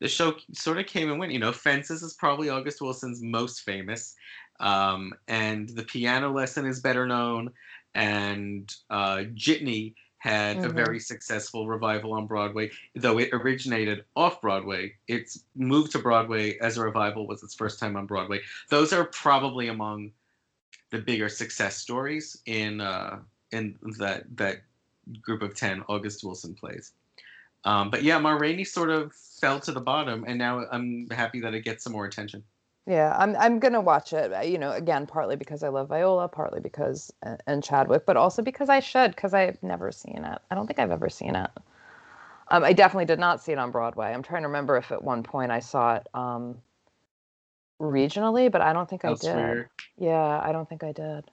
the 0.00 0.08
show 0.08 0.34
sort 0.52 0.78
of 0.78 0.86
came 0.86 1.10
and 1.10 1.18
went. 1.18 1.32
You 1.32 1.38
know, 1.38 1.52
Fences 1.52 2.02
is 2.02 2.14
probably 2.14 2.48
August 2.48 2.80
Wilson's 2.80 3.22
most 3.22 3.62
famous, 3.62 4.14
um, 4.60 5.12
and 5.26 5.68
the 5.68 5.84
piano 5.84 6.30
lesson 6.30 6.66
is 6.66 6.80
better 6.80 7.06
known, 7.06 7.50
and 7.94 8.74
uh, 8.90 9.24
Jitney 9.34 9.94
had 10.18 10.56
mm-hmm. 10.56 10.66
a 10.66 10.68
very 10.70 10.98
successful 10.98 11.68
revival 11.68 12.12
on 12.12 12.26
Broadway. 12.26 12.70
Though 12.94 13.18
it 13.18 13.30
originated 13.32 14.04
off 14.16 14.40
Broadway, 14.40 14.94
it's 15.06 15.44
moved 15.54 15.92
to 15.92 15.98
Broadway 15.98 16.58
as 16.58 16.76
a 16.76 16.82
revival 16.82 17.26
was 17.26 17.42
its 17.42 17.54
first 17.54 17.78
time 17.78 17.96
on 17.96 18.06
Broadway. 18.06 18.40
Those 18.68 18.92
are 18.92 19.04
probably 19.04 19.68
among 19.68 20.12
the 20.90 20.98
bigger 20.98 21.28
success 21.28 21.76
stories 21.76 22.40
in 22.46 22.80
uh, 22.80 23.18
in 23.52 23.76
that 23.98 24.24
that 24.36 24.62
group 25.22 25.42
of 25.42 25.54
ten 25.54 25.84
August 25.88 26.24
Wilson 26.24 26.54
plays. 26.54 26.92
Um, 27.68 27.90
but 27.90 28.02
yeah, 28.02 28.16
Ma 28.18 28.30
Rainey 28.30 28.64
sort 28.64 28.88
of 28.88 29.12
fell 29.12 29.60
to 29.60 29.72
the 29.72 29.80
bottom, 29.80 30.24
and 30.26 30.38
now 30.38 30.64
I'm 30.72 31.06
happy 31.10 31.38
that 31.40 31.52
it 31.52 31.64
gets 31.64 31.84
some 31.84 31.92
more 31.92 32.06
attention. 32.06 32.42
Yeah, 32.86 33.14
I'm 33.18 33.36
I'm 33.36 33.58
gonna 33.58 33.82
watch 33.82 34.14
it. 34.14 34.32
Uh, 34.32 34.40
you 34.40 34.56
know, 34.56 34.72
again, 34.72 35.06
partly 35.06 35.36
because 35.36 35.62
I 35.62 35.68
love 35.68 35.88
Viola, 35.90 36.28
partly 36.28 36.60
because 36.60 37.12
and 37.46 37.62
Chadwick, 37.62 38.06
but 38.06 38.16
also 38.16 38.40
because 38.40 38.70
I 38.70 38.80
should, 38.80 39.14
because 39.14 39.34
I've 39.34 39.62
never 39.62 39.92
seen 39.92 40.24
it. 40.24 40.38
I 40.50 40.54
don't 40.54 40.66
think 40.66 40.78
I've 40.78 40.90
ever 40.90 41.10
seen 41.10 41.36
it. 41.36 41.50
Um, 42.50 42.64
I 42.64 42.72
definitely 42.72 43.04
did 43.04 43.18
not 43.18 43.42
see 43.42 43.52
it 43.52 43.58
on 43.58 43.70
Broadway. 43.70 44.14
I'm 44.14 44.22
trying 44.22 44.42
to 44.44 44.48
remember 44.48 44.78
if 44.78 44.90
at 44.90 45.04
one 45.04 45.22
point 45.22 45.52
I 45.52 45.60
saw 45.60 45.96
it 45.96 46.06
um, 46.14 46.56
regionally, 47.78 48.50
but 48.50 48.62
I 48.62 48.72
don't 48.72 48.88
think 48.88 49.04
I 49.04 49.12
did. 49.12 49.66
Yeah, 49.98 50.40
I 50.42 50.52
don't 50.52 50.66
think 50.66 50.82
I 50.82 50.92
did. 50.92 51.30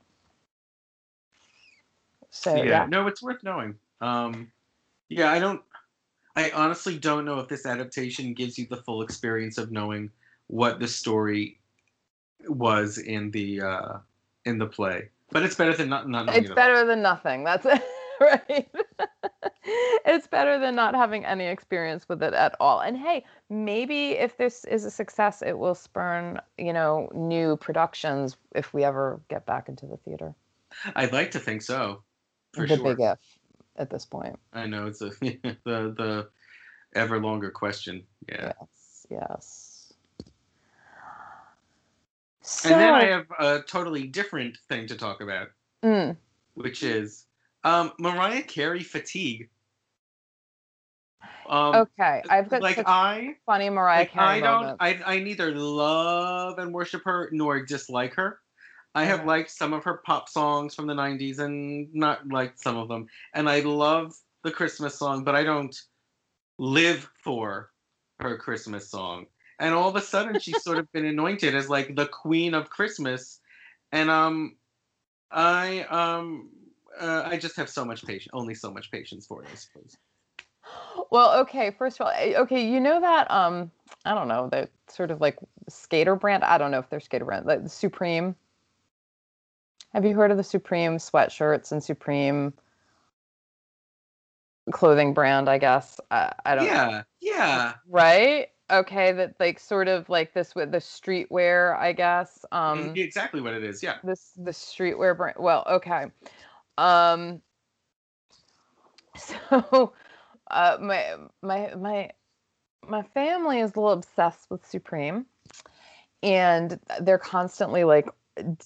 So 2.29 2.57
yeah, 2.57 2.63
yeah. 2.63 2.85
no, 2.89 3.07
it's 3.07 3.23
worth 3.23 3.41
knowing. 3.41 3.75
Um, 4.01 4.51
yeah, 5.07 5.31
I 5.31 5.39
don't. 5.39 5.61
I 6.35 6.51
honestly 6.51 6.97
don't 6.97 7.25
know 7.25 7.39
if 7.39 7.47
this 7.47 7.65
adaptation 7.65 8.33
gives 8.33 8.57
you 8.57 8.67
the 8.69 8.77
full 8.77 9.01
experience 9.01 9.57
of 9.57 9.71
knowing 9.71 10.11
what 10.47 10.79
the 10.79 10.87
story 10.87 11.59
was 12.47 12.97
in 12.97 13.31
the 13.31 13.61
uh, 13.61 13.97
in 14.45 14.57
the 14.57 14.65
play. 14.65 15.09
But 15.31 15.43
it's 15.43 15.55
better 15.55 15.75
than 15.75 15.89
not. 15.89 16.07
not 16.09 16.33
it's 16.35 16.51
better 16.51 16.85
than 16.85 17.01
nothing. 17.01 17.43
That's 17.43 17.65
it, 17.69 17.81
right? 18.19 18.69
it's 20.05 20.27
better 20.27 20.59
than 20.59 20.75
not 20.75 20.93
having 20.93 21.25
any 21.25 21.45
experience 21.45 22.07
with 22.07 22.21
it 22.21 22.33
at 22.33 22.55
all. 22.59 22.81
And 22.81 22.97
hey, 22.97 23.25
maybe 23.49 24.11
if 24.11 24.37
this 24.37 24.65
is 24.65 24.83
a 24.83 24.91
success, 24.91 25.41
it 25.41 25.57
will 25.57 25.75
spurn 25.75 26.39
you 26.57 26.73
know 26.73 27.09
new 27.13 27.55
productions 27.57 28.35
if 28.53 28.73
we 28.73 28.83
ever 28.83 29.21
get 29.29 29.45
back 29.45 29.69
into 29.69 29.85
the 29.85 29.97
theater. 29.97 30.35
I'd 30.95 31.13
like 31.13 31.31
to 31.31 31.39
think 31.39 31.61
so. 31.61 32.03
For 32.53 32.67
the 32.67 32.75
sure. 32.75 32.95
big 32.95 33.01
if 33.01 33.34
at 33.77 33.89
this 33.89 34.05
point. 34.05 34.37
I 34.53 34.65
know 34.65 34.87
it's 34.87 35.01
a 35.01 35.09
the 35.21 35.57
the 35.65 36.29
ever 36.95 37.19
longer 37.19 37.51
question. 37.51 38.03
Yeah. 38.27 38.53
Yes. 38.59 39.07
Yes. 39.09 39.93
So, 42.41 42.69
and 42.69 42.79
then 42.79 42.93
I 42.93 43.05
have 43.05 43.25
a 43.39 43.63
totally 43.63 44.03
different 44.07 44.57
thing 44.69 44.87
to 44.87 44.95
talk 44.95 45.21
about, 45.21 45.47
mm. 45.83 46.15
which 46.53 46.83
is 46.83 47.25
um, 47.63 47.91
Mariah 47.97 48.43
Carey 48.43 48.83
fatigue. 48.83 49.49
Um, 51.49 51.75
okay, 51.75 52.21
I've 52.29 52.49
got 52.49 52.61
like 52.61 52.79
I 52.85 53.35
funny 53.45 53.69
Mariah 53.69 53.99
like, 54.01 54.11
Carey 54.11 54.25
I 54.25 54.39
don't. 54.39 54.77
I 54.79 54.99
I 55.05 55.19
neither 55.19 55.55
love 55.55 56.59
and 56.59 56.71
worship 56.71 57.03
her 57.05 57.29
nor 57.31 57.65
dislike 57.65 58.13
her. 58.15 58.39
I 58.95 59.05
have 59.05 59.25
liked 59.25 59.51
some 59.51 59.73
of 59.73 59.83
her 59.83 60.01
pop 60.05 60.29
songs 60.29 60.73
from 60.73 60.87
the 60.87 60.95
'90s 60.95 61.39
and 61.39 61.93
not 61.93 62.27
liked 62.27 62.59
some 62.59 62.77
of 62.77 62.87
them. 62.87 63.07
And 63.33 63.47
I 63.47 63.59
love 63.59 64.15
the 64.43 64.51
Christmas 64.51 64.97
song, 64.97 65.23
but 65.23 65.35
I 65.35 65.43
don't 65.43 65.75
live 66.57 67.09
for 67.23 67.71
her 68.19 68.37
Christmas 68.37 68.89
song 68.89 69.27
and 69.59 69.73
all 69.73 69.89
of 69.89 69.95
a 69.95 70.01
sudden 70.01 70.39
she's 70.39 70.63
sort 70.63 70.77
of 70.77 70.91
been 70.91 71.05
anointed 71.05 71.55
as 71.55 71.69
like 71.69 71.95
the 71.95 72.07
queen 72.07 72.53
of 72.53 72.69
Christmas, 72.69 73.39
and 73.91 74.09
um, 74.09 74.55
I 75.31 75.81
um, 75.83 76.49
uh, 76.99 77.23
I 77.25 77.37
just 77.37 77.55
have 77.57 77.69
so 77.69 77.85
much 77.85 78.05
patience, 78.05 78.31
only 78.33 78.53
so 78.53 78.71
much 78.71 78.91
patience 78.91 79.25
for 79.25 79.43
it, 79.43 79.49
I 79.51 79.55
suppose. 79.55 79.97
Well, 81.11 81.39
okay. 81.41 81.71
First 81.71 81.99
of 81.99 82.07
all, 82.07 82.13
eh, 82.15 82.33
okay, 82.37 82.67
you 82.67 82.79
know 82.79 82.99
that 82.99 83.29
um, 83.31 83.71
I 84.05 84.13
don't 84.13 84.27
know 84.27 84.49
the 84.49 84.67
sort 84.87 85.11
of 85.11 85.21
like 85.21 85.37
skater 85.69 86.15
brand. 86.15 86.43
I 86.43 86.57
don't 86.57 86.71
know 86.71 86.79
if 86.79 86.89
they're 86.89 86.99
skater 86.99 87.25
brand, 87.25 87.45
like 87.45 87.61
Supreme. 87.67 88.35
Have 89.95 90.03
you 90.03 90.13
heard 90.13 90.29
of 90.29 90.35
the 90.35 90.43
Supreme 90.43 90.97
sweatshirts 90.97 91.71
and 91.71 91.81
Supreme 91.81 92.51
clothing 94.69 95.13
brand? 95.13 95.49
I 95.49 95.57
guess 95.57 96.01
I, 96.11 96.33
I 96.45 96.55
don't. 96.55 96.65
Yeah, 96.65 96.89
know. 96.89 97.03
yeah. 97.21 97.73
Right 97.87 98.49
okay 98.71 99.11
that 99.11 99.35
like 99.39 99.59
sort 99.59 99.87
of 99.87 100.09
like 100.09 100.33
this 100.33 100.55
with 100.55 100.71
the 100.71 100.79
streetwear 100.79 101.77
i 101.77 101.93
guess 101.93 102.43
um 102.51 102.91
exactly 102.95 103.39
what 103.39 103.53
it 103.53 103.63
is 103.63 103.83
yeah 103.83 103.97
this 104.03 104.31
the 104.37 104.49
streetwear 104.49 105.15
brand 105.15 105.35
well 105.37 105.63
okay 105.69 106.05
um 106.79 107.39
so 109.15 109.93
uh 110.49 110.77
my 110.81 111.13
my 111.43 111.75
my 111.75 112.09
my 112.89 113.03
family 113.03 113.59
is 113.59 113.75
a 113.75 113.79
little 113.79 113.91
obsessed 113.91 114.49
with 114.49 114.65
supreme 114.65 115.27
and 116.23 116.79
they're 117.01 117.19
constantly 117.19 117.83
like 117.83 118.09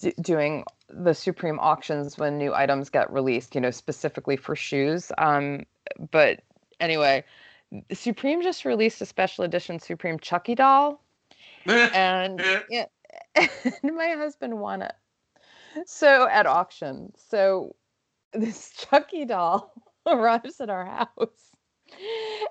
d- 0.00 0.14
doing 0.20 0.64
the 0.88 1.14
supreme 1.14 1.58
auctions 1.60 2.18
when 2.18 2.38
new 2.38 2.54
items 2.54 2.90
get 2.90 3.12
released 3.12 3.54
you 3.54 3.60
know 3.60 3.70
specifically 3.70 4.36
for 4.36 4.56
shoes 4.56 5.12
um 5.18 5.64
but 6.10 6.40
anyway 6.80 7.24
Supreme 7.92 8.42
just 8.42 8.64
released 8.64 9.00
a 9.00 9.06
special 9.06 9.44
edition 9.44 9.78
Supreme 9.78 10.18
Chucky 10.18 10.54
doll, 10.54 11.02
and, 11.66 12.42
yeah, 12.70 12.86
and 13.34 13.96
my 13.96 14.08
husband 14.16 14.58
won 14.58 14.82
it. 14.82 14.94
So 15.86 16.28
at 16.28 16.46
auction, 16.46 17.12
so 17.16 17.76
this 18.32 18.72
Chucky 18.76 19.24
doll 19.24 19.72
arrives 20.06 20.60
at 20.60 20.70
our 20.70 20.84
house, 20.84 21.49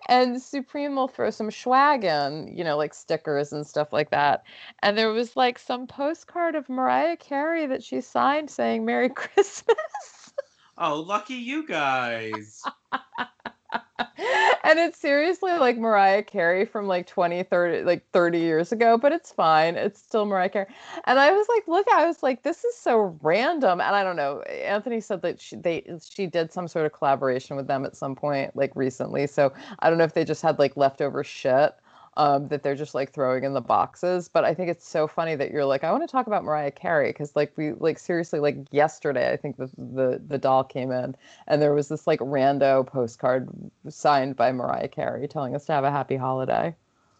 and 0.08 0.42
Supreme 0.42 0.96
will 0.96 1.08
throw 1.08 1.30
some 1.30 1.52
swag 1.52 2.04
in, 2.04 2.54
you 2.56 2.64
know, 2.64 2.78
like 2.78 2.94
stickers 2.94 3.52
and 3.52 3.66
stuff 3.66 3.94
like 3.94 4.12
that. 4.12 4.44
And 4.82 4.98
there 4.98 5.12
was 5.12 5.36
like 5.36 5.60
some 5.60 5.88
postcard 5.88 6.56
of 6.56 6.70
Mariah 6.70 7.18
Carey 7.18 7.66
that 7.68 7.84
she 7.84 8.02
signed 8.02 8.50
saying 8.50 8.86
"Merry 8.86 9.10
Christmas." 9.16 10.34
Oh, 10.78 11.02
lucky 11.02 11.36
you 11.36 11.68
guys. 11.68 12.64
and 13.72 14.80
it's 14.80 15.00
seriously 15.00 15.52
like 15.54 15.78
Mariah 15.78 16.24
Carey 16.24 16.66
from 16.66 16.88
like 16.88 17.08
20, 17.08 17.44
30, 17.44 17.84
like 17.84 18.04
30 18.12 18.40
years 18.40 18.72
ago, 18.72 18.98
but 18.98 19.12
it's 19.12 19.32
fine. 19.32 19.76
It's 19.76 20.02
still 20.02 20.26
Mariah 20.26 20.50
Carey. 20.50 20.68
And 21.06 21.20
I 21.20 21.32
was 21.32 21.48
like, 21.50 21.68
look, 21.68 21.88
I 21.94 22.06
was 22.06 22.24
like, 22.24 22.44
this 22.44 22.64
is 22.64 22.76
so 22.76 23.18
random. 23.22 23.82
And 23.82 23.96
I 23.96 24.04
don't 24.04 24.16
know. 24.16 24.42
Anthony 24.42 25.02
said 25.02 25.22
that 25.22 25.40
she 25.40 25.56
they 25.56 25.84
she 26.10 26.28
did 26.28 26.52
some 26.52 26.68
sort 26.68 26.86
of 26.86 26.94
collaboration 26.94 27.56
with 27.56 27.68
them 27.68 27.86
at 27.86 27.96
some 27.96 28.16
point, 28.16 28.56
like 28.56 28.76
recently. 28.76 29.28
So 29.28 29.54
I 29.80 29.90
don't 29.90 29.98
know 29.98 30.04
if 30.04 30.14
they 30.14 30.26
just 30.26 30.42
had 30.42 30.60
like 30.60 30.78
leftover 30.78 31.24
shit 31.24 31.74
um, 32.18 32.48
that 32.50 32.64
they're 32.64 32.76
just 32.76 32.96
like 32.96 33.12
throwing 33.12 33.44
in 33.44 33.54
the 33.54 33.62
boxes. 33.62 34.28
But 34.28 34.46
I 34.46 34.54
think 34.54 34.70
it's 34.70 34.88
so 34.88 35.08
funny 35.08 35.36
that 35.36 35.52
you're 35.52 35.66
like, 35.66 35.84
I 35.84 35.92
want 35.92 36.04
to 36.04 36.12
talk 36.12 36.28
about 36.28 36.44
Mariah 36.44 36.72
Carey 36.72 37.10
because 37.10 37.36
like 37.36 37.54
we 37.56 37.74
like 37.74 38.00
seriously 38.00 38.40
like 38.40 38.58
yesterday, 38.72 39.32
I 39.32 39.38
think 39.38 39.58
the, 39.58 39.70
the 39.78 40.22
the 40.28 40.38
doll 40.38 40.64
came 40.64 40.92
in 40.92 41.16
and 41.48 41.62
there 41.62 41.74
was 41.74 41.88
this 41.88 42.08
like 42.08 42.20
rando 42.20 42.86
postcard 42.86 43.50
signed 43.88 44.36
by 44.36 44.52
Mariah 44.52 44.88
Carey 44.88 45.28
telling 45.28 45.56
us 45.56 45.66
to 45.66 45.74
have 45.74 45.84
a 45.84 45.92
happy 45.92 46.16
holiday. 46.16 46.76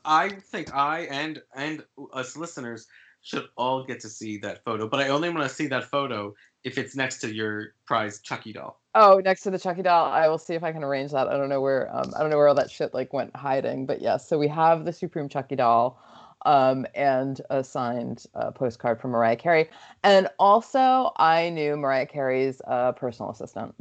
I 0.06 0.30
think 0.30 0.74
I 0.74 1.02
and 1.12 1.42
and 1.56 1.84
us 2.14 2.36
listeners 2.36 2.88
should 3.22 3.48
all 3.58 3.84
get 3.84 4.00
to 4.02 4.10
see 4.10 4.38
that 4.38 4.64
photo, 4.64 4.88
but 4.88 5.00
I 5.02 5.10
only 5.10 5.30
want 5.30 5.48
to 5.48 5.54
see 5.54 5.68
that 5.68 5.84
photo 5.86 6.34
if 6.64 6.78
it's 6.78 6.96
next 6.96 7.20
to 7.20 7.34
your 7.34 7.74
prize 7.86 8.20
Chucky 8.22 8.54
doll. 8.54 8.79
Oh, 8.96 9.22
next 9.24 9.44
to 9.44 9.52
the 9.52 9.60
Chucky 9.60 9.84
doll. 9.84 10.06
I 10.06 10.28
will 10.28 10.38
see 10.38 10.56
if 10.56 10.64
I 10.64 10.72
can 10.72 10.84
arrange 10.84 11.12
that. 11.12 11.28
I 11.28 11.38
don't 11.38 11.50
know 11.50 11.62
where 11.62 11.96
um 11.96 12.12
I 12.16 12.22
don't 12.22 12.30
know 12.30 12.38
where 12.38 12.48
all 12.48 12.56
that 12.56 12.72
shit 12.72 12.94
like 12.94 13.14
went 13.14 13.36
hiding, 13.36 13.86
but 13.86 14.02
yes. 14.02 14.28
So 14.28 14.38
we 14.38 14.48
have 14.48 14.86
the 14.86 14.94
Supreme 14.94 15.30
Chucky 15.30 15.56
doll 15.56 16.02
um 16.46 16.86
and 16.96 17.42
a 17.50 17.64
signed 17.64 18.26
uh, 18.34 18.52
postcard 18.52 19.00
from 19.00 19.12
Mariah 19.12 19.36
Carey. 19.36 19.70
And 20.04 20.28
also 20.40 21.12
I 21.18 21.50
knew 21.50 21.76
Mariah 21.76 22.08
Carey's 22.08 22.62
uh, 22.68 22.94
personal 22.94 23.32
assistant. 23.32 23.76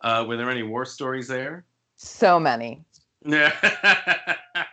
Uh, 0.00 0.24
were 0.28 0.36
there 0.36 0.50
any 0.50 0.62
war 0.62 0.84
stories 0.84 1.26
there? 1.26 1.64
So 1.96 2.38
many. 2.38 2.84
Yeah. 3.24 4.36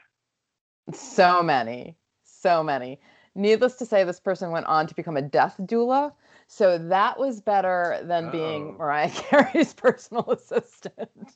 So 0.93 1.41
many. 1.41 1.95
So 2.23 2.63
many. 2.63 2.99
Needless 3.33 3.75
to 3.75 3.85
say, 3.85 4.03
this 4.03 4.19
person 4.19 4.51
went 4.51 4.67
on 4.67 4.87
to 4.87 4.95
become 4.95 5.17
a 5.17 5.21
death 5.21 5.55
doula. 5.61 6.13
So 6.47 6.77
that 6.77 7.19
was 7.19 7.41
better 7.41 7.99
than 8.03 8.29
being 8.29 8.69
Oh. 8.69 8.75
Mariah 8.79 9.09
Carey's 9.13 9.73
personal 9.73 10.29
assistant. 10.31 11.35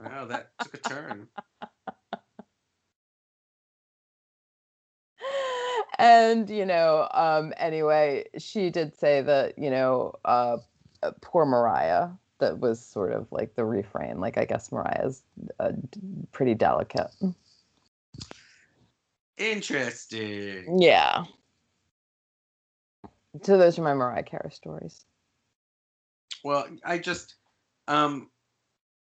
wow, 0.00 0.24
that 0.26 0.52
took 0.58 0.74
a 0.74 0.78
turn. 0.78 1.28
and 5.98 6.48
you 6.48 6.64
know 6.64 7.08
um 7.12 7.52
anyway 7.58 8.24
she 8.38 8.70
did 8.70 8.94
say 8.96 9.20
that 9.20 9.58
you 9.58 9.70
know 9.70 10.14
uh 10.24 10.56
uh, 11.02 11.10
poor 11.20 11.44
mariah 11.44 12.08
that 12.38 12.58
was 12.58 12.84
sort 12.84 13.12
of 13.12 13.26
like 13.30 13.54
the 13.54 13.64
refrain 13.64 14.18
like 14.20 14.38
i 14.38 14.44
guess 14.44 14.72
mariah's 14.72 15.22
uh, 15.60 15.72
pretty 16.32 16.54
delicate 16.54 17.10
Interesting. 19.38 20.78
yeah 20.80 21.24
so 23.42 23.56
those 23.58 23.78
are 23.78 23.82
my 23.82 23.94
mariah 23.94 24.22
carey 24.22 24.50
stories 24.50 25.04
Well, 26.44 26.66
I 26.84 26.98
just, 26.98 27.34
um, 27.88 28.30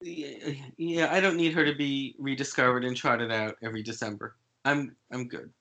yeah, 0.02 1.10
I 1.12 1.20
don't 1.20 1.38
need 1.38 1.54
her 1.54 1.66
to 1.66 1.76
be 1.76 2.16
rediscovered 2.20 2.86
and 2.86 2.96
trotted 2.96 3.32
out 3.32 3.58
every 3.62 3.84
December. 3.84 4.36
I'm, 4.64 4.96
I'm 5.12 5.28
good. 5.28 5.52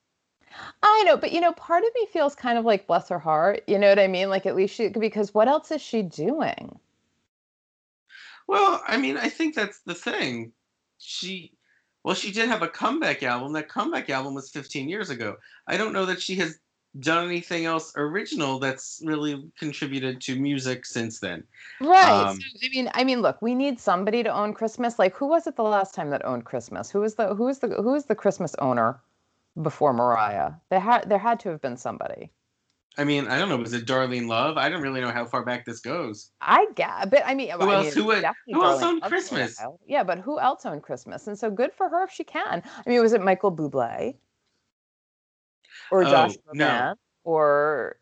i 0.83 1.03
know 1.05 1.17
but 1.17 1.33
you 1.33 1.41
know 1.41 1.53
part 1.53 1.83
of 1.85 1.91
me 1.95 2.07
feels 2.07 2.35
kind 2.35 2.59
of 2.59 2.65
like 2.65 2.87
bless 2.87 3.09
her 3.09 3.19
heart 3.19 3.63
you 3.67 3.79
know 3.79 3.89
what 3.89 3.99
i 3.99 4.07
mean 4.07 4.29
like 4.31 4.47
at 4.47 4.55
least 4.57 4.75
she 4.75 4.89
because 4.89 5.35
what 5.35 5.49
else 5.49 5.71
is 5.71 5.81
she 5.83 6.03
doing 6.03 6.79
Well, 8.47 8.83
I 8.87 8.97
mean, 8.97 9.17
I 9.17 9.29
think 9.29 9.55
that's 9.55 9.81
the 9.81 9.95
thing. 9.95 10.53
She, 10.99 11.53
well, 12.05 12.15
she 12.15 12.31
did 12.33 12.49
have 12.49 12.63
a 12.63 12.69
comeback 12.69 13.23
album. 13.23 13.53
That 13.55 13.69
comeback 13.69 14.11
album 14.11 14.35
was 14.35 14.51
15 14.51 14.89
years 14.89 15.11
ago. 15.11 15.37
I 15.67 15.77
don't 15.77 15.93
know 15.93 16.07
that 16.07 16.21
she 16.21 16.37
has 16.37 16.59
done 17.01 17.27
anything 17.27 17.65
else 17.65 17.93
original 17.97 18.59
that's 18.59 19.03
really 19.05 19.45
contributed 19.59 20.21
to 20.23 20.39
music 20.39 20.87
since 20.87 21.19
then. 21.19 21.43
Right. 21.81 22.29
Um, 22.29 22.37
so, 22.41 22.47
I 22.65 22.69
mean, 22.71 22.91
I 22.95 23.05
mean, 23.05 23.21
look, 23.21 23.41
we 23.43 23.55
need 23.55 23.81
somebody 23.81 24.23
to 24.23 24.29
own 24.33 24.55
Christmas. 24.55 24.99
Like, 24.99 25.15
who 25.17 25.27
was 25.27 25.47
it 25.47 25.57
the 25.57 25.63
last 25.65 25.95
time 25.95 26.11
that 26.11 26.25
owned 26.25 26.45
Christmas? 26.45 26.91
Who 26.91 27.01
was 27.01 27.15
the 27.17 27.35
who 27.35 27.45
was 27.45 27.59
the 27.59 27.69
who 27.69 27.93
was 27.93 28.07
the 28.07 28.15
Christmas 28.15 28.55
owner 28.61 29.01
before 29.61 29.93
Mariah? 29.93 30.53
There 30.71 30.81
had 30.81 31.09
there 31.09 31.19
had 31.19 31.41
to 31.41 31.49
have 31.51 31.61
been 31.61 31.77
somebody. 31.77 32.31
I 32.97 33.03
mean, 33.03 33.27
I 33.27 33.39
don't 33.41 33.49
know. 33.49 33.57
Was 33.57 33.73
it 33.73 33.87
Darlene 33.87 34.29
Love? 34.29 34.57
I 34.57 34.69
don't 34.69 34.81
really 34.81 35.01
know 35.01 35.11
how 35.11 35.25
far 35.25 35.45
back 35.45 35.65
this 35.65 35.81
goes. 35.81 36.31
I 36.41 36.67
get, 36.77 37.11
but 37.11 37.25
I 37.27 37.35
mean, 37.35 37.51
Who 37.51 37.69
I 37.69 37.75
else- 37.75 37.85
mean, 37.87 37.95
who 37.95 38.05
would- 38.05 38.25
who 38.47 38.65
else 38.65 38.83
owned 38.85 39.01
Love 39.03 39.11
for 39.11 39.17
a 39.17 39.19
Christmas? 39.19 39.61
Yeah, 39.85 40.05
but 40.05 40.19
who 40.21 40.39
else 40.39 40.65
owned 40.65 40.85
Christmas? 40.85 41.27
And 41.27 41.37
so 41.37 41.51
good 41.51 41.73
for 41.73 41.89
her 41.89 42.05
if 42.05 42.13
she 42.13 42.23
can. 42.23 42.63
I 42.65 42.89
mean, 42.89 43.01
was 43.03 43.13
it 43.13 43.21
Michael 43.21 43.51
Bublé 43.51 44.15
or 45.91 46.05
Oh, 46.05 46.11
Josh 46.11 46.37
no. 46.53 46.67
Groban 46.67 46.97
or 47.25 47.97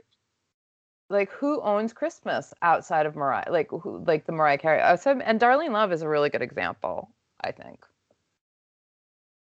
like 1.11 1.31
who 1.31 1.61
owns 1.61 1.93
Christmas 1.93 2.55
outside 2.63 3.07
of 3.07 3.15
Mariah? 3.15 3.51
Like 3.51 3.71
who, 3.71 4.03
like 4.07 4.27
the 4.27 4.33
Mariah 4.33 4.59
Carey? 4.59 4.97
So, 4.99 5.19
and 5.21 5.41
Darlene 5.41 5.73
Love 5.73 5.93
is 5.93 6.03
a 6.03 6.09
really 6.09 6.31
good 6.31 6.43
example, 6.43 7.11
I 7.41 7.53
think. 7.53 7.85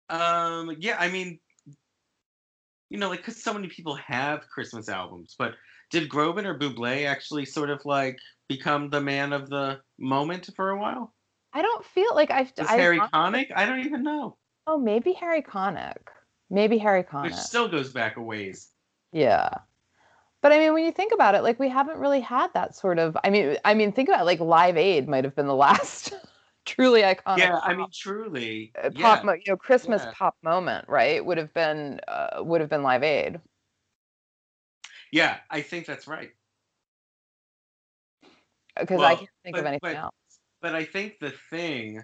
Um, 0.10 0.76
yeah, 0.80 0.98
I 1.00 1.08
mean, 1.08 1.40
you 2.90 2.98
know, 2.98 3.10
like, 3.10 3.20
because 3.20 3.42
so 3.42 3.54
many 3.54 3.70
people 3.70 3.96
have 3.96 4.42
Christmas 4.50 4.90
albums, 4.90 5.36
but 5.40 5.54
did 5.92 6.10
Groban 6.10 6.46
or 6.46 6.60
Buble 6.60 7.06
actually 7.06 7.46
sort 7.46 7.70
of 7.70 7.82
like 7.86 8.18
become 8.50 8.90
the 8.90 9.00
man 9.00 9.32
of 9.32 9.50
the 9.50 9.80
moment 9.98 10.50
for 10.56 10.72
a 10.72 10.78
while? 10.78 11.14
I 11.54 11.62
don't 11.62 11.86
feel 11.86 12.14
like 12.16 12.32
I've. 12.32 12.52
Was 12.58 12.68
I 12.68 12.76
Harry 12.76 13.00
Connick? 13.00 13.52
I 13.56 13.66
don't 13.66 13.80
even 13.82 14.04
know. 14.04 14.38
Oh, 14.68 14.78
maybe 14.78 15.14
Harry 15.14 15.42
Connick. 15.42 15.98
Maybe 16.52 16.78
Harry 16.78 17.02
Connick. 17.04 17.24
Which 17.32 17.36
still 17.36 17.68
goes 17.70 17.92
back 17.92 18.18
a 18.18 18.22
ways. 18.22 18.70
Yeah. 19.14 19.50
But 20.42 20.52
I 20.52 20.58
mean, 20.60 20.74
when 20.74 20.84
you 20.84 20.92
think 20.92 21.14
about 21.14 21.34
it, 21.34 21.44
like 21.44 21.60
we 21.60 21.70
haven't 21.70 21.98
really 21.98 22.20
had 22.20 22.54
that 22.54 22.76
sort 22.76 23.00
of. 23.00 23.18
I 23.24 23.30
mean, 23.30 23.58
I 23.64 23.74
mean, 23.74 23.92
think 23.94 24.10
about 24.10 24.22
it, 24.22 24.26
like 24.26 24.40
Live 24.40 24.76
Aid 24.76 25.08
might 25.08 25.24
have 25.24 25.36
been 25.36 25.48
the 25.48 25.56
last 25.68 26.14
truly 26.66 27.02
iconic. 27.04 27.38
Yeah, 27.38 27.60
I 27.64 27.74
mean, 27.74 27.88
truly. 27.94 28.72
uh, 28.84 28.90
Yeah. 28.94 29.16
pop, 29.16 29.24
mo- 29.26 29.34
you 29.34 29.44
know, 29.48 29.56
Christmas 29.58 30.02
Yeah. 30.04 30.12
pop 30.16 30.36
moment, 30.44 30.90
right? 30.90 31.24
Would 31.26 31.38
have 31.38 31.54
been, 31.54 32.00
uh, 32.08 32.42
would 32.44 32.60
have 32.62 32.70
been 32.70 32.84
Live 32.84 33.04
Aid. 33.04 33.40
yeah, 35.12 35.38
I 35.50 35.62
think 35.62 35.86
that's 35.86 36.08
right. 36.08 36.32
Because 38.80 39.02
I 39.02 39.16
can't 39.16 39.30
think 39.44 39.58
of 39.58 39.66
anything 39.66 39.80
but- 39.82 39.96
else. 39.96 40.16
But 40.62 40.76
I 40.76 40.86
think 40.86 41.20
the 41.20 41.32
thing 41.50 42.04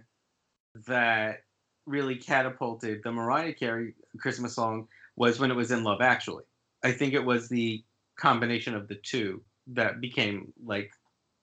that 0.87 1.41
really 1.87 2.15
catapulted 2.15 3.01
the 3.03 3.11
Mariah 3.11 3.53
Carey 3.53 3.93
Christmas 4.19 4.53
song 4.53 4.87
was 5.15 5.39
when 5.39 5.49
it 5.49 5.55
was 5.55 5.71
in 5.71 5.83
Love 5.83 6.01
Actually. 6.01 6.43
I 6.83 6.91
think 6.91 7.13
it 7.13 7.23
was 7.25 7.49
the 7.49 7.83
combination 8.17 8.75
of 8.75 8.87
the 8.87 8.95
two 8.95 9.41
that 9.67 9.99
became 10.01 10.53
like 10.63 10.91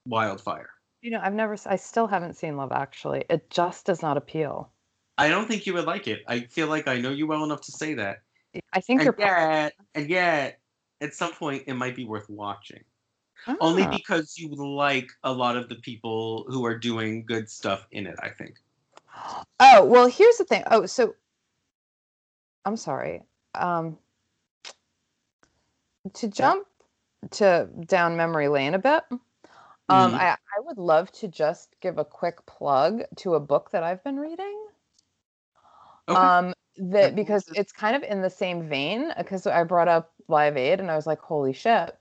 wildfire. 0.07 0.71
You 1.03 1.11
know, 1.11 1.21
I've 1.23 1.35
never, 1.35 1.57
I 1.67 1.77
still 1.77 2.07
haven't 2.07 2.37
seen 2.37 2.57
Love 2.57 2.73
Actually. 2.73 3.25
It 3.29 3.51
just 3.51 3.87
does 3.87 4.03
not 4.03 4.17
appeal. 4.17 4.71
I 5.19 5.29
don't 5.29 5.47
think 5.49 5.67
you 5.67 5.75
would 5.75 5.85
like 5.87 6.09
it. 6.09 6.23
I 6.29 6.41
feel 6.41 6.67
like 6.69 6.89
I 6.89 6.99
know 6.99 7.11
you 7.11 7.27
well 7.27 7.45
enough 7.45 7.63
to 7.63 7.73
say 7.73 7.95
that. 7.95 8.23
I 8.73 8.81
think 8.81 9.01
And 9.01 9.07
you're. 9.19 9.27
yet, 9.27 9.73
and 9.95 10.09
yet, 10.09 10.61
at 11.01 11.15
some 11.15 11.33
point, 11.33 11.65
it 11.67 11.75
might 11.75 11.97
be 11.97 12.05
worth 12.05 12.29
watching. 12.29 12.83
Only 13.61 13.83
Ah. 13.83 13.91
because 13.91 14.39
you 14.39 14.49
like 14.55 15.09
a 15.23 15.33
lot 15.33 15.57
of 15.57 15.69
the 15.69 15.75
people 15.77 16.47
who 16.49 16.65
are 16.65 16.79
doing 16.79 17.25
good 17.27 17.51
stuff 17.51 17.87
in 17.91 18.07
it, 18.07 18.17
I 18.23 18.31
think. 18.31 18.57
Oh, 19.61 19.85
well, 19.85 20.07
here's 20.09 20.37
the 20.37 20.45
thing. 20.45 20.63
Oh, 20.71 20.87
so 20.87 21.15
I'm 22.65 22.77
sorry. 22.77 23.23
Um 23.55 23.99
to 26.15 26.29
jump 26.29 26.67
to 27.31 27.69
down 27.87 28.17
memory 28.17 28.49
lane 28.49 28.75
a 28.75 28.79
bit. 28.79 29.03
Um 29.11 30.13
Mhm. 30.13 30.15
I 30.15 30.37
I 30.57 30.61
would 30.61 30.79
love 30.79 31.11
to 31.13 31.29
just 31.29 31.75
give 31.81 31.99
a 31.99 32.05
quick 32.05 32.45
plug 32.47 33.03
to 33.17 33.35
a 33.35 33.41
book 33.41 33.71
that 33.71 33.83
I've 33.83 34.03
been 34.05 34.19
reading. 34.19 34.67
Okay. 36.09 36.21
Um 36.21 36.55
that 36.77 37.15
because 37.15 37.49
it's 37.55 37.73
kind 37.73 37.95
of 37.95 38.03
in 38.03 38.21
the 38.21 38.31
same 38.31 38.69
vein 38.69 39.13
because 39.17 39.47
I 39.47 39.63
brought 39.65 39.89
up 39.89 40.13
Live 40.29 40.57
Aid 40.57 40.81
and 40.81 40.91
I 40.91 40.97
was 40.97 41.07
like, 41.07 41.21
holy 41.21 41.53
shit. 41.53 41.97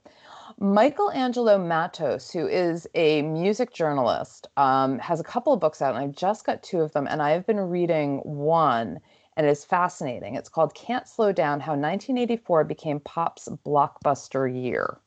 Michelangelo 0.58 1.58
Matos, 1.58 2.30
who 2.30 2.46
is 2.46 2.86
a 2.94 3.22
music 3.22 3.74
journalist, 3.74 4.46
um, 4.56 4.98
has 4.98 5.20
a 5.20 5.24
couple 5.24 5.52
of 5.52 5.60
books 5.60 5.82
out, 5.82 5.94
and 5.94 6.04
I've 6.04 6.16
just 6.16 6.46
got 6.46 6.62
two 6.62 6.80
of 6.80 6.92
them, 6.92 7.06
and 7.08 7.20
I've 7.20 7.46
been 7.46 7.58
reading 7.60 8.18
one, 8.18 9.00
and 9.36 9.46
it's 9.46 9.64
fascinating. 9.64 10.36
It's 10.36 10.48
called 10.48 10.74
Can't 10.74 11.08
Slow 11.08 11.32
Down 11.32 11.60
How 11.60 11.72
1984 11.72 12.64
Became 12.64 13.00
Pop's 13.00 13.48
Blockbuster 13.66 14.46
Year. 14.46 14.98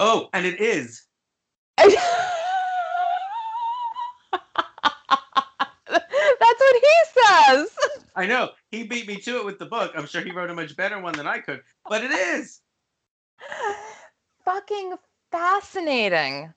oh, 0.00 0.28
and 0.32 0.44
it 0.46 0.60
is. 0.60 1.06
That's 1.78 1.94
what 6.60 6.82
he 6.82 7.20
says. 7.20 7.70
I 8.16 8.26
know. 8.26 8.50
He 8.70 8.82
beat 8.84 9.06
me 9.06 9.16
to 9.16 9.38
it 9.38 9.44
with 9.44 9.58
the 9.58 9.66
book. 9.66 9.92
I'm 9.96 10.06
sure 10.06 10.22
he 10.22 10.32
wrote 10.32 10.50
a 10.50 10.54
much 10.54 10.76
better 10.76 11.00
one 11.00 11.14
than 11.14 11.26
I 11.26 11.38
could. 11.38 11.62
But 11.88 12.04
it 12.04 12.10
is. 12.10 12.60
Fucking 14.44 14.94
fascinating. 15.30 16.54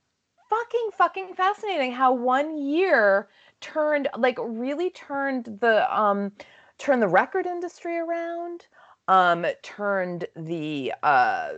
fucking 0.49 0.89
fucking 0.93 1.33
fascinating 1.36 1.91
how 1.91 2.13
one 2.13 2.57
year 2.57 3.29
turned 3.61 4.07
like 4.17 4.38
really 4.41 4.89
turned 4.91 5.45
the 5.61 5.97
um 5.97 6.31
turned 6.77 7.01
the 7.01 7.07
record 7.07 7.45
industry 7.45 7.97
around 7.97 8.67
um 9.07 9.45
turned 9.63 10.27
the 10.36 10.93
uh 11.03 11.49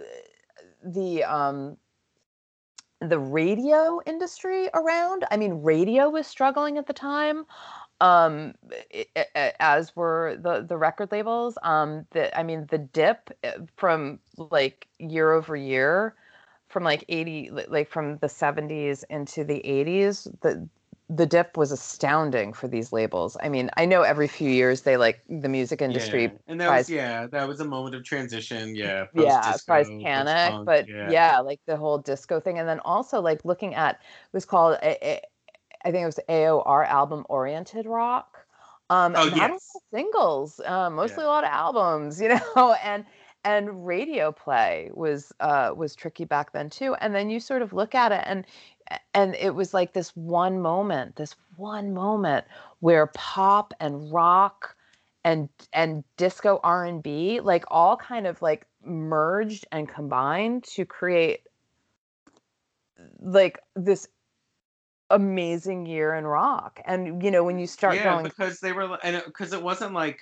the 0.84 1.24
um 1.24 1.78
the 3.02 3.20
radio 3.20 4.00
industry 4.06 4.70
around 4.74 5.24
i 5.32 5.38
mean 5.38 5.62
radio 5.62 6.10
was 6.10 6.26
struggling 6.28 6.78
at 6.78 6.88
the 6.88 6.94
time 6.94 7.46
um 8.02 8.54
it, 8.92 9.10
it, 9.16 9.56
as 9.60 9.96
were 9.96 10.38
the 10.40 10.62
the 10.62 10.78
record 10.78 11.12
labels 11.12 11.58
um 11.64 12.06
the 12.12 12.38
i 12.38 12.44
mean 12.44 12.68
the 12.70 12.78
dip 12.78 13.32
eh, 13.44 13.54
from 13.76 14.20
like 14.38 14.88
year 15.00 15.34
over 15.34 15.56
year 15.56 16.16
from 16.68 16.84
like 16.84 17.04
80 17.10 17.52
like 17.70 17.90
from 17.90 18.18
the 18.18 18.28
70s 18.28 19.04
into 19.10 19.44
the 19.44 19.62
80s 19.66 20.28
the 20.42 20.68
the 21.10 21.26
dip 21.26 21.56
was 21.56 21.72
astounding 21.72 22.52
for 22.52 22.68
these 22.68 22.92
labels. 22.92 23.38
I 23.42 23.48
mean, 23.48 23.70
I 23.78 23.86
know 23.86 24.02
every 24.02 24.28
few 24.28 24.50
years 24.50 24.82
they 24.82 24.98
like 24.98 25.22
the 25.30 25.48
music 25.48 25.82
industry. 25.82 26.24
Yeah. 26.24 26.32
And 26.48 26.60
that 26.60 26.70
was 26.70 26.90
yeah, 26.90 27.28
that 27.28 27.48
was 27.48 27.62
a 27.62 27.66
moment 27.66 27.96
of 27.96 28.04
transition. 28.04 28.76
Yeah. 28.76 29.06
yeah, 29.14 29.56
panic, 30.04 30.66
but 30.66 30.90
yeah. 30.90 31.40
like 31.40 31.62
the 31.66 31.78
whole 31.78 31.98
disco 31.98 32.40
thing, 32.42 32.60
and 32.60 32.68
then 32.68 32.82
also 32.82 33.22
like 33.22 33.46
looking 33.46 33.74
at 33.74 33.96
it 33.96 34.34
was 34.34 34.44
called 34.44 34.78
a, 34.84 35.08
a, 35.08 35.22
I 35.88 35.92
think 35.92 36.04
it 36.04 36.06
was 36.06 36.20
AOR 36.28 36.86
album 36.86 37.26
oriented 37.30 37.86
rock. 37.86 38.46
Um, 38.90 39.14
Oh, 39.16 39.26
not 39.30 39.52
of 39.52 39.62
singles, 39.94 40.60
uh, 40.66 40.90
mostly 40.90 41.24
Yeah. 41.24 41.30
a 41.30 41.32
lot 41.32 41.46
of 41.46 41.50
albums, 41.50 42.22
you 42.22 42.30
know, 42.30 42.76
and 42.84 43.06
and 43.46 43.88
radio 43.88 44.34
play 44.34 44.92
was 44.94 45.32
uh 45.40 45.72
was 45.76 45.96
tricky 45.96 46.26
back 46.26 46.52
then 46.52 46.70
too. 46.70 46.96
And 46.96 47.16
then 47.16 47.30
you 47.30 47.40
sort 47.40 47.62
of 47.62 47.72
look 47.72 47.96
at 47.96 48.12
it 48.12 48.24
and 48.26 48.46
and 49.14 49.36
it 49.36 49.56
was 49.56 49.74
like 49.74 49.94
this 49.94 50.16
one 50.16 50.62
moment, 50.62 51.16
this 51.16 51.36
one 51.56 51.94
moment 51.94 52.46
where 52.82 53.08
pop 53.08 53.74
and 53.80 54.12
rock 54.12 54.76
and 55.24 55.50
and 55.74 56.04
disco 56.18 56.60
R&B 56.64 57.40
like 57.42 57.66
all 57.70 57.98
kind 57.98 58.28
of 58.28 58.42
like 58.42 58.66
merged 58.84 59.66
and 59.72 59.88
combined 59.90 60.64
to 60.64 60.86
create 60.86 61.42
like 63.22 63.60
this 63.76 64.08
amazing 65.10 65.86
year 65.86 66.16
in 66.16 66.26
rock. 66.26 66.80
And 66.86 67.24
you 67.24 67.32
know, 67.32 67.44
when 67.44 67.60
you 67.60 67.68
mm, 67.68 67.68
start 67.68 67.96
yeah, 67.96 68.04
going 68.04 68.24
because 68.24 68.60
they 68.60 68.72
were 68.74 68.98
and 69.04 69.18
uh, 69.18 69.22
because 69.26 69.54
it, 69.54 69.62
wasn't 69.64 69.94
like 69.94 70.20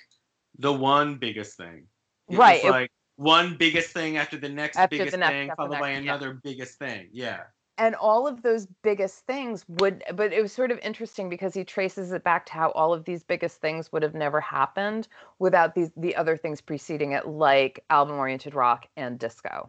the 0.58 0.72
one 0.72 1.16
biggest 1.18 1.56
thing. 1.56 1.88
It 2.30 2.38
Right, 2.38 2.62
Was 2.62 2.64
it- 2.64 2.70
like 2.70 2.90
one 3.16 3.56
biggest 3.56 3.92
thing 3.92 4.16
after 4.16 4.36
the 4.38 4.48
next 4.48 4.76
After 4.76 5.04
the 5.04 5.04
biggest 5.04 5.18
next, 5.18 5.32
thing, 5.32 5.48
the 5.48 5.54
followed 5.56 5.78
by 5.78 5.90
next, 5.90 6.02
yeah. 6.02 6.18
another 6.18 6.34
biggest 6.34 6.78
thing. 6.78 7.08
Yeah. 7.12 7.44
and 7.78 7.94
all 7.94 8.26
of 8.26 8.42
those 8.42 8.66
biggest 8.82 9.26
things 9.26 9.64
would 9.68 10.02
but 10.14 10.32
it 10.32 10.40
was 10.42 10.52
sort 10.52 10.70
of 10.70 10.78
interesting 10.80 11.28
because 11.28 11.54
he 11.54 11.64
traces 11.64 12.12
it 12.12 12.24
back 12.24 12.46
to 12.46 12.52
how 12.52 12.70
all 12.72 12.92
of 12.94 13.04
these 13.04 13.22
biggest 13.22 13.60
things 13.60 13.92
would 13.92 14.02
have 14.02 14.14
never 14.14 14.40
happened 14.40 15.08
without 15.38 15.74
these 15.74 15.90
the 15.96 16.16
other 16.16 16.36
things 16.36 16.60
preceding 16.60 17.12
it 17.12 17.26
like 17.26 17.84
album 17.90 18.16
oriented 18.16 18.54
rock 18.54 18.86
and 18.96 19.18
disco 19.18 19.68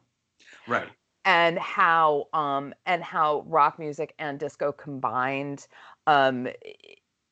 Right. 0.67 0.89
And 1.27 1.59
how 1.59 2.27
um 2.33 2.73
and 2.85 3.03
how 3.03 3.43
rock 3.47 3.77
music 3.77 4.15
and 4.17 4.39
disco 4.39 4.71
combined 4.71 5.67
um 6.07 6.47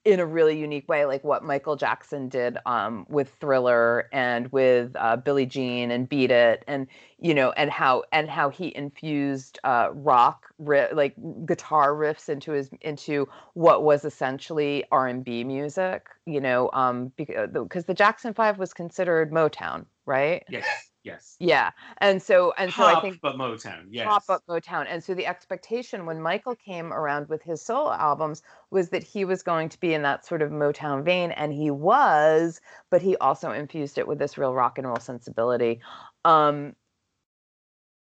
in 0.03 0.19
a 0.19 0.25
really 0.25 0.57
unique 0.57 0.87
way 0.87 1.05
like 1.05 1.23
what 1.23 1.43
Michael 1.43 1.75
Jackson 1.75 2.29
did 2.29 2.57
um 2.67 3.07
with 3.09 3.29
Thriller 3.39 4.07
and 4.13 4.51
with 4.51 4.91
uh, 4.95 5.15
Billie 5.15 5.47
Jean 5.47 5.89
and 5.89 6.07
Beat 6.07 6.29
It 6.29 6.63
and 6.67 6.85
you 7.19 7.33
know 7.33 7.51
and 7.53 7.71
how 7.71 8.03
and 8.11 8.29
how 8.29 8.49
he 8.49 8.75
infused 8.75 9.57
uh 9.63 9.89
rock 9.93 10.45
ri- 10.59 10.93
like 10.93 11.15
guitar 11.45 11.93
riffs 11.93 12.29
into 12.29 12.51
his 12.51 12.69
into 12.81 13.27
what 13.55 13.83
was 13.83 14.05
essentially 14.05 14.83
R&B 14.91 15.43
music 15.43 16.05
you 16.27 16.39
know 16.39 16.69
um 16.73 17.11
because 17.17 17.85
the 17.85 17.93
Jackson 17.95 18.33
5 18.33 18.59
was 18.59 18.73
considered 18.73 19.31
Motown 19.31 19.85
right 20.05 20.43
Yes. 20.49 20.65
Yes. 21.05 21.37
yeah 21.39 21.71
and 21.99 22.21
so 22.21 22.53
and 22.57 22.73
so 22.73 22.83
I 22.83 22.99
think 22.99 23.21
but 23.21 23.37
Motown. 23.37 23.87
Yes. 23.91 24.07
pop 24.07 24.23
up 24.29 24.43
Motown. 24.47 24.85
And 24.89 25.03
so 25.03 25.13
the 25.13 25.25
expectation 25.25 26.05
when 26.05 26.21
Michael 26.21 26.55
came 26.55 26.91
around 26.91 27.29
with 27.29 27.41
his 27.41 27.61
solo 27.61 27.91
albums 27.93 28.41
was 28.71 28.89
that 28.89 29.03
he 29.03 29.25
was 29.25 29.43
going 29.43 29.69
to 29.69 29.79
be 29.79 29.93
in 29.93 30.01
that 30.03 30.25
sort 30.25 30.41
of 30.41 30.51
Motown 30.51 31.03
vein, 31.03 31.31
and 31.31 31.53
he 31.53 31.71
was, 31.71 32.61
but 32.89 33.01
he 33.01 33.15
also 33.17 33.51
infused 33.51 33.97
it 33.97 34.07
with 34.07 34.19
this 34.19 34.37
real 34.37 34.53
rock 34.53 34.77
and 34.77 34.87
roll 34.87 34.99
sensibility. 34.99 35.81
Um, 36.23 36.75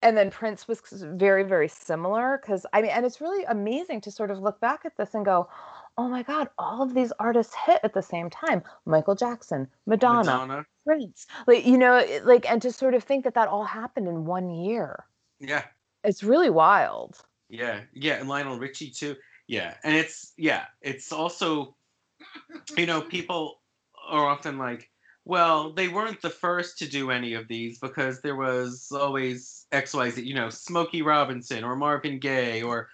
and 0.02 0.16
then 0.16 0.30
Prince 0.30 0.68
was 0.68 0.82
very, 0.92 1.44
very 1.44 1.68
similar 1.68 2.38
because 2.40 2.66
I 2.72 2.82
mean, 2.82 2.90
and 2.90 3.06
it's 3.06 3.20
really 3.20 3.44
amazing 3.44 4.02
to 4.02 4.10
sort 4.10 4.30
of 4.30 4.38
look 4.38 4.60
back 4.60 4.84
at 4.84 4.96
this 4.96 5.14
and 5.14 5.24
go, 5.24 5.48
oh 5.96 6.08
my 6.08 6.22
God, 6.22 6.48
all 6.58 6.82
of 6.82 6.94
these 6.94 7.12
artists 7.18 7.54
hit 7.66 7.80
at 7.82 7.94
the 7.94 8.02
same 8.02 8.30
time. 8.30 8.62
Michael 8.86 9.14
Jackson, 9.14 9.68
Madonna, 9.86 10.24
Madonna. 10.24 10.66
Prince, 10.86 11.26
like, 11.46 11.66
you 11.66 11.78
know, 11.78 12.04
like, 12.24 12.50
and 12.50 12.60
to 12.62 12.72
sort 12.72 12.94
of 12.94 13.04
think 13.04 13.24
that 13.24 13.34
that 13.34 13.48
all 13.48 13.64
happened 13.64 14.08
in 14.08 14.24
one 14.24 14.50
year. 14.50 15.04
Yeah. 15.40 15.64
It's 16.02 16.22
really 16.22 16.50
wild. 16.50 17.18
Yeah, 17.48 17.80
yeah, 17.94 18.14
and 18.14 18.28
Lionel 18.28 18.58
Richie 18.58 18.90
too. 18.90 19.16
Yeah, 19.46 19.74
and 19.84 19.94
it's 19.94 20.32
yeah, 20.36 20.64
it's 20.82 21.12
also, 21.12 21.76
you 22.76 22.86
know, 22.86 23.00
people 23.00 23.60
are 24.06 24.26
often 24.26 24.58
like, 24.58 24.90
well, 25.24 25.72
they 25.72 25.88
weren't 25.88 26.20
the 26.20 26.30
first 26.30 26.78
to 26.78 26.88
do 26.88 27.10
any 27.10 27.32
of 27.32 27.48
these 27.48 27.78
because 27.78 28.20
there 28.20 28.36
was 28.36 28.92
always 28.92 29.66
X 29.72 29.94
Y 29.94 30.10
Z, 30.10 30.22
you 30.22 30.34
know, 30.34 30.50
Smokey 30.50 31.02
Robinson 31.02 31.64
or 31.64 31.76
Marvin 31.76 32.18
Gaye 32.18 32.62
or 32.62 32.88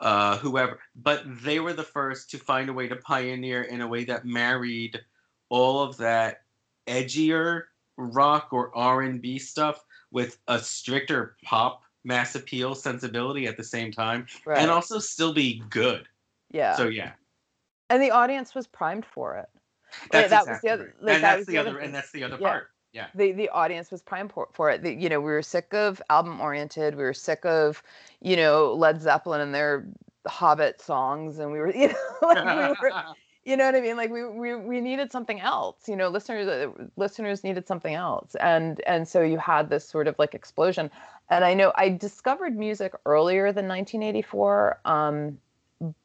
uh, 0.00 0.38
whoever, 0.38 0.78
but 0.96 1.22
they 1.42 1.60
were 1.60 1.72
the 1.72 1.82
first 1.82 2.30
to 2.30 2.38
find 2.38 2.68
a 2.68 2.72
way 2.72 2.86
to 2.88 2.96
pioneer 2.96 3.62
in 3.62 3.80
a 3.80 3.86
way 3.86 4.04
that 4.04 4.24
married 4.24 5.00
all 5.48 5.82
of 5.82 5.96
that 5.96 6.42
edgier 6.86 7.64
rock 7.96 8.48
or 8.52 8.70
R 8.76 9.02
and 9.02 9.20
B 9.20 9.38
stuff 9.38 9.84
with 10.10 10.38
a 10.48 10.58
stricter 10.58 11.36
pop 11.44 11.82
mass 12.04 12.34
appeal 12.36 12.74
sensibility 12.74 13.46
at 13.46 13.56
the 13.56 13.64
same 13.64 13.90
time 13.92 14.26
Right. 14.46 14.58
and 14.58 14.70
also 14.70 14.98
still 14.98 15.32
be 15.34 15.62
good. 15.68 16.08
yeah. 16.50 16.76
So 16.76 16.88
yeah, 16.88 17.12
and 17.90 18.02
the 18.02 18.10
audience 18.12 18.54
was 18.54 18.66
primed 18.66 19.04
for 19.04 19.36
it. 19.36 19.48
that's 20.12 20.30
that 20.30 20.46
was 20.46 20.60
the 20.60 20.68
exactly 20.68 20.70
other- 20.70 20.94
like, 21.00 21.14
and 21.16 21.24
that 21.24 21.28
that's 21.28 21.38
was 21.38 21.46
the, 21.46 21.52
the 21.52 21.58
other 21.58 21.70
other, 21.70 21.78
thing. 21.78 21.86
and 21.86 21.94
that's 21.94 22.12
the 22.12 22.24
other 22.24 22.38
Yeah. 22.40 22.48
part. 22.48 22.70
Yeah, 22.92 23.08
The 23.14 23.32
the 23.32 23.48
audience 23.50 23.90
was 23.90 24.02
primed 24.02 24.32
for, 24.32 24.48
for 24.52 24.70
it. 24.70 24.82
The, 24.82 24.94
you 24.94 25.08
know, 25.08 25.20
we 25.20 25.30
were 25.30 25.42
sick 25.42 25.72
of 25.74 26.00
album 26.10 26.40
oriented. 26.40 26.94
We 26.96 27.02
were 27.02 27.14
sick 27.14 27.44
of, 27.44 27.82
you 28.20 28.36
know, 28.36 28.72
Led 28.74 29.00
Zeppelin 29.02 29.40
and 29.40 29.54
their 29.54 29.86
Hobbit 30.26 30.80
songs, 30.80 31.38
and 31.38 31.52
we 31.52 31.58
were, 31.58 31.70
you 31.74 31.88
know, 31.88 31.94
like 32.22 32.44
we 32.44 32.54
were, 32.56 32.94
you 33.44 33.56
know 33.56 33.66
what 33.66 33.74
I 33.74 33.80
mean? 33.80 33.96
Like 33.96 34.10
we 34.10 34.24
we 34.26 34.54
we 34.56 34.80
needed 34.80 35.12
something 35.12 35.40
else. 35.40 35.88
You 35.88 35.96
know, 35.96 36.08
listeners 36.08 36.48
uh, 36.48 36.70
listeners 36.96 37.44
needed 37.44 37.66
something 37.66 37.94
else, 37.94 38.34
and 38.36 38.80
and 38.86 39.06
so 39.06 39.22
you 39.22 39.38
had 39.38 39.68
this 39.70 39.88
sort 39.88 40.06
of 40.08 40.18
like 40.18 40.34
explosion. 40.34 40.90
And 41.30 41.44
I 41.44 41.54
know 41.54 41.72
I 41.76 41.90
discovered 41.90 42.56
music 42.56 42.94
earlier 43.04 43.52
than 43.52 43.68
1984, 43.68 44.80
um, 44.84 45.38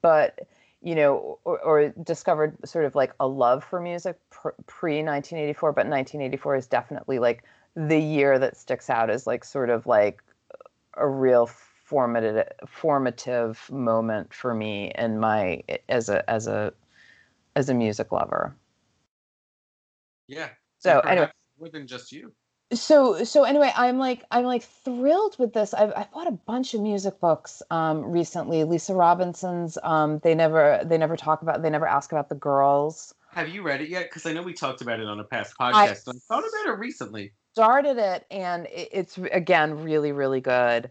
but 0.02 0.48
you 0.84 0.96
know, 0.96 1.40
or, 1.46 1.60
or 1.62 1.90
discovered 2.04 2.58
sort 2.68 2.86
of 2.86 2.96
like 2.96 3.14
a 3.20 3.28
love 3.28 3.64
for 3.64 3.80
music 3.82 4.20
pre 4.68 5.04
1984. 5.04 5.72
But 5.74 5.88
1984 5.88 6.56
is 6.58 6.68
definitely 6.68 7.20
like 7.20 7.44
the 7.76 8.00
year 8.00 8.38
that 8.40 8.58
sticks 8.58 8.90
out 8.90 9.10
as 9.10 9.26
like 9.26 9.44
sort 9.44 9.70
of 9.70 9.88
like 9.88 10.22
a 10.96 11.08
real 11.08 11.48
formative 11.48 12.48
formative 12.68 13.70
moment 13.72 14.34
for 14.34 14.54
me 14.54 14.92
and 14.92 15.20
my 15.20 15.64
as 15.90 16.10
a 16.10 16.28
as 16.30 16.48
a 16.48 16.74
as 17.56 17.70
a 17.70 17.74
music 17.74 18.12
lover. 18.12 18.56
yeah. 20.28 20.50
So, 20.80 21.00
And 21.06 21.20
anyway. 21.20 21.32
more 21.60 21.70
than 21.70 21.88
just 21.88 22.12
you. 22.12 22.34
So 22.74 23.24
so 23.24 23.44
anyway, 23.44 23.72
I'm 23.76 23.98
like 23.98 24.24
I'm 24.32 24.46
like 24.46 24.64
thrilled 24.64 25.38
with 25.38 25.54
this. 25.54 25.74
I've 25.74 25.92
I 25.92 26.08
bought 26.14 26.28
a 26.28 26.32
bunch 26.32 26.74
of 26.74 26.82
music 26.82 27.20
books 27.20 27.62
um 27.70 28.04
recently. 28.12 28.64
Lisa 28.64 28.94
Robinson's 28.96 29.78
um 29.84 30.20
they 30.20 30.34
never 30.36 30.82
they 30.84 30.98
never 30.98 31.16
talk 31.18 31.42
about 31.42 31.62
they 31.62 31.70
never 31.70 31.88
ask 31.88 32.12
about 32.12 32.30
the 32.30 32.36
girls. 32.36 33.14
Have 33.32 33.50
you 33.50 33.64
read 33.64 33.82
it 33.82 33.90
yet? 33.90 34.06
Because 34.06 34.26
I 34.26 34.34
know 34.34 34.44
we 34.44 34.54
talked 34.54 34.82
about 34.82 35.00
it 35.00 35.08
on 35.08 35.20
a 35.20 35.24
past 35.24 35.56
podcast. 35.60 36.08
I- 36.08 36.12
I 36.12 36.14
thought 36.30 36.44
about 36.48 36.74
it 36.74 36.78
recently. 36.80 37.34
Started 37.54 37.98
it 37.98 38.26
and 38.32 38.66
it, 38.68 38.90
it's 38.92 39.18
again 39.18 39.84
really 39.84 40.12
really 40.12 40.42
good. 40.42 40.90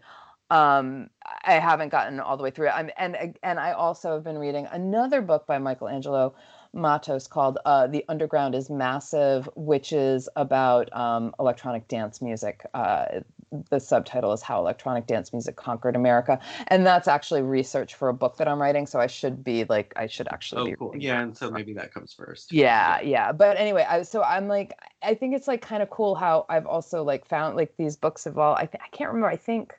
Um 0.49 1.09
I 1.43 1.53
haven't 1.53 1.89
gotten 1.89 2.19
all 2.19 2.37
the 2.37 2.43
way 2.43 2.51
through 2.51 2.67
it. 2.67 2.73
I'm 2.75 2.89
and 2.97 3.37
and 3.43 3.59
I 3.59 3.71
also 3.73 4.13
have 4.13 4.23
been 4.23 4.37
reading 4.37 4.67
another 4.71 5.21
book 5.21 5.47
by 5.47 5.57
Michelangelo 5.57 6.35
Matos 6.73 7.27
called 7.27 7.59
uh, 7.65 7.87
"The 7.87 8.03
Underground 8.09 8.55
Is 8.55 8.69
Massive," 8.69 9.47
which 9.55 9.93
is 9.93 10.27
about 10.35 10.91
um, 10.95 11.33
electronic 11.39 11.87
dance 11.87 12.21
music. 12.21 12.65
Uh, 12.73 13.21
the 13.69 13.79
subtitle 13.79 14.33
is 14.33 14.41
"How 14.41 14.59
Electronic 14.59 15.05
Dance 15.05 15.31
Music 15.31 15.55
Conquered 15.55 15.95
America," 15.95 16.39
and 16.67 16.85
that's 16.85 17.07
actually 17.07 17.43
research 17.43 17.95
for 17.95 18.09
a 18.09 18.13
book 18.13 18.37
that 18.37 18.47
I'm 18.47 18.61
writing. 18.61 18.87
So 18.87 18.99
I 18.99 19.07
should 19.07 19.43
be 19.43 19.63
like, 19.65 19.93
I 19.95 20.07
should 20.07 20.27
actually 20.27 20.61
Oh, 20.61 20.65
be. 20.65 20.75
cool. 20.75 20.95
Yeah, 20.97 21.21
and 21.21 21.37
so 21.37 21.51
maybe 21.51 21.73
that 21.73 21.93
comes 21.93 22.13
first. 22.13 22.51
Yeah, 22.51 23.01
yeah. 23.01 23.31
But 23.31 23.57
anyway, 23.57 23.85
I 23.87 24.01
so 24.03 24.23
I'm 24.23 24.47
like, 24.47 24.73
I 25.03 25.13
think 25.13 25.35
it's 25.35 25.47
like 25.47 25.61
kind 25.61 25.83
of 25.83 25.89
cool 25.89 26.15
how 26.15 26.45
I've 26.49 26.65
also 26.65 27.03
like 27.03 27.25
found 27.27 27.55
like 27.55 27.75
these 27.77 27.95
books 27.95 28.25
of 28.25 28.37
all. 28.37 28.55
I 28.55 28.65
think 28.65 28.83
I 28.83 28.87
can't 28.95 29.09
remember. 29.09 29.27
I 29.27 29.37
think 29.37 29.73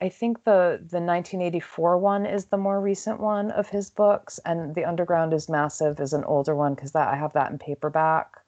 I 0.00 0.08
think 0.08 0.44
the 0.44 0.78
the 0.80 1.00
1984 1.00 1.98
one 1.98 2.24
is 2.26 2.46
the 2.46 2.56
more 2.56 2.80
recent 2.80 3.20
one 3.20 3.50
of 3.50 3.68
his 3.68 3.90
books, 3.90 4.40
and 4.44 4.74
the 4.74 4.84
Underground 4.84 5.34
is 5.34 5.48
Massive 5.48 6.00
is 6.00 6.12
an 6.12 6.24
older 6.24 6.54
one 6.54 6.74
because 6.74 6.92
that 6.92 7.08
I 7.08 7.16
have 7.16 7.34
that 7.34 7.50
in 7.50 7.58
paperback. 7.58 8.40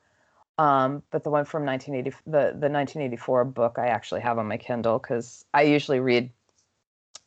Um, 0.59 1.03
but 1.11 1.25
the 1.25 1.31
one 1.31 1.45
from 1.45 1.65
1980, 1.65 2.17
the 2.25 2.57
the 2.59 2.71
1984 2.71 3.45
book, 3.47 3.79
I 3.79 3.89
actually 3.89 4.23
have 4.23 4.39
on 4.39 4.49
my 4.49 4.57
Kindle 4.57 4.99
because 4.99 5.45
I 5.53 5.63
usually 5.63 6.01
read 6.01 6.31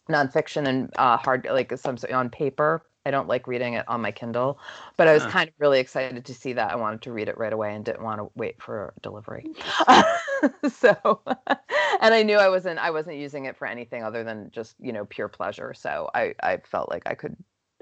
nonfiction 0.10 0.68
and 0.68 0.92
uh, 0.98 1.18
hard 1.18 1.48
like 1.50 1.78
some 1.78 1.98
on 2.12 2.30
paper. 2.30 2.84
I 3.06 3.12
don't 3.12 3.28
like 3.28 3.48
reading 3.48 3.74
it 3.76 3.88
on 3.88 4.02
my 4.02 4.12
Kindle, 4.12 4.60
but 4.98 5.08
I 5.08 5.14
was 5.14 5.24
Huh. 5.24 5.32
kind 5.32 5.48
of 5.48 5.54
really 5.60 5.80
excited 5.80 6.26
to 6.26 6.34
see 6.34 6.54
that. 6.54 6.72
I 6.72 6.76
wanted 6.76 7.02
to 7.04 7.12
read 7.12 7.30
it 7.30 7.38
right 7.38 7.54
away 7.54 7.74
and 7.76 7.86
didn't 7.86 8.04
want 8.04 8.20
to 8.20 8.30
wait 8.36 8.62
for 8.62 8.94
delivery. 9.02 9.48
so, 10.70 11.22
and 12.02 12.14
I 12.14 12.24
knew 12.24 12.38
I 12.38 12.50
wasn't 12.50 12.80
I 12.80 12.92
wasn't 12.92 13.18
using 13.18 13.46
it 13.46 13.58
for 13.58 13.68
anything 13.68 14.04
other 14.04 14.24
than 14.24 14.50
just 14.52 14.76
you 14.80 14.94
know 14.94 15.06
pure 15.06 15.28
pleasure. 15.28 15.74
So 15.74 16.10
I 16.16 16.34
I 16.42 16.58
felt 16.66 16.90
like 16.90 17.04
I 17.06 17.14
could 17.16 17.36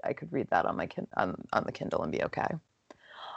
I 0.03 0.13
could 0.13 0.31
read 0.33 0.49
that 0.51 0.65
on 0.65 0.75
my 0.77 0.87
kin 0.87 1.07
on 1.17 1.35
on 1.53 1.63
the 1.65 1.71
Kindle 1.71 2.03
and 2.03 2.11
be 2.11 2.23
okay. 2.23 2.47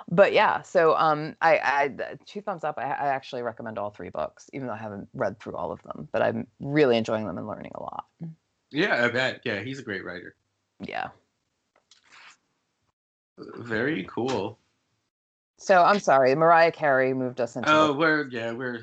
But 0.08 0.32
yeah, 0.32 0.62
so 0.62 0.96
um, 0.96 1.36
I, 1.40 1.58
I 1.58 2.16
two 2.26 2.40
thumbs 2.42 2.64
up. 2.64 2.78
I, 2.78 2.84
I 2.84 3.08
actually 3.08 3.42
recommend 3.42 3.78
all 3.78 3.90
three 3.90 4.10
books, 4.10 4.48
even 4.52 4.68
though 4.68 4.74
I 4.74 4.78
haven't 4.78 5.08
read 5.14 5.40
through 5.40 5.56
all 5.56 5.72
of 5.72 5.82
them. 5.82 6.08
But 6.12 6.22
I'm 6.22 6.46
really 6.60 6.96
enjoying 6.96 7.26
them 7.26 7.38
and 7.38 7.46
learning 7.46 7.72
a 7.74 7.82
lot. 7.82 8.04
Yeah, 8.70 9.04
I 9.04 9.08
bet. 9.08 9.40
Yeah, 9.44 9.60
he's 9.62 9.80
a 9.80 9.82
great 9.82 10.04
writer. 10.04 10.36
Yeah. 10.80 11.10
Very 13.38 14.06
cool. 14.08 14.58
So 15.58 15.82
I'm 15.82 16.00
sorry, 16.00 16.34
Mariah 16.34 16.72
Carey 16.72 17.14
moved 17.14 17.40
us 17.40 17.56
into. 17.56 17.70
Oh, 17.70 17.88
the, 17.88 17.92
we're 17.94 18.28
yeah, 18.28 18.52
we're 18.52 18.82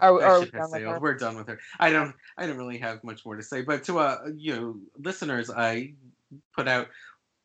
are, 0.00 0.22
are 0.22 0.40
we 0.40 0.46
done 0.46 0.70
with 0.70 0.82
her? 0.82 1.00
We're 1.00 1.14
done 1.14 1.36
with 1.36 1.48
her. 1.48 1.58
I 1.78 1.90
don't 1.90 2.14
I 2.36 2.46
don't 2.46 2.56
really 2.56 2.78
have 2.78 3.02
much 3.04 3.24
more 3.24 3.36
to 3.36 3.42
say. 3.42 3.62
But 3.62 3.84
to 3.84 3.98
uh 3.98 4.18
you 4.36 4.54
know 4.54 4.76
listeners, 4.98 5.50
I 5.50 5.94
put 6.54 6.68
out 6.68 6.88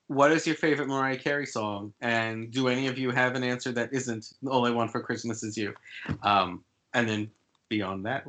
what 0.08 0.32
is 0.32 0.47
your 0.47 0.55
favorite 0.55 0.88
Mariah 0.88 1.18
Carey 1.18 1.45
song, 1.45 1.93
and 2.01 2.49
do 2.51 2.68
any 2.68 2.88
of 2.88 2.97
you 2.97 3.12
have 3.12 3.36
an 3.36 3.43
answer 3.43 3.72
that 3.74 3.93
isn't 3.93 4.26
all 4.47 4.66
I 4.66 4.72
want 4.72 4.91
for 4.91 5.01
Christmas 5.01 5.43
is 5.43 5.58
you? 5.58 5.74
Um, 6.24 6.64
and 6.93 7.08
then 7.08 7.32
beyond 7.70 8.05
that, 8.05 8.26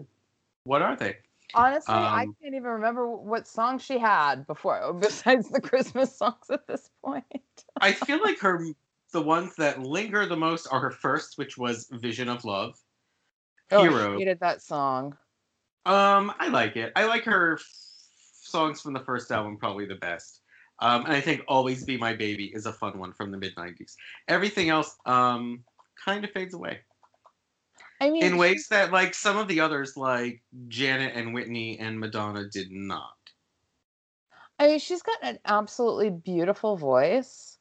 what 0.65 0.83
are 0.83 0.97
they? 0.97 1.17
Honestly, 1.55 2.07
I 2.07 2.27
Um, 2.27 2.37
can't 2.41 2.55
even 2.55 2.65
remember 2.65 3.09
what 3.09 3.47
song 3.49 3.79
she 3.79 3.99
had 3.99 4.47
before, 4.47 4.93
besides 5.01 5.51
the 5.51 5.61
Christmas 5.61 6.15
songs 6.17 6.51
at 6.51 6.67
this 6.67 6.91
point. 7.05 7.65
I 7.81 7.93
feel 7.93 8.21
like 8.23 8.39
her 8.41 8.65
the 9.13 9.21
ones 9.23 9.57
that 9.57 9.81
linger 9.81 10.27
the 10.27 10.37
most 10.37 10.67
are 10.69 10.79
her 10.81 10.91
first, 10.93 11.39
which 11.39 11.59
was 11.59 11.89
Vision 11.91 12.29
of 12.29 12.45
Love. 12.45 12.79
Oh, 13.71 13.89
Hero. 13.89 14.15
I 14.15 14.19
hated 14.19 14.41
that 14.41 14.61
song. 14.63 15.17
Um, 15.85 16.33
I 16.39 16.49
like 16.49 16.77
it. 16.77 16.93
I 16.97 17.07
like 17.07 17.25
her 17.25 17.55
f- 17.55 17.63
songs 17.63 18.81
from 18.81 18.93
the 18.93 19.01
first 19.05 19.31
album 19.31 19.59
probably 19.59 19.87
the 19.87 19.95
best. 19.97 20.43
Um, 20.81 21.05
and 21.07 21.13
I 21.15 21.21
think 21.21 21.43
"Always 21.49 21.85
Be 21.85 21.97
My 21.97 22.15
Baby" 22.15 22.53
is 22.55 22.67
a 22.67 22.73
fun 22.73 22.99
one 22.99 23.13
from 23.13 23.31
the 23.31 23.39
mid 23.39 23.57
'90s. 23.57 23.97
Everything 24.29 24.69
else, 24.69 24.97
um, 25.07 25.65
kind 26.05 26.25
of 26.25 26.31
fades 26.31 26.55
away 26.55 26.83
I 28.01 28.11
mean, 28.11 28.23
in 28.23 28.37
ways 28.37 28.69
that, 28.69 28.93
like 28.93 29.15
some 29.15 29.37
of 29.37 29.49
the 29.49 29.61
others, 29.61 29.97
like 29.97 30.43
Janet 30.69 31.15
and 31.15 31.35
Whitney 31.35 31.79
and 31.79 31.99
Madonna, 31.99 32.49
did 32.49 32.71
not. 32.71 33.15
I 34.59 34.69
mean, 34.69 34.79
she's 34.79 35.03
got 35.03 35.19
an 35.23 35.39
absolutely 35.45 36.11
beautiful 36.11 36.77
voice. 36.77 37.59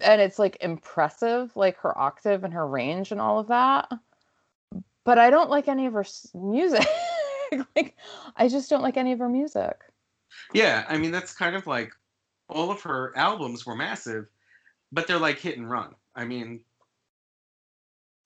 And 0.00 0.20
it's 0.20 0.38
like 0.38 0.56
impressive, 0.60 1.56
like 1.56 1.78
her 1.78 1.96
octave 1.98 2.44
and 2.44 2.54
her 2.54 2.66
range 2.66 3.10
and 3.10 3.20
all 3.20 3.38
of 3.38 3.48
that. 3.48 3.90
But 5.04 5.18
I 5.18 5.30
don't 5.30 5.50
like 5.50 5.68
any 5.68 5.86
of 5.86 5.94
her 5.94 6.04
music. 6.34 6.86
like, 7.76 7.96
I 8.36 8.48
just 8.48 8.70
don't 8.70 8.82
like 8.82 8.96
any 8.96 9.12
of 9.12 9.18
her 9.18 9.28
music. 9.28 9.76
Yeah, 10.52 10.84
I 10.88 10.98
mean 10.98 11.10
that's 11.10 11.34
kind 11.34 11.56
of 11.56 11.66
like 11.66 11.92
all 12.48 12.70
of 12.70 12.82
her 12.82 13.16
albums 13.16 13.66
were 13.66 13.76
massive, 13.76 14.26
but 14.92 15.06
they're 15.06 15.18
like 15.18 15.38
hit 15.38 15.58
and 15.58 15.68
run. 15.68 15.94
I 16.14 16.24
mean, 16.24 16.60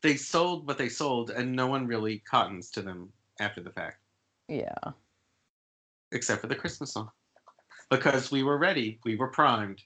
they 0.03 0.16
sold 0.16 0.66
what 0.66 0.78
they 0.78 0.88
sold, 0.88 1.30
and 1.30 1.53
no 1.53 1.66
one 1.66 1.86
really 1.86 2.18
cottons 2.18 2.70
to 2.72 2.82
them 2.82 3.11
after 3.40 3.61
the 3.61 3.70
fact. 3.70 3.98
Yeah. 4.48 4.74
except 6.11 6.40
for 6.42 6.46
the 6.46 6.55
Christmas 6.55 6.92
song. 6.92 7.11
Because 7.90 8.30
we 8.30 8.42
were 8.42 8.59
ready, 8.59 8.98
we 9.05 9.16
were 9.16 9.28
primed. 9.28 9.82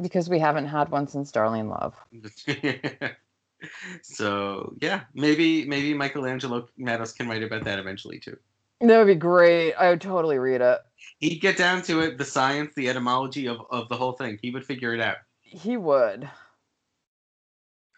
Because 0.00 0.28
we 0.28 0.38
haven't 0.38 0.66
had 0.66 0.90
one 0.90 1.08
since 1.08 1.32
Darlene 1.32 1.70
Love. 1.70 1.94
so 4.02 4.74
yeah, 4.80 5.02
maybe 5.14 5.64
maybe 5.64 5.94
Michelangelo 5.94 6.68
Matos 6.76 7.12
can 7.12 7.28
write 7.28 7.42
about 7.42 7.64
that 7.64 7.78
eventually 7.78 8.18
too. 8.18 8.36
That 8.80 8.98
would 8.98 9.06
be 9.06 9.14
great. 9.14 9.72
I 9.74 9.88
would 9.90 10.02
totally 10.02 10.38
read 10.38 10.60
it. 10.60 10.78
He'd 11.18 11.40
get 11.40 11.56
down 11.56 11.82
to 11.82 12.00
it, 12.00 12.18
the 12.18 12.24
science, 12.24 12.74
the 12.74 12.90
etymology 12.90 13.46
of, 13.48 13.62
of 13.70 13.88
the 13.88 13.96
whole 13.96 14.12
thing. 14.12 14.38
He 14.42 14.50
would 14.50 14.66
figure 14.66 14.92
it 14.92 15.00
out. 15.00 15.16
He 15.40 15.76
would. 15.78 16.28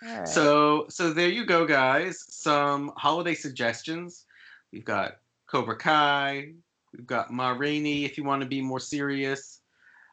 Right. 0.03 0.28
So 0.28 0.86
so 0.88 1.12
there 1.12 1.28
you 1.28 1.44
go, 1.44 1.66
guys. 1.66 2.24
Some 2.28 2.92
holiday 2.96 3.34
suggestions. 3.34 4.26
We've 4.72 4.84
got 4.84 5.18
Cobra 5.46 5.76
Kai. 5.76 6.53
We've 6.92 7.07
got 7.07 7.32
Ma 7.32 7.51
Rainey 7.51 8.05
if 8.05 8.16
you 8.16 8.24
want 8.24 8.42
to 8.42 8.49
be 8.49 8.62
more 8.62 8.80
serious. 8.80 9.61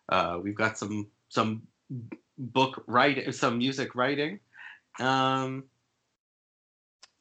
Uh, 0.09 0.39
we've 0.41 0.55
got 0.55 0.77
some 0.77 1.07
some 1.29 1.61
book 2.37 2.83
writing, 2.87 3.31
some 3.31 3.57
music 3.57 3.95
writing. 3.95 4.39
Um, 4.99 5.65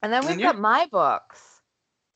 and 0.03 0.13
then 0.13 0.23
we've 0.23 0.33
and 0.33 0.41
yeah. 0.41 0.53
got 0.53 0.59
my 0.59 0.87
books. 0.91 1.61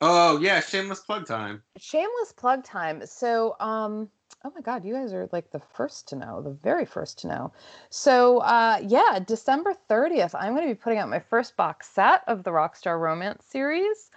oh 0.00 0.38
yeah, 0.40 0.60
shameless 0.60 1.00
plug 1.00 1.26
time. 1.26 1.62
Shameless 1.78 2.32
plug 2.32 2.64
time. 2.64 3.04
So, 3.06 3.56
um, 3.60 4.08
oh 4.44 4.52
my 4.54 4.60
God, 4.60 4.84
you 4.84 4.94
guys 4.94 5.12
are 5.12 5.28
like 5.32 5.50
the 5.50 5.58
first 5.58 6.08
to 6.08 6.16
know, 6.16 6.40
the 6.42 6.50
very 6.50 6.84
first 6.84 7.18
to 7.20 7.28
know. 7.28 7.52
So, 7.90 8.38
uh, 8.38 8.78
yeah, 8.82 9.18
December 9.26 9.74
30th, 9.90 10.34
I'm 10.34 10.54
going 10.54 10.68
to 10.68 10.74
be 10.74 10.78
putting 10.78 10.98
out 10.98 11.08
my 11.08 11.18
first 11.20 11.56
box 11.56 11.88
set 11.88 12.22
of 12.28 12.44
the 12.44 12.50
Rockstar 12.50 13.00
Romance 13.00 13.44
series. 13.46 14.10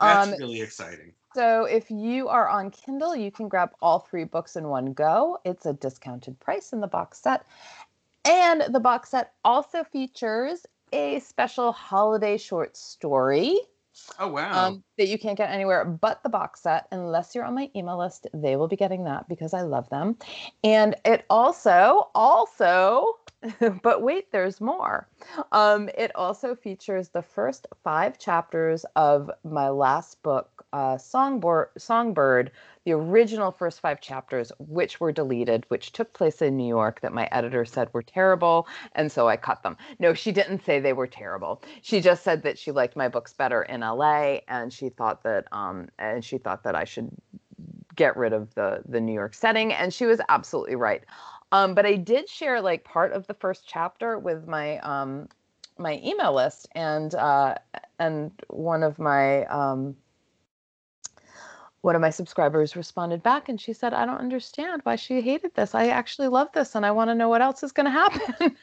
That's 0.00 0.32
Um, 0.32 0.38
really 0.38 0.60
exciting. 0.60 1.14
So, 1.34 1.64
if 1.64 1.90
you 1.90 2.28
are 2.28 2.48
on 2.48 2.70
Kindle, 2.70 3.14
you 3.14 3.30
can 3.30 3.48
grab 3.48 3.70
all 3.80 4.00
three 4.00 4.24
books 4.24 4.56
in 4.56 4.68
one 4.68 4.92
go. 4.92 5.38
It's 5.44 5.66
a 5.66 5.72
discounted 5.72 6.40
price 6.40 6.72
in 6.72 6.80
the 6.80 6.86
box 6.88 7.20
set. 7.20 7.46
And 8.24 8.62
the 8.74 8.80
box 8.80 9.10
set 9.10 9.34
also 9.44 9.84
features 9.84 10.66
a 10.92 11.20
special 11.20 11.72
holiday 11.72 12.36
short 12.36 12.76
story 12.76 13.56
Oh 14.18 14.28
wow. 14.28 14.68
um, 14.68 14.84
that 14.96 15.08
you 15.08 15.18
can't 15.18 15.36
get 15.36 15.50
anywhere 15.50 15.84
but 15.84 16.22
the 16.22 16.28
box 16.28 16.62
set. 16.62 16.86
Unless 16.90 17.34
you're 17.34 17.44
on 17.44 17.54
my 17.54 17.70
email 17.76 17.98
list 17.98 18.26
they 18.34 18.56
will 18.56 18.68
be 18.68 18.76
getting 18.76 19.04
that 19.04 19.28
because 19.28 19.54
i 19.54 19.62
love 19.62 19.88
them. 19.90 20.16
And 20.64 20.94
it 21.04 21.24
also 21.30 22.10
also 22.14 23.18
but 23.82 24.02
wait 24.02 24.32
there's 24.32 24.60
more. 24.60 25.08
Um, 25.52 25.88
it 25.96 26.10
also 26.16 26.54
features 26.54 27.10
the 27.10 27.22
first 27.22 27.66
five 27.84 28.18
chapters 28.18 28.84
of 28.96 29.30
my 29.44 29.68
last 29.68 30.22
book 30.22 30.64
uh, 30.72 30.98
songbird 30.98 31.68
songbird 31.78 32.50
the 32.88 32.94
original 32.94 33.52
first 33.52 33.80
five 33.80 34.00
chapters 34.00 34.50
which 34.58 34.98
were 34.98 35.12
deleted 35.12 35.66
which 35.68 35.92
took 35.92 36.14
place 36.14 36.40
in 36.40 36.56
new 36.56 36.66
york 36.66 37.02
that 37.02 37.12
my 37.12 37.28
editor 37.32 37.62
said 37.66 37.92
were 37.92 38.02
terrible 38.02 38.66
and 38.92 39.12
so 39.12 39.28
i 39.28 39.36
cut 39.36 39.62
them 39.62 39.76
no 39.98 40.14
she 40.14 40.32
didn't 40.32 40.64
say 40.64 40.80
they 40.80 40.94
were 40.94 41.06
terrible 41.06 41.60
she 41.82 42.00
just 42.00 42.24
said 42.24 42.42
that 42.42 42.56
she 42.58 42.72
liked 42.72 42.96
my 42.96 43.06
books 43.06 43.34
better 43.34 43.62
in 43.62 43.80
LA 43.80 44.38
and 44.48 44.72
she 44.72 44.88
thought 44.88 45.22
that 45.22 45.44
um 45.52 45.88
and 45.98 46.24
she 46.24 46.38
thought 46.38 46.64
that 46.64 46.74
I 46.74 46.84
should 46.84 47.10
get 47.94 48.16
rid 48.16 48.32
of 48.32 48.54
the 48.54 48.82
the 48.88 49.00
New 49.00 49.12
York 49.12 49.34
setting 49.34 49.70
and 49.72 49.92
she 49.92 50.06
was 50.06 50.20
absolutely 50.30 50.76
right. 50.76 51.04
Um 51.52 51.74
but 51.74 51.84
I 51.84 51.96
did 51.96 52.26
share 52.26 52.62
like 52.62 52.84
part 52.84 53.12
of 53.12 53.26
the 53.26 53.34
first 53.34 53.64
chapter 53.66 54.18
with 54.18 54.46
my 54.48 54.78
um 54.78 55.28
my 55.78 56.00
email 56.02 56.32
list 56.34 56.68
and 56.72 57.14
uh 57.14 57.56
and 57.98 58.32
one 58.48 58.82
of 58.82 58.98
my 58.98 59.44
um 59.46 59.94
one 61.82 61.94
of 61.94 62.00
my 62.00 62.10
subscribers 62.10 62.76
responded 62.76 63.22
back 63.22 63.48
and 63.48 63.60
she 63.60 63.72
said 63.72 63.94
I 63.94 64.04
don't 64.04 64.18
understand 64.18 64.82
why 64.84 64.96
she 64.96 65.20
hated 65.20 65.54
this. 65.54 65.74
I 65.74 65.88
actually 65.88 66.28
love 66.28 66.48
this 66.52 66.74
and 66.74 66.84
I 66.84 66.90
want 66.90 67.10
to 67.10 67.14
know 67.14 67.28
what 67.28 67.42
else 67.42 67.62
is 67.62 67.72
going 67.72 67.86
to 67.86 67.90
happen. 67.90 68.56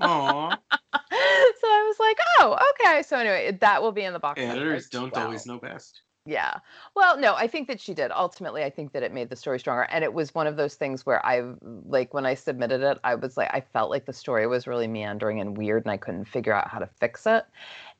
Aw. 0.00 0.50
so 0.92 0.98
I 0.98 1.84
was 1.86 1.96
like, 1.98 2.18
oh, 2.38 2.58
okay. 2.70 3.02
So 3.02 3.16
anyway, 3.16 3.56
that 3.60 3.82
will 3.82 3.92
be 3.92 4.02
in 4.02 4.12
the 4.12 4.18
box. 4.18 4.40
Editors 4.40 4.88
don't 4.88 5.16
always 5.16 5.46
know 5.46 5.58
best. 5.58 6.02
Yeah. 6.24 6.58
Well, 6.94 7.18
no, 7.18 7.34
I 7.34 7.48
think 7.48 7.66
that 7.66 7.80
she 7.80 7.94
did. 7.94 8.12
Ultimately, 8.12 8.62
I 8.62 8.70
think 8.70 8.92
that 8.92 9.02
it 9.02 9.12
made 9.12 9.28
the 9.28 9.34
story 9.34 9.58
stronger. 9.58 9.82
And 9.90 10.04
it 10.04 10.14
was 10.14 10.32
one 10.34 10.46
of 10.46 10.56
those 10.56 10.76
things 10.76 11.04
where 11.04 11.24
I, 11.26 11.42
like, 11.84 12.14
when 12.14 12.26
I 12.26 12.34
submitted 12.34 12.80
it, 12.80 12.98
I 13.02 13.16
was 13.16 13.36
like, 13.36 13.50
I 13.52 13.60
felt 13.60 13.90
like 13.90 14.06
the 14.06 14.12
story 14.12 14.46
was 14.46 14.68
really 14.68 14.86
meandering 14.86 15.40
and 15.40 15.56
weird, 15.56 15.84
and 15.84 15.90
I 15.90 15.96
couldn't 15.96 16.26
figure 16.26 16.52
out 16.52 16.68
how 16.68 16.78
to 16.78 16.88
fix 17.00 17.26
it. 17.26 17.44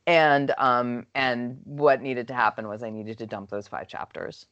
And 0.07 0.53
um, 0.59 1.07
and 1.15 1.59
what 1.65 2.03
needed 2.03 2.29
to 2.29 2.35
happen 2.35 2.69
was 2.69 2.83
I 2.83 2.91
needed 2.91 3.19
to 3.19 3.27
dump 3.27 3.51
those 3.51 3.69
five 3.69 3.89
chapters. 3.89 4.47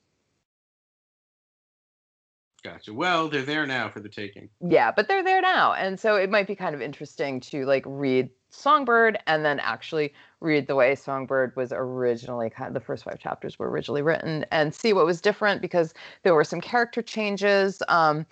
Gotcha. 2.63 2.93
Well, 2.93 3.29
they're 3.29 3.43
there 3.43 3.67
now 3.67 3.89
for 3.89 4.01
the 4.01 4.09
taking. 4.09 4.51
Yeah, 4.61 4.93
but 4.93 5.09
they're 5.09 5.25
there 5.25 5.41
now, 5.41 5.73
and 5.73 5.99
so 5.99 6.17
it 6.17 6.31
might 6.31 6.47
be 6.47 6.55
kind 6.55 6.75
of 6.75 6.83
interesting 6.83 7.41
to 7.41 7.65
like 7.65 7.85
read 7.87 8.29
Songbird 8.51 9.19
and 9.27 9.45
then 9.45 9.61
actually 9.61 10.13
read 10.41 10.67
the 10.67 10.75
way 10.75 10.95
Songbird 10.95 11.55
was 11.57 11.73
originally 11.73 12.51
kind 12.51 12.69
of 12.69 12.75
the 12.75 12.81
first 12.81 13.05
five 13.05 13.19
chapters 13.19 13.59
were 13.59 13.71
originally 13.71 14.03
written 14.03 14.45
and 14.51 14.75
see 14.75 14.93
what 14.93 15.07
was 15.07 15.21
different 15.21 15.63
because 15.63 15.95
there 16.23 16.35
were 16.35 16.45
some 16.45 16.61
character 16.61 17.01
changes 17.01 17.83
um, 17.89 18.27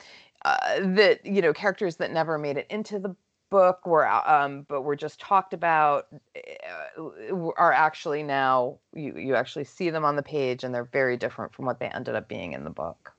uh, 0.45 0.81
that 0.81 1.25
you 1.25 1.41
know 1.41 1.53
characters 1.53 1.97
that 1.97 2.11
never 2.11 2.37
made 2.37 2.57
it 2.57 2.66
into 2.69 2.99
the 2.99 3.14
book 3.51 3.87
were 3.87 4.07
um, 4.07 4.67
but 4.69 4.83
were 4.83 4.97
just 4.97 5.21
talked 5.21 5.55
about 5.55 6.07
uh, 6.37 7.51
are 7.57 7.73
actually 7.73 8.23
now 8.23 8.79
you 8.95 9.17
you 9.17 9.35
actually 9.35 9.65
see 9.65 9.91
them 9.91 10.05
on 10.05 10.17
the 10.17 10.23
page 10.23 10.65
and 10.65 10.75
they're 10.75 10.85
very 10.85 11.17
different 11.17 11.53
from 11.55 11.65
what 11.65 11.81
they 11.81 11.87
ended 11.87 12.15
up 12.15 12.29
being 12.29 12.53
in 12.53 12.65
the 12.65 12.71
book 12.71 13.13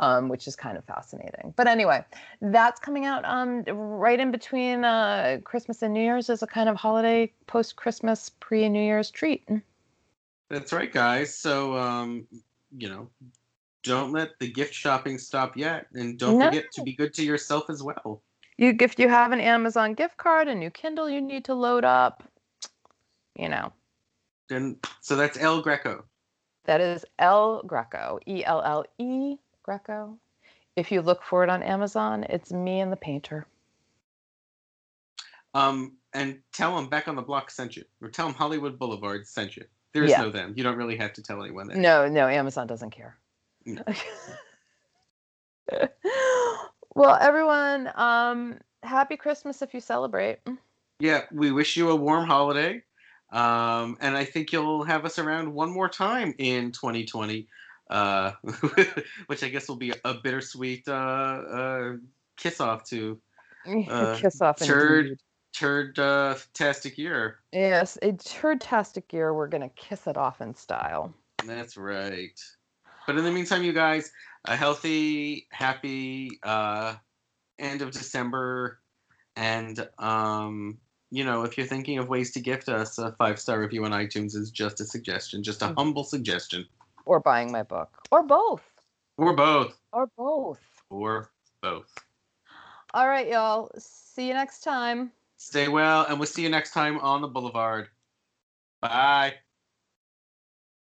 um, 0.00 0.28
which 0.28 0.48
is 0.48 0.56
kind 0.56 0.78
of 0.78 0.84
fascinating. 0.84 1.52
But 1.56 1.66
anyway, 1.66 2.04
that's 2.40 2.80
coming 2.80 3.04
out 3.04 3.24
um, 3.24 3.64
right 3.64 4.18
in 4.18 4.30
between 4.30 4.84
uh, 4.84 5.38
Christmas 5.44 5.82
and 5.82 5.92
New 5.92 6.02
Year's 6.02 6.30
as 6.30 6.42
a 6.42 6.46
kind 6.46 6.68
of 6.68 6.76
holiday 6.76 7.30
post 7.46 7.76
Christmas, 7.76 8.30
pre 8.40 8.68
New 8.68 8.82
Year's 8.82 9.10
treat. 9.10 9.46
That's 10.48 10.72
right, 10.72 10.92
guys. 10.92 11.34
So, 11.36 11.76
um, 11.76 12.26
you 12.76 12.88
know, 12.88 13.08
don't 13.82 14.12
let 14.12 14.38
the 14.38 14.50
gift 14.50 14.74
shopping 14.74 15.18
stop 15.18 15.56
yet. 15.56 15.86
And 15.92 16.18
don't 16.18 16.38
no. 16.38 16.46
forget 16.46 16.72
to 16.72 16.82
be 16.82 16.94
good 16.94 17.14
to 17.14 17.24
yourself 17.24 17.68
as 17.68 17.82
well. 17.82 18.22
You, 18.60 18.76
if 18.78 18.98
you 18.98 19.08
have 19.08 19.32
an 19.32 19.40
Amazon 19.40 19.94
gift 19.94 20.18
card, 20.18 20.46
a 20.46 20.54
new 20.54 20.68
Kindle 20.68 21.08
you 21.08 21.22
need 21.22 21.46
to 21.46 21.54
load 21.54 21.82
up, 21.82 22.22
you 23.34 23.48
know. 23.48 23.72
And 24.50 24.76
so 25.00 25.16
that's 25.16 25.38
Elle 25.38 25.62
Greco. 25.62 26.04
That 26.64 26.82
is 26.82 27.06
Elle 27.18 27.62
Greco, 27.66 28.20
E 28.26 28.44
L 28.44 28.60
L 28.62 28.84
E 28.98 29.38
Greco. 29.62 30.18
If 30.76 30.92
you 30.92 31.00
look 31.00 31.22
for 31.22 31.42
it 31.42 31.48
on 31.48 31.62
Amazon, 31.62 32.24
it's 32.28 32.52
me 32.52 32.80
and 32.80 32.92
the 32.92 32.96
painter. 32.96 33.46
Um, 35.54 35.96
and 36.12 36.40
tell 36.52 36.76
them 36.76 36.90
back 36.90 37.08
on 37.08 37.16
the 37.16 37.22
block 37.22 37.50
sent 37.50 37.78
you, 37.78 37.84
or 38.02 38.10
tell 38.10 38.26
them 38.26 38.34
Hollywood 38.34 38.78
Boulevard 38.78 39.26
sent 39.26 39.56
you. 39.56 39.64
There 39.94 40.04
is 40.04 40.10
yeah. 40.10 40.20
no 40.20 40.28
them. 40.28 40.52
You 40.54 40.64
don't 40.64 40.76
really 40.76 40.98
have 40.98 41.14
to 41.14 41.22
tell 41.22 41.42
anyone 41.42 41.66
that. 41.68 41.78
No, 41.78 42.10
no, 42.10 42.28
Amazon 42.28 42.66
doesn't 42.66 42.90
care. 42.90 43.16
No. 43.64 43.82
well, 46.94 47.16
everyone, 47.20 47.90
um, 47.94 48.58
happy 48.82 49.16
Christmas 49.16 49.62
if 49.62 49.74
you 49.74 49.80
celebrate. 49.80 50.38
Yeah, 50.98 51.22
we 51.32 51.50
wish 51.50 51.76
you 51.76 51.90
a 51.90 51.96
warm 51.96 52.26
holiday. 52.26 52.82
Um, 53.32 53.96
and 54.00 54.16
I 54.16 54.24
think 54.24 54.52
you'll 54.52 54.82
have 54.84 55.04
us 55.04 55.18
around 55.18 55.52
one 55.52 55.70
more 55.70 55.88
time 55.88 56.34
in 56.38 56.72
2020 56.72 57.46
uh, 57.90 58.32
which 59.26 59.42
I 59.42 59.48
guess 59.48 59.68
will 59.68 59.76
be 59.76 59.92
a 60.04 60.14
bittersweet 60.14 60.88
uh, 60.88 60.92
uh, 60.92 61.92
kiss 62.36 62.60
off 62.60 62.84
to 62.84 63.20
uh, 63.90 64.16
kiss 64.16 64.40
off 64.40 64.58
turd 64.58 65.18
turd 65.52 65.98
uh, 65.98 66.36
tastic 66.54 66.96
year. 66.96 67.40
Yes, 67.52 67.98
a 68.02 68.12
turd 68.12 68.60
tastic 68.60 69.12
year. 69.12 69.34
We're 69.34 69.48
gonna 69.48 69.70
kiss 69.70 70.06
it 70.06 70.16
off 70.16 70.40
in 70.40 70.54
style. 70.54 71.12
That's 71.44 71.76
right. 71.76 72.38
But 73.06 73.18
in 73.18 73.24
the 73.24 73.32
meantime, 73.32 73.64
you 73.64 73.72
guys, 73.72 74.12
a 74.44 74.56
healthy, 74.56 75.46
happy 75.50 76.38
uh, 76.42 76.94
end 77.58 77.82
of 77.82 77.90
December, 77.90 78.80
and 79.36 79.88
um, 79.98 80.78
you 81.10 81.24
know, 81.24 81.42
if 81.42 81.58
you're 81.58 81.66
thinking 81.66 81.98
of 81.98 82.08
ways 82.08 82.30
to 82.32 82.40
gift 82.40 82.68
us 82.68 82.98
a 82.98 83.12
five 83.12 83.38
star 83.38 83.60
review 83.60 83.84
on 83.84 83.90
iTunes, 83.90 84.34
is 84.36 84.50
just 84.50 84.80
a 84.80 84.84
suggestion, 84.84 85.42
just 85.42 85.62
a 85.62 85.66
mm-hmm. 85.66 85.74
humble 85.74 86.04
suggestion 86.04 86.66
or 87.10 87.20
buying 87.20 87.50
my 87.50 87.62
book 87.62 87.90
or 88.10 88.22
both. 88.22 88.62
Or 89.16 89.34
both. 89.34 89.76
Or 89.92 90.08
both. 90.16 90.60
Or 90.88 91.30
both. 91.60 91.92
All 92.94 93.08
right, 93.08 93.28
y'all. 93.28 93.70
See 93.76 94.28
you 94.28 94.34
next 94.34 94.60
time. 94.60 95.10
Stay 95.36 95.68
well, 95.68 96.06
and 96.06 96.18
we'll 96.18 96.26
see 96.26 96.42
you 96.42 96.48
next 96.48 96.72
time 96.72 96.98
on 97.00 97.20
the 97.20 97.28
Boulevard. 97.28 97.88
Bye. 98.80 99.34